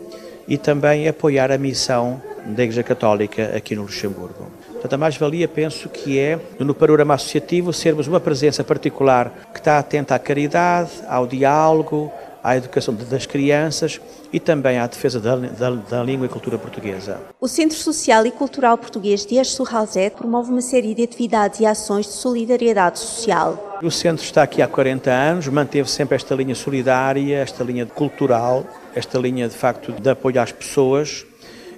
e 0.48 0.58
também 0.58 1.06
apoiar 1.06 1.50
a 1.52 1.58
missão 1.58 2.20
da 2.44 2.62
Igreja 2.62 2.82
Católica 2.82 3.52
aqui 3.56 3.76
no 3.76 3.82
Luxemburgo. 3.82 4.50
Portanto, 4.72 4.94
a 4.94 4.98
mais-valia 4.98 5.46
penso 5.46 5.88
que 5.88 6.18
é, 6.18 6.38
no 6.58 6.74
panorama 6.74 7.14
associativo, 7.14 7.72
sermos 7.72 8.08
uma 8.08 8.18
presença 8.18 8.64
particular 8.64 9.30
que 9.52 9.60
está 9.60 9.78
atenta 9.78 10.14
à 10.14 10.18
caridade, 10.18 10.90
ao 11.06 11.26
diálogo, 11.26 12.10
à 12.42 12.56
educação 12.56 12.94
das 12.94 13.26
crianças 13.26 14.00
e 14.32 14.40
também 14.40 14.78
à 14.78 14.86
defesa 14.86 15.20
da, 15.20 15.36
da, 15.36 15.70
da, 15.70 16.02
língua 16.02 16.26
e 16.26 16.28
cultura 16.28 16.58
portuguesa. 16.58 17.20
O 17.40 17.48
Centro 17.48 17.76
Social 17.76 18.26
e 18.26 18.30
Cultural 18.30 18.78
Português 18.78 19.24
de 19.26 19.36
Esch-sur-Alzette 19.36 20.16
promove 20.16 20.50
uma 20.50 20.60
série 20.60 20.94
de 20.94 21.02
atividades 21.02 21.60
e 21.60 21.66
ações 21.66 22.06
de 22.06 22.12
solidariedade 22.12 22.98
social. 22.98 23.78
O 23.82 23.90
centro 23.90 24.24
está 24.24 24.42
aqui 24.42 24.60
há 24.62 24.68
40 24.68 25.10
anos, 25.10 25.48
manteve 25.48 25.90
sempre 25.90 26.16
esta 26.16 26.34
linha 26.34 26.54
solidária, 26.54 27.38
esta 27.38 27.64
linha 27.64 27.86
cultural, 27.86 28.64
esta 28.94 29.18
linha 29.18 29.48
de 29.48 29.56
facto 29.56 29.92
de 29.92 30.10
apoio 30.10 30.40
às 30.40 30.52
pessoas. 30.52 31.24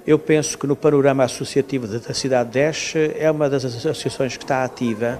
Eu 0.04 0.18
penso 0.18 0.58
que 0.58 0.66
no 0.66 0.74
panorama 0.74 1.22
associativo 1.22 1.86
da 1.86 2.12
cidade 2.12 2.50
de 2.50 2.58
Esch 2.58 2.96
é 2.96 3.30
uma 3.30 3.48
das 3.48 3.64
associações 3.64 4.36
que 4.36 4.42
está 4.42 4.64
ativa 4.64 5.18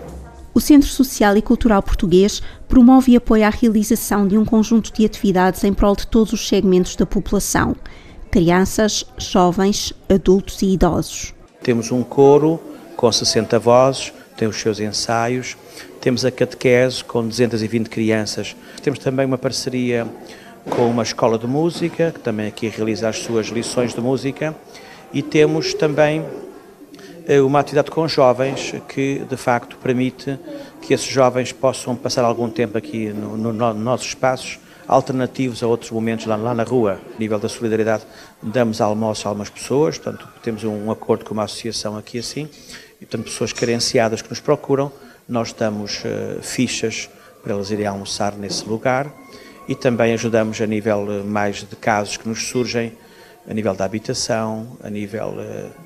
o 0.54 0.60
Centro 0.60 0.88
Social 0.88 1.36
e 1.36 1.42
Cultural 1.42 1.82
Português 1.82 2.42
promove 2.68 3.12
e 3.12 3.16
apoia 3.16 3.46
a 3.46 3.50
realização 3.50 4.26
de 4.26 4.36
um 4.36 4.44
conjunto 4.44 4.92
de 4.92 5.04
atividades 5.04 5.64
em 5.64 5.72
prol 5.72 5.96
de 5.96 6.06
todos 6.06 6.32
os 6.32 6.46
segmentos 6.46 6.96
da 6.96 7.06
população: 7.06 7.74
crianças, 8.30 9.04
jovens, 9.16 9.92
adultos 10.08 10.62
e 10.62 10.66
idosos. 10.72 11.34
Temos 11.62 11.90
um 11.90 12.02
coro 12.02 12.60
com 12.96 13.10
60 13.10 13.58
vozes, 13.58 14.12
tem 14.36 14.48
os 14.48 14.56
seus 14.56 14.80
ensaios, 14.80 15.56
temos 16.00 16.24
a 16.24 16.30
catequese 16.30 17.04
com 17.04 17.26
220 17.26 17.88
crianças. 17.88 18.56
Temos 18.82 18.98
também 18.98 19.24
uma 19.24 19.38
parceria 19.38 20.06
com 20.68 20.88
uma 20.88 21.02
escola 21.02 21.38
de 21.38 21.46
música, 21.46 22.12
que 22.12 22.20
também 22.20 22.48
aqui 22.48 22.68
realiza 22.68 23.08
as 23.08 23.18
suas 23.18 23.46
lições 23.46 23.94
de 23.94 24.00
música, 24.00 24.54
e 25.12 25.22
temos 25.22 25.74
também 25.74 26.24
uma 27.44 27.60
atividade 27.60 27.90
com 27.90 28.06
jovens 28.08 28.74
que, 28.88 29.20
de 29.28 29.36
facto, 29.36 29.76
permite 29.76 30.38
que 30.80 30.92
esses 30.92 31.06
jovens 31.06 31.52
possam 31.52 31.94
passar 31.94 32.24
algum 32.24 32.50
tempo 32.50 32.76
aqui 32.76 33.08
no, 33.12 33.36
no, 33.36 33.52
no 33.52 33.74
nossos 33.74 34.08
espaços, 34.08 34.58
alternativos 34.86 35.62
a 35.62 35.66
outros 35.66 35.90
momentos 35.90 36.26
lá, 36.26 36.36
lá, 36.36 36.54
na 36.54 36.64
rua. 36.64 37.00
A 37.14 37.18
nível 37.18 37.38
da 37.38 37.48
solidariedade, 37.48 38.04
damos 38.42 38.80
almoço 38.80 39.26
a 39.26 39.30
algumas 39.30 39.48
pessoas, 39.48 39.98
portanto, 39.98 40.28
temos 40.42 40.64
um 40.64 40.90
acordo 40.90 41.24
com 41.24 41.32
uma 41.32 41.44
associação 41.44 41.96
aqui 41.96 42.18
assim, 42.18 42.48
e, 43.00 43.06
portanto, 43.06 43.24
pessoas 43.24 43.52
carenciadas 43.52 44.22
que 44.22 44.30
nos 44.30 44.40
procuram, 44.40 44.92
nós 45.28 45.52
damos 45.52 46.02
uh, 46.04 46.42
fichas 46.42 47.08
para 47.42 47.52
elas 47.52 47.70
irem 47.70 47.86
almoçar 47.86 48.34
nesse 48.34 48.68
lugar 48.68 49.12
e 49.68 49.74
também 49.74 50.12
ajudamos 50.12 50.60
a 50.60 50.66
nível 50.66 51.06
uh, 51.08 51.24
mais 51.24 51.58
de 51.58 51.76
casos 51.76 52.16
que 52.16 52.28
nos 52.28 52.48
surgem, 52.48 52.92
a 53.48 53.54
nível 53.54 53.74
da 53.74 53.84
habitação, 53.84 54.76
a 54.82 54.90
nível 54.90 55.28
uh, 55.28 55.81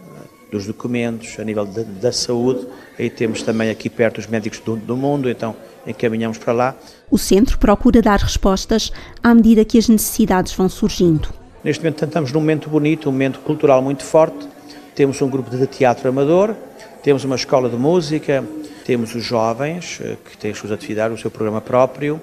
dos 0.56 0.66
documentos, 0.66 1.38
a 1.38 1.44
nível 1.44 1.66
de, 1.66 1.84
da 1.84 2.10
saúde. 2.10 2.66
Aí 2.98 3.10
temos 3.10 3.42
também 3.42 3.70
aqui 3.70 3.90
perto 3.90 4.18
os 4.18 4.26
médicos 4.26 4.58
do, 4.60 4.76
do 4.76 4.96
mundo, 4.96 5.28
então 5.28 5.54
encaminhamos 5.86 6.38
para 6.38 6.52
lá. 6.52 6.74
O 7.10 7.18
centro 7.18 7.58
procura 7.58 8.00
dar 8.00 8.18
respostas 8.18 8.90
à 9.22 9.34
medida 9.34 9.64
que 9.64 9.78
as 9.78 9.88
necessidades 9.88 10.52
vão 10.52 10.68
surgindo. 10.68 11.28
Neste 11.62 11.82
momento 11.82 12.04
estamos 12.04 12.32
num 12.32 12.40
momento 12.40 12.70
bonito, 12.70 13.08
um 13.08 13.12
momento 13.12 13.40
cultural 13.40 13.82
muito 13.82 14.02
forte. 14.02 14.48
Temos 14.94 15.20
um 15.20 15.28
grupo 15.28 15.50
de 15.50 15.66
teatro 15.66 16.08
amador, 16.08 16.54
temos 17.02 17.22
uma 17.24 17.36
escola 17.36 17.68
de 17.68 17.76
música, 17.76 18.42
temos 18.84 19.14
os 19.14 19.22
jovens 19.22 19.98
eh, 20.02 20.16
que 20.24 20.38
têm 20.38 20.52
as 20.52 20.58
suas 20.58 20.72
atividades, 20.72 21.18
o 21.18 21.20
seu 21.20 21.30
programa 21.30 21.60
próprio 21.60 22.20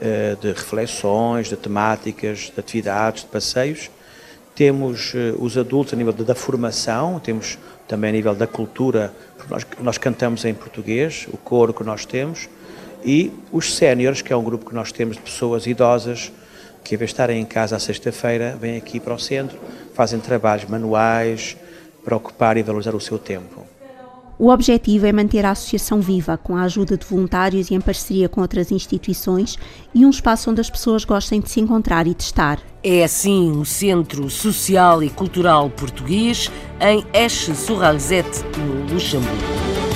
eh, 0.00 0.36
de 0.40 0.48
reflexões, 0.48 1.48
de 1.48 1.56
temáticas, 1.56 2.50
de 2.54 2.58
atividades, 2.58 3.24
de 3.24 3.28
passeios 3.28 3.90
temos 4.58 5.14
uh, 5.14 5.36
os 5.38 5.56
adultos 5.56 5.94
a 5.94 5.96
nível 5.96 6.12
da 6.12 6.34
formação, 6.34 7.20
temos 7.20 7.56
também 7.86 8.10
a 8.10 8.12
nível 8.12 8.34
da 8.34 8.44
cultura, 8.44 9.14
nós, 9.48 9.64
nós 9.80 9.98
cantamos 9.98 10.44
em 10.44 10.52
português, 10.52 11.28
o 11.32 11.36
coro 11.36 11.72
que 11.72 11.84
nós 11.84 12.04
temos, 12.04 12.48
e 13.04 13.30
os 13.52 13.72
séniores, 13.76 14.20
que 14.20 14.32
é 14.32 14.36
um 14.36 14.42
grupo 14.42 14.68
que 14.68 14.74
nós 14.74 14.90
temos 14.90 15.14
de 15.14 15.22
pessoas 15.22 15.64
idosas, 15.68 16.32
que 16.82 16.96
em 16.96 16.98
vez 16.98 17.10
de 17.10 17.14
estarem 17.14 17.40
em 17.40 17.44
casa 17.44 17.76
à 17.76 17.78
sexta-feira, 17.78 18.58
vêm 18.60 18.76
aqui 18.76 18.98
para 18.98 19.14
o 19.14 19.18
centro, 19.18 19.56
fazem 19.94 20.18
trabalhos 20.18 20.68
manuais 20.68 21.56
para 22.04 22.16
ocupar 22.16 22.56
e 22.56 22.62
valorizar 22.64 22.96
o 22.96 23.00
seu 23.00 23.16
tempo. 23.16 23.64
O 24.38 24.50
objetivo 24.50 25.04
é 25.04 25.12
manter 25.12 25.44
a 25.44 25.50
associação 25.50 26.00
viva, 26.00 26.38
com 26.38 26.54
a 26.54 26.62
ajuda 26.62 26.96
de 26.96 27.04
voluntários 27.04 27.70
e 27.70 27.74
em 27.74 27.80
parceria 27.80 28.28
com 28.28 28.40
outras 28.40 28.70
instituições, 28.70 29.58
e 29.92 30.06
um 30.06 30.10
espaço 30.10 30.48
onde 30.48 30.60
as 30.60 30.70
pessoas 30.70 31.04
gostem 31.04 31.40
de 31.40 31.50
se 31.50 31.60
encontrar 31.60 32.06
e 32.06 32.14
de 32.14 32.22
estar. 32.22 32.60
É 32.80 33.02
assim 33.02 33.50
o 33.50 33.64
Centro 33.64 34.30
Social 34.30 35.02
e 35.02 35.10
Cultural 35.10 35.68
Português 35.70 36.52
em 36.80 37.04
Eche-sur-Alzette, 37.12 38.44
no 38.56 38.94
Luxemburgo. 38.94 39.87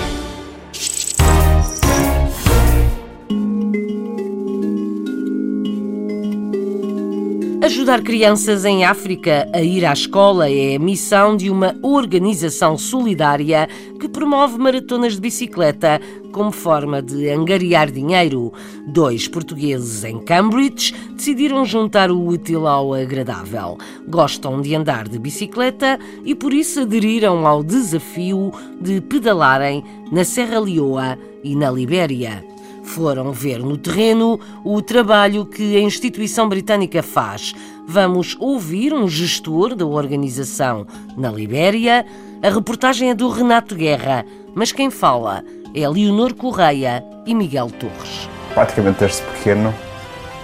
Ajudar 7.63 8.03
crianças 8.03 8.65
em 8.65 8.85
África 8.85 9.49
a 9.53 9.63
ir 9.63 9.85
à 9.85 9.93
escola 9.93 10.51
é 10.51 10.75
a 10.75 10.81
missão 10.81 11.37
de 11.37 11.49
uma 11.49 11.77
organização 11.81 12.77
solidária 12.77 13.69
que 14.01 14.09
promove 14.09 14.59
maratonas 14.59 15.15
de 15.15 15.21
bicicleta 15.21 16.01
como 16.33 16.51
forma 16.51 17.01
de 17.01 17.31
angariar 17.31 17.89
dinheiro. 17.89 18.53
Dois 18.89 19.29
portugueses 19.29 20.03
em 20.03 20.19
Cambridge 20.19 20.93
decidiram 21.15 21.65
juntar 21.65 22.11
o 22.11 22.27
útil 22.27 22.67
ao 22.67 22.95
agradável. 22.95 23.79
Gostam 24.09 24.61
de 24.61 24.75
andar 24.75 25.07
de 25.07 25.21
bicicleta 25.21 26.01
e 26.25 26.35
por 26.35 26.53
isso 26.53 26.81
aderiram 26.81 27.47
ao 27.47 27.63
desafio 27.63 28.51
de 28.81 29.01
pedalarem 29.01 29.85
na 30.11 30.25
Serra 30.25 30.59
Leoa 30.59 31.17
e 31.45 31.55
na 31.55 31.71
Libéria 31.71 32.52
foram 32.83 33.33
ver 33.33 33.59
no 33.59 33.77
terreno 33.77 34.39
o 34.65 34.81
trabalho 34.83 35.47
que 35.47 35.77
a 35.77 35.81
instituição 35.81 36.49
britânica 36.49 37.03
faz. 37.03 37.55
Vamos 37.87 38.37
ouvir 38.39 38.93
um 38.93 39.09
gestor 39.09 39.75
da 39.75 39.87
organização 39.87 40.87
na 41.17 41.31
Libéria. 41.31 42.05
A 42.43 42.49
reportagem 42.49 43.11
é 43.11 43.15
do 43.15 43.29
Renato 43.29 43.75
Guerra, 43.75 44.25
mas 44.55 44.73
quem 44.73 44.91
fala 44.91 45.45
é 45.75 45.89
Leonor 45.89 46.35
Correia 46.35 47.05
e 47.27 47.35
Miguel 47.35 47.71
Torres. 47.71 48.29
Praticamente 48.55 49.01
desde 49.01 49.23
pequeno, 49.23 49.75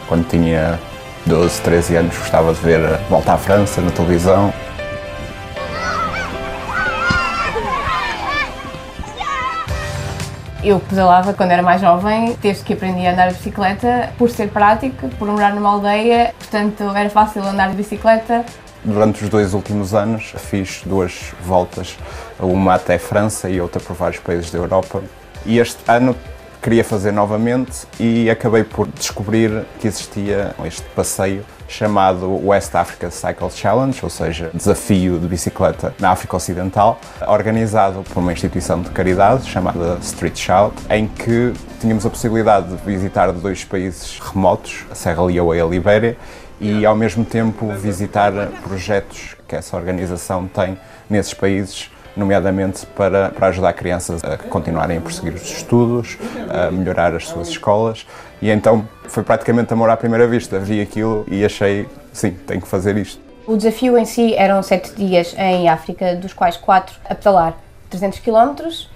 quando 0.06 0.26
tinha 0.28 0.80
12, 1.26 1.60
13 1.62 1.96
anos, 1.96 2.16
gostava 2.16 2.54
de 2.54 2.60
ver 2.60 2.80
Volta 3.10 3.34
à 3.34 3.38
França 3.38 3.80
na 3.80 3.90
televisão. 3.90 4.52
Eu 10.62 10.80
pedalava 10.80 11.32
quando 11.32 11.52
era 11.52 11.62
mais 11.62 11.80
jovem, 11.80 12.36
desde 12.42 12.64
que 12.64 12.72
aprendi 12.72 13.06
a 13.06 13.12
andar 13.12 13.28
de 13.28 13.34
bicicleta, 13.34 14.12
por 14.18 14.28
ser 14.28 14.48
prático, 14.48 15.08
por 15.10 15.28
morar 15.28 15.54
numa 15.54 15.70
aldeia, 15.70 16.34
portanto 16.36 16.82
era 16.96 17.08
fácil 17.08 17.44
andar 17.44 17.70
de 17.70 17.76
bicicleta. 17.76 18.44
Durante 18.84 19.22
os 19.22 19.30
dois 19.30 19.54
últimos 19.54 19.94
anos 19.94 20.34
fiz 20.36 20.82
duas 20.84 21.32
voltas, 21.44 21.96
uma 22.40 22.74
até 22.74 22.98
França 22.98 23.48
e 23.48 23.60
outra 23.60 23.80
por 23.80 23.94
vários 23.94 24.20
países 24.20 24.50
da 24.50 24.58
Europa. 24.58 25.00
E 25.46 25.60
este 25.60 25.78
ano 25.86 26.16
queria 26.60 26.82
fazer 26.82 27.12
novamente 27.12 27.86
e 28.00 28.28
acabei 28.28 28.64
por 28.64 28.88
descobrir 28.88 29.64
que 29.78 29.86
existia 29.86 30.56
este 30.64 30.82
passeio 30.88 31.44
chamado 31.68 32.44
West 32.44 32.74
Africa 32.74 33.10
Cycle 33.10 33.50
Challenge, 33.50 33.98
ou 34.02 34.10
seja, 34.10 34.50
desafio 34.54 35.18
de 35.18 35.28
bicicleta 35.28 35.94
na 36.00 36.10
África 36.10 36.34
Ocidental, 36.36 36.98
organizado 37.26 38.02
por 38.02 38.18
uma 38.18 38.32
instituição 38.32 38.80
de 38.80 38.90
caridade 38.90 39.48
chamada 39.48 39.98
Street 40.00 40.36
Child, 40.36 40.72
em 40.90 41.06
que 41.06 41.52
tínhamos 41.80 42.04
a 42.06 42.10
possibilidade 42.10 42.68
de 42.68 42.76
visitar 42.84 43.30
dois 43.32 43.64
países 43.64 44.18
remotos, 44.18 44.86
a 44.90 44.94
Serra 44.94 45.22
Leoa 45.24 45.56
e 45.56 45.60
a 45.60 45.66
Libéria, 45.66 46.16
e 46.60 46.84
ao 46.84 46.96
mesmo 46.96 47.24
tempo 47.24 47.70
visitar 47.74 48.32
projetos 48.62 49.36
que 49.46 49.54
essa 49.54 49.76
organização 49.76 50.48
tem 50.48 50.76
nesses 51.08 51.32
países 51.32 51.90
nomeadamente 52.18 52.84
para, 52.86 53.30
para 53.30 53.46
ajudar 53.48 53.72
crianças 53.72 54.22
a 54.24 54.36
continuarem 54.36 54.98
a 54.98 55.00
prosseguir 55.00 55.34
os 55.34 55.42
estudos, 55.42 56.18
a 56.50 56.70
melhorar 56.70 57.14
as 57.14 57.28
suas 57.28 57.48
escolas. 57.48 58.06
E 58.42 58.50
então 58.50 58.86
foi 59.08 59.22
praticamente 59.22 59.72
amor 59.72 59.88
à 59.88 59.96
primeira 59.96 60.26
vista. 60.26 60.58
Vi 60.58 60.80
aquilo 60.80 61.24
e 61.28 61.44
achei, 61.44 61.86
sim, 62.12 62.32
tenho 62.46 62.60
que 62.60 62.68
fazer 62.68 62.96
isto. 62.96 63.20
O 63.46 63.56
desafio 63.56 63.96
em 63.96 64.04
si 64.04 64.34
eram 64.34 64.62
sete 64.62 64.92
dias 64.94 65.34
em 65.38 65.68
África, 65.68 66.14
dos 66.16 66.34
quais 66.34 66.56
quatro 66.56 66.94
a 67.08 67.14
pedalar 67.14 67.56
300 67.88 68.18
quilómetros 68.18 68.90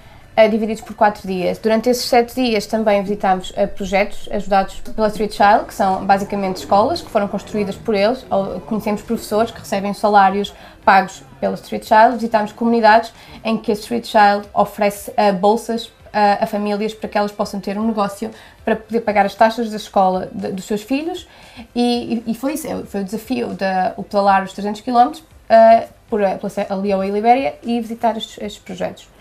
divididos 0.49 0.83
por 0.83 0.95
quatro 0.95 1.26
dias. 1.26 1.59
Durante 1.59 1.91
esses 1.91 2.07
sete 2.07 2.35
dias 2.35 2.66
também 2.66 3.03
visitámos 3.03 3.51
uh, 3.51 3.68
projetos 3.68 4.28
ajudados 4.33 4.80
pela 4.80 5.09
Street 5.09 5.33
Child, 5.33 5.66
que 5.66 5.74
são 5.74 6.05
basicamente 6.05 6.57
escolas 6.57 7.03
que 7.03 7.11
foram 7.11 7.28
construídas 7.28 7.76
por 7.76 7.95
eles, 7.95 8.24
ou 8.30 8.61
conhecemos 8.61 9.03
professores 9.03 9.51
que 9.51 9.61
recebem 9.61 9.93
salários 9.93 10.55
pagos 10.85 11.22
pela 11.39 11.55
Street 11.55 11.85
Child, 11.85 12.14
visitámos 12.14 12.53
comunidades 12.53 13.12
em 13.45 13.59
que 13.59 13.70
a 13.70 13.74
Street 13.74 14.07
Child 14.07 14.49
oferece 14.55 15.11
uh, 15.11 15.33
bolsas 15.35 15.93
a 16.14 16.47
famílias 16.47 16.93
para 16.93 17.09
que 17.09 17.16
elas 17.16 17.33
possam 17.33 17.59
ter 17.59 17.78
um 17.78 17.87
negócio 17.87 18.30
para 18.66 18.76
poder 18.76 19.01
pagar 19.01 19.24
as 19.24 19.35
taxas 19.35 19.70
da 19.70 19.76
escola 19.76 20.28
de, 20.30 20.53
dos 20.53 20.66
seus 20.66 20.83
filhos 20.83 21.26
e, 21.74 22.22
e, 22.26 22.35
foi 22.35 22.53
isso, 22.53 22.68
foi 22.85 23.01
o 23.01 23.05
desafio 23.05 23.49
de 23.55 23.64
o 23.97 24.03
pedalar 24.03 24.45
os 24.45 24.53
300 24.53 24.83
km 24.83 25.09
uh, 25.09 25.89
por, 26.11 26.20
pela 26.20 26.76
Leoa 26.83 27.07
e 27.07 27.11
Libéria 27.11 27.55
e 27.62 27.80
visitar 27.80 28.14
estes, 28.18 28.37
estes 28.43 28.62
projetos. 28.62 29.11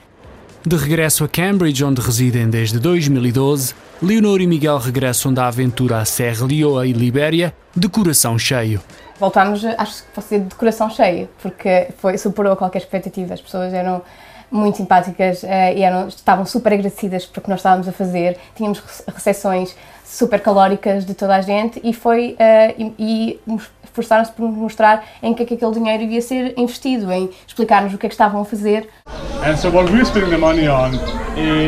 De 0.64 0.76
regresso 0.76 1.24
a 1.24 1.28
Cambridge, 1.28 1.84
onde 1.84 2.00
residem 2.00 2.48
desde 2.48 2.80
2012, 2.80 3.74
Leonor 4.00 4.42
e 4.42 4.46
Miguel 4.46 4.78
regressam 4.78 5.34
da 5.34 5.48
aventura 5.48 5.98
à 5.98 6.06
Serra 6.06 6.46
Leoa 6.46 6.86
e 6.86 6.94
Libéria 6.94 7.52
de 7.76 7.90
coração 7.90 8.38
cheio. 8.38 8.80
Voltámos, 9.20 9.66
acho 9.66 10.04
que 10.04 10.10
fosse 10.14 10.40
de 10.40 10.54
coração 10.54 10.88
cheio, 10.92 11.28
porque 11.42 11.88
foi, 11.98 12.16
superou 12.16 12.56
qualquer 12.56 12.78
expectativa. 12.78 13.34
As 13.34 13.42
pessoas 13.42 13.74
eram 13.74 14.04
muito 14.52 14.78
simpáticas 14.78 15.42
uh, 15.42 15.48
e 15.76 15.82
eram, 15.82 16.08
estavam 16.08 16.46
super 16.46 16.74
agradecidas 16.74 17.26
por 17.26 17.40
o 17.40 17.42
que 17.42 17.50
nós 17.50 17.60
estávamos 17.60 17.88
a 17.88 17.92
fazer. 17.92 18.38
Tínhamos 18.56 18.84
recepções 19.08 19.76
super 20.06 20.40
calóricas 20.42 21.06
de 21.06 21.16
toda 21.16 21.38
a 21.38 21.42
gente 21.42 21.82
e 21.84 21.92
foi 21.92 22.34
uh, 22.34 22.94
e, 23.00 23.40
e 23.48 23.60
esforçaram-se 23.92 24.32
por 24.32 24.48
nos 24.48 24.58
mostrar 24.58 25.06
em 25.22 25.34
que, 25.34 25.44
é 25.44 25.46
que 25.46 25.54
aquele 25.54 25.74
dinheiro 25.74 26.04
ia 26.04 26.22
ser 26.22 26.54
investido, 26.58 27.12
em 27.12 27.30
explicar-nos 27.46 27.94
o 27.94 27.98
que 27.98 28.06
é 28.06 28.10
que 28.10 28.16
estavam 28.16 28.42
a 28.42 28.46
fazer. 28.46 28.90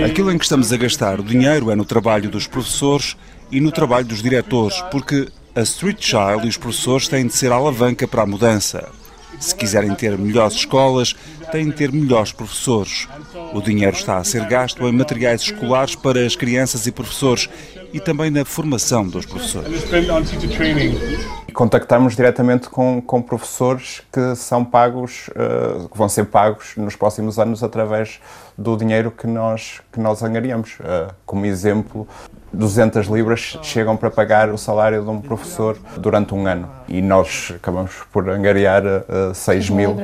Aquilo 0.06 0.32
em 0.32 0.38
que 0.38 0.44
estamos 0.44 0.72
a 0.72 0.78
gastar 0.78 1.20
o 1.20 1.24
dinheiro 1.24 1.70
é 1.70 1.76
no 1.76 1.86
trabalho 1.86 2.30
dos 2.30 2.48
professores 2.48 3.16
e 3.52 3.60
no 3.60 3.72
trabalho 3.72 4.06
dos 4.06 4.22
diretores, 4.22 4.82
porque 4.92 5.28
a 5.56 5.62
Street 5.62 6.02
Child 6.02 6.46
e 6.46 6.50
os 6.50 6.58
professores 6.58 7.08
têm 7.08 7.28
de 7.28 7.34
ser 7.34 7.52
a 7.52 7.56
alavanca 7.56 8.08
para 8.08 8.24
a 8.24 8.26
mudança. 8.26 8.90
Se 9.40 9.56
quiserem 9.56 9.94
ter 9.94 10.18
melhores 10.18 10.56
escolas, 10.56 11.16
têm 11.52 11.66
de 11.66 11.74
ter 11.74 11.92
melhores 11.92 12.32
professores. 12.32 13.08
O 13.54 13.62
dinheiro 13.62 13.96
está 13.96 14.18
a 14.18 14.24
ser 14.24 14.46
gasto 14.48 14.88
em 14.88 14.92
materiais 14.92 15.42
escolares 15.42 15.96
para 15.96 16.26
as 16.26 16.36
crianças 16.36 16.88
e 16.88 16.92
professores 16.92 17.50
e 17.92 18.00
também 18.00 18.32
na 18.32 18.46
formação 18.46 19.08
dos 19.08 19.26
professores. 19.26 19.84
Contactamos 21.54 22.16
diretamente 22.16 22.70
com, 22.70 23.02
com 23.02 23.22
professores 23.22 24.02
que 24.12 24.36
são 24.36 24.66
pagos, 24.66 25.30
uh, 25.30 25.88
que 25.88 25.98
vão 25.98 26.10
ser 26.10 26.26
pagos 26.26 26.74
nos 26.76 26.96
próximos 26.96 27.40
anos 27.40 27.64
através 27.64 28.20
do 28.58 28.76
dinheiro 28.76 29.12
que 29.12 29.28
nós, 29.28 29.82
que 29.92 30.00
nós 30.00 30.24
angariamos. 30.24 30.80
Uh, 30.80 31.14
como 31.26 31.46
exemplo, 31.46 32.08
200 32.52 33.08
libras 33.08 33.58
chegam 33.62 33.96
para 33.96 34.12
pagar 34.12 34.50
o 34.50 34.58
salário 34.58 35.04
de 35.04 35.10
um 35.10 35.22
professor 35.22 35.78
durante 35.98 36.34
um 36.34 36.46
ano 36.46 36.70
e 36.88 37.02
nós 37.02 37.54
acabamos 37.56 37.94
por 38.12 38.30
angariar 38.30 38.84
uh, 38.86 39.34
6 39.34 39.70
mil. 39.70 39.98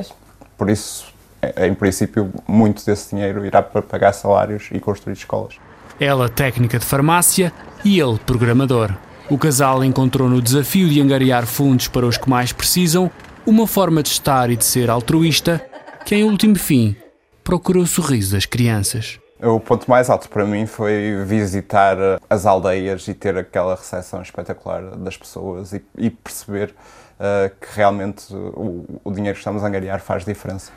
Por 0.58 0.70
isso, 0.70 1.14
em 1.58 1.74
princípio, 1.74 2.32
muito 2.48 2.86
desse 2.86 3.16
dinheiro 3.16 3.46
irá 3.46 3.62
para 3.62 3.82
pagar 3.82 4.14
salários 4.14 4.70
e 4.72 4.80
construir 4.80 5.14
escolas. 5.14 5.56
Ela, 6.00 6.30
técnica 6.30 6.80
de 6.80 6.86
farmácia, 6.86 7.52
e 7.84 8.00
ele, 8.00 8.18
programador. 8.20 8.94
O 9.30 9.38
casal 9.38 9.84
encontrou 9.84 10.28
no 10.28 10.42
desafio 10.42 10.90
de 10.90 11.00
angariar 11.00 11.46
fundos 11.46 11.88
para 11.88 12.04
os 12.04 12.18
que 12.18 12.28
mais 12.28 12.52
precisam 12.52 13.12
uma 13.46 13.68
forma 13.68 14.02
de 14.02 14.10
estar 14.10 14.50
e 14.50 14.56
de 14.56 14.66
ser 14.66 14.90
altruísta 14.90 15.64
que, 16.04 16.16
em 16.16 16.24
último 16.24 16.56
fim, 16.56 16.96
procurou 17.44 17.84
o 17.84 17.88
sorriso 17.88 18.34
das 18.34 18.48
crianças. 18.48 19.20
O 19.40 19.60
ponto 19.60 19.88
mais 19.88 20.10
alto 20.10 20.28
para 20.30 20.46
mim 20.46 20.66
foi 20.66 21.24
visitar 21.26 21.96
as 22.28 22.48
aldeias 22.48 23.08
e 23.08 23.14
ter 23.14 23.38
aquela 23.38 23.76
recepção 23.76 24.20
espetacular 24.20 24.82
das 24.98 25.16
pessoas 25.16 25.74
e, 25.74 25.86
e 25.96 26.10
perceber 26.10 26.74
uh, 27.20 27.56
que 27.62 27.68
realmente 27.76 28.34
o, 28.34 29.00
o 29.04 29.12
dinheiro 29.12 29.36
que 29.36 29.42
estamos 29.42 29.64
a 29.64 29.68
angariar 29.68 30.02
faz 30.02 30.26
diferença. 30.26 30.72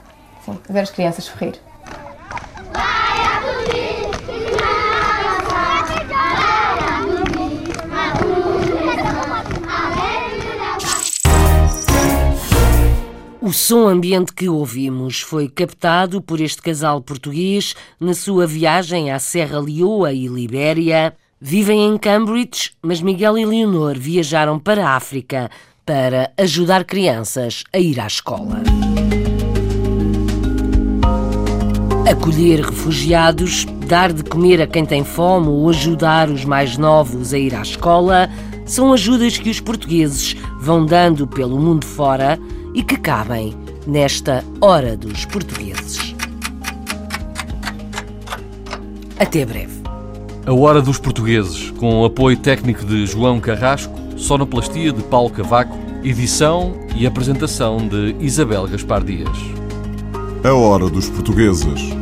Sim, 0.45 0.59
ver 0.69 0.81
as 0.81 0.91
crianças 0.91 1.25
sorrir. 1.25 1.59
O 13.45 13.53
som 13.53 13.89
ambiente 13.89 14.33
que 14.33 14.49
ouvimos 14.49 15.21
foi 15.21 15.49
captado 15.49 16.23
por 16.23 16.41
este 16.41 16.63
casal 16.63 17.01
português 17.01 17.75
na 17.99 18.15
sua 18.15 18.47
viagem 18.47 19.11
à 19.11 19.19
Serra 19.19 19.59
Leoa 19.59 20.13
e 20.13 20.29
Libéria. 20.29 21.13
Vivem 21.41 21.85
em 21.89 21.99
Cambridge, 21.99 22.71
mas 22.81 23.03
Miguel 23.03 23.37
e 23.37 23.45
Leonor 23.45 23.99
viajaram 23.99 24.61
para 24.61 24.87
a 24.87 24.95
África 24.95 25.51
para 25.85 26.31
ajudar 26.39 26.85
crianças 26.85 27.65
a 27.73 27.81
ir 27.81 27.99
à 27.99 28.07
escola. 28.07 28.63
Acolher 32.09 32.61
refugiados, 32.61 33.67
dar 33.89 34.13
de 34.13 34.23
comer 34.23 34.63
a 34.63 34.69
quem 34.69 34.87
tem 34.87 35.03
fome 35.03 35.49
ou 35.49 35.69
ajudar 35.69 36.31
os 36.31 36.45
mais 36.45 36.79
novos 36.79 37.35
a 37.35 37.39
ir 37.39 37.57
à 37.57 37.63
escola 37.63 38.31
são 38.65 38.93
ajudas 38.93 39.37
que 39.37 39.51
os 39.51 39.59
portugueses 39.59 40.37
vão 40.61 40.87
dando 40.87 41.27
pelo 41.27 41.59
mundo 41.59 41.85
fora 41.85 42.39
e 42.75 42.83
que 42.83 42.97
cabem 42.97 43.55
nesta 43.87 44.45
Hora 44.61 44.97
dos 44.97 45.25
Portugueses. 45.25 46.15
Até 49.19 49.45
breve. 49.45 49.83
A 50.47 50.53
Hora 50.53 50.83
dos 50.83 50.99
Portugueses, 50.99 51.71
com 51.73 52.05
apoio 52.05 52.37
técnico 52.37 52.85
de 52.85 53.07
João 53.07 53.41
Carrasco, 53.41 53.95
sonoplastia 54.17 54.93
de 54.93 55.03
Paulo 55.05 55.31
Cavaco, 55.31 55.77
edição 56.03 56.75
e 56.97 57.07
apresentação 57.07 57.77
de 57.87 58.17
Isabel 58.19 58.67
Gaspar 58.67 59.05
Dias. 59.05 59.37
A 60.43 60.53
Hora 60.53 60.89
dos 60.89 61.09
Portugueses 61.09 62.02